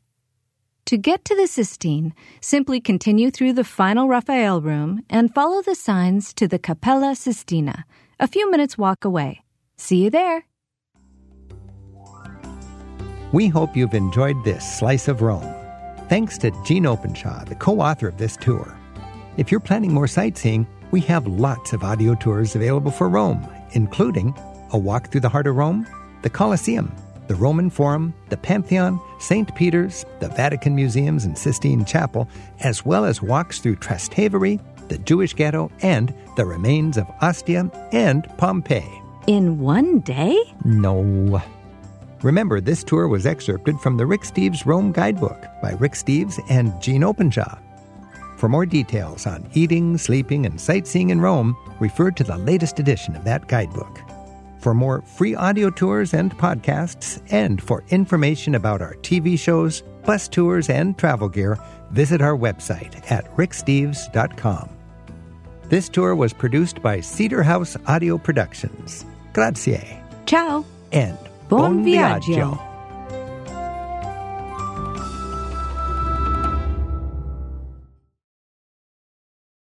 To 0.86 0.96
get 0.96 1.24
to 1.24 1.34
the 1.34 1.46
Sistine, 1.46 2.14
simply 2.40 2.80
continue 2.80 3.30
through 3.30 3.54
the 3.54 3.64
final 3.64 4.08
Raphael 4.08 4.60
room 4.60 5.02
and 5.08 5.34
follow 5.34 5.62
the 5.62 5.74
signs 5.74 6.34
to 6.34 6.46
the 6.48 6.58
Cappella 6.58 7.14
Sistina, 7.14 7.84
a 8.20 8.28
few 8.28 8.50
minutes 8.50 8.76
walk 8.76 9.04
away. 9.04 9.42
See 9.76 10.02
you 10.04 10.10
there. 10.10 10.44
We 13.32 13.48
hope 13.48 13.76
you've 13.76 13.94
enjoyed 13.94 14.42
this 14.44 14.78
slice 14.78 15.08
of 15.08 15.22
Rome. 15.22 15.54
Thanks 16.08 16.38
to 16.38 16.52
Gene 16.64 16.86
Openshaw, 16.86 17.44
the 17.44 17.56
co 17.56 17.80
author 17.80 18.08
of 18.08 18.16
this 18.16 18.36
tour. 18.36 18.76
If 19.36 19.50
you're 19.50 19.60
planning 19.60 19.92
more 19.92 20.06
sightseeing, 20.06 20.66
we 20.92 21.00
have 21.02 21.26
lots 21.26 21.74
of 21.74 21.84
audio 21.84 22.14
tours 22.14 22.56
available 22.56 22.90
for 22.90 23.08
Rome, 23.08 23.46
including 23.72 24.34
a 24.72 24.78
walk 24.78 25.10
through 25.10 25.20
the 25.20 25.28
heart 25.28 25.46
of 25.46 25.56
Rome, 25.56 25.86
the 26.22 26.30
Colosseum, 26.30 26.90
the 27.26 27.34
Roman 27.34 27.68
Forum, 27.68 28.14
the 28.30 28.36
Pantheon, 28.38 28.98
St. 29.18 29.54
Peter's, 29.54 30.06
the 30.20 30.28
Vatican 30.28 30.74
Museums 30.74 31.26
and 31.26 31.36
Sistine 31.36 31.84
Chapel, 31.84 32.26
as 32.60 32.86
well 32.86 33.04
as 33.04 33.20
walks 33.20 33.58
through 33.58 33.76
Trastevere, 33.76 34.58
the 34.88 34.98
Jewish 34.98 35.34
ghetto, 35.34 35.70
and 35.82 36.14
the 36.36 36.46
remains 36.46 36.96
of 36.96 37.06
Ostia 37.20 37.70
and 37.92 38.26
Pompeii. 38.38 39.02
In 39.26 39.58
one 39.58 40.00
day? 40.00 40.38
No. 40.64 41.42
Remember, 42.22 42.60
this 42.60 42.82
tour 42.82 43.06
was 43.06 43.26
excerpted 43.26 43.78
from 43.80 43.98
the 43.98 44.06
Rick 44.06 44.22
Steves 44.22 44.64
Rome 44.64 44.92
Guidebook 44.92 45.44
by 45.60 45.72
Rick 45.72 45.92
Steves 45.92 46.40
and 46.48 46.80
Gene 46.80 47.04
Openshaw. 47.04 47.58
For 48.36 48.48
more 48.48 48.66
details 48.66 49.26
on 49.26 49.48
eating, 49.54 49.96
sleeping, 49.96 50.44
and 50.46 50.60
sightseeing 50.60 51.10
in 51.10 51.20
Rome, 51.20 51.56
refer 51.80 52.10
to 52.12 52.24
the 52.24 52.36
latest 52.36 52.78
edition 52.78 53.16
of 53.16 53.24
that 53.24 53.48
guidebook. 53.48 54.00
For 54.60 54.74
more 54.74 55.02
free 55.02 55.34
audio 55.34 55.70
tours 55.70 56.12
and 56.12 56.36
podcasts, 56.36 57.22
and 57.30 57.62
for 57.62 57.82
information 57.88 58.54
about 58.54 58.82
our 58.82 58.94
TV 58.96 59.38
shows, 59.38 59.82
bus 60.04 60.28
tours, 60.28 60.68
and 60.68 60.98
travel 60.98 61.28
gear, 61.28 61.58
visit 61.92 62.20
our 62.20 62.36
website 62.36 63.10
at 63.10 63.24
ricksteves.com. 63.36 64.68
This 65.68 65.88
tour 65.88 66.14
was 66.14 66.32
produced 66.32 66.82
by 66.82 67.00
Cedar 67.00 67.42
House 67.42 67.76
Audio 67.86 68.18
Productions. 68.18 69.04
Grazie. 69.32 69.98
Ciao. 70.26 70.64
And 70.92 71.18
Buon 71.48 71.84
viaggio. 71.84 72.75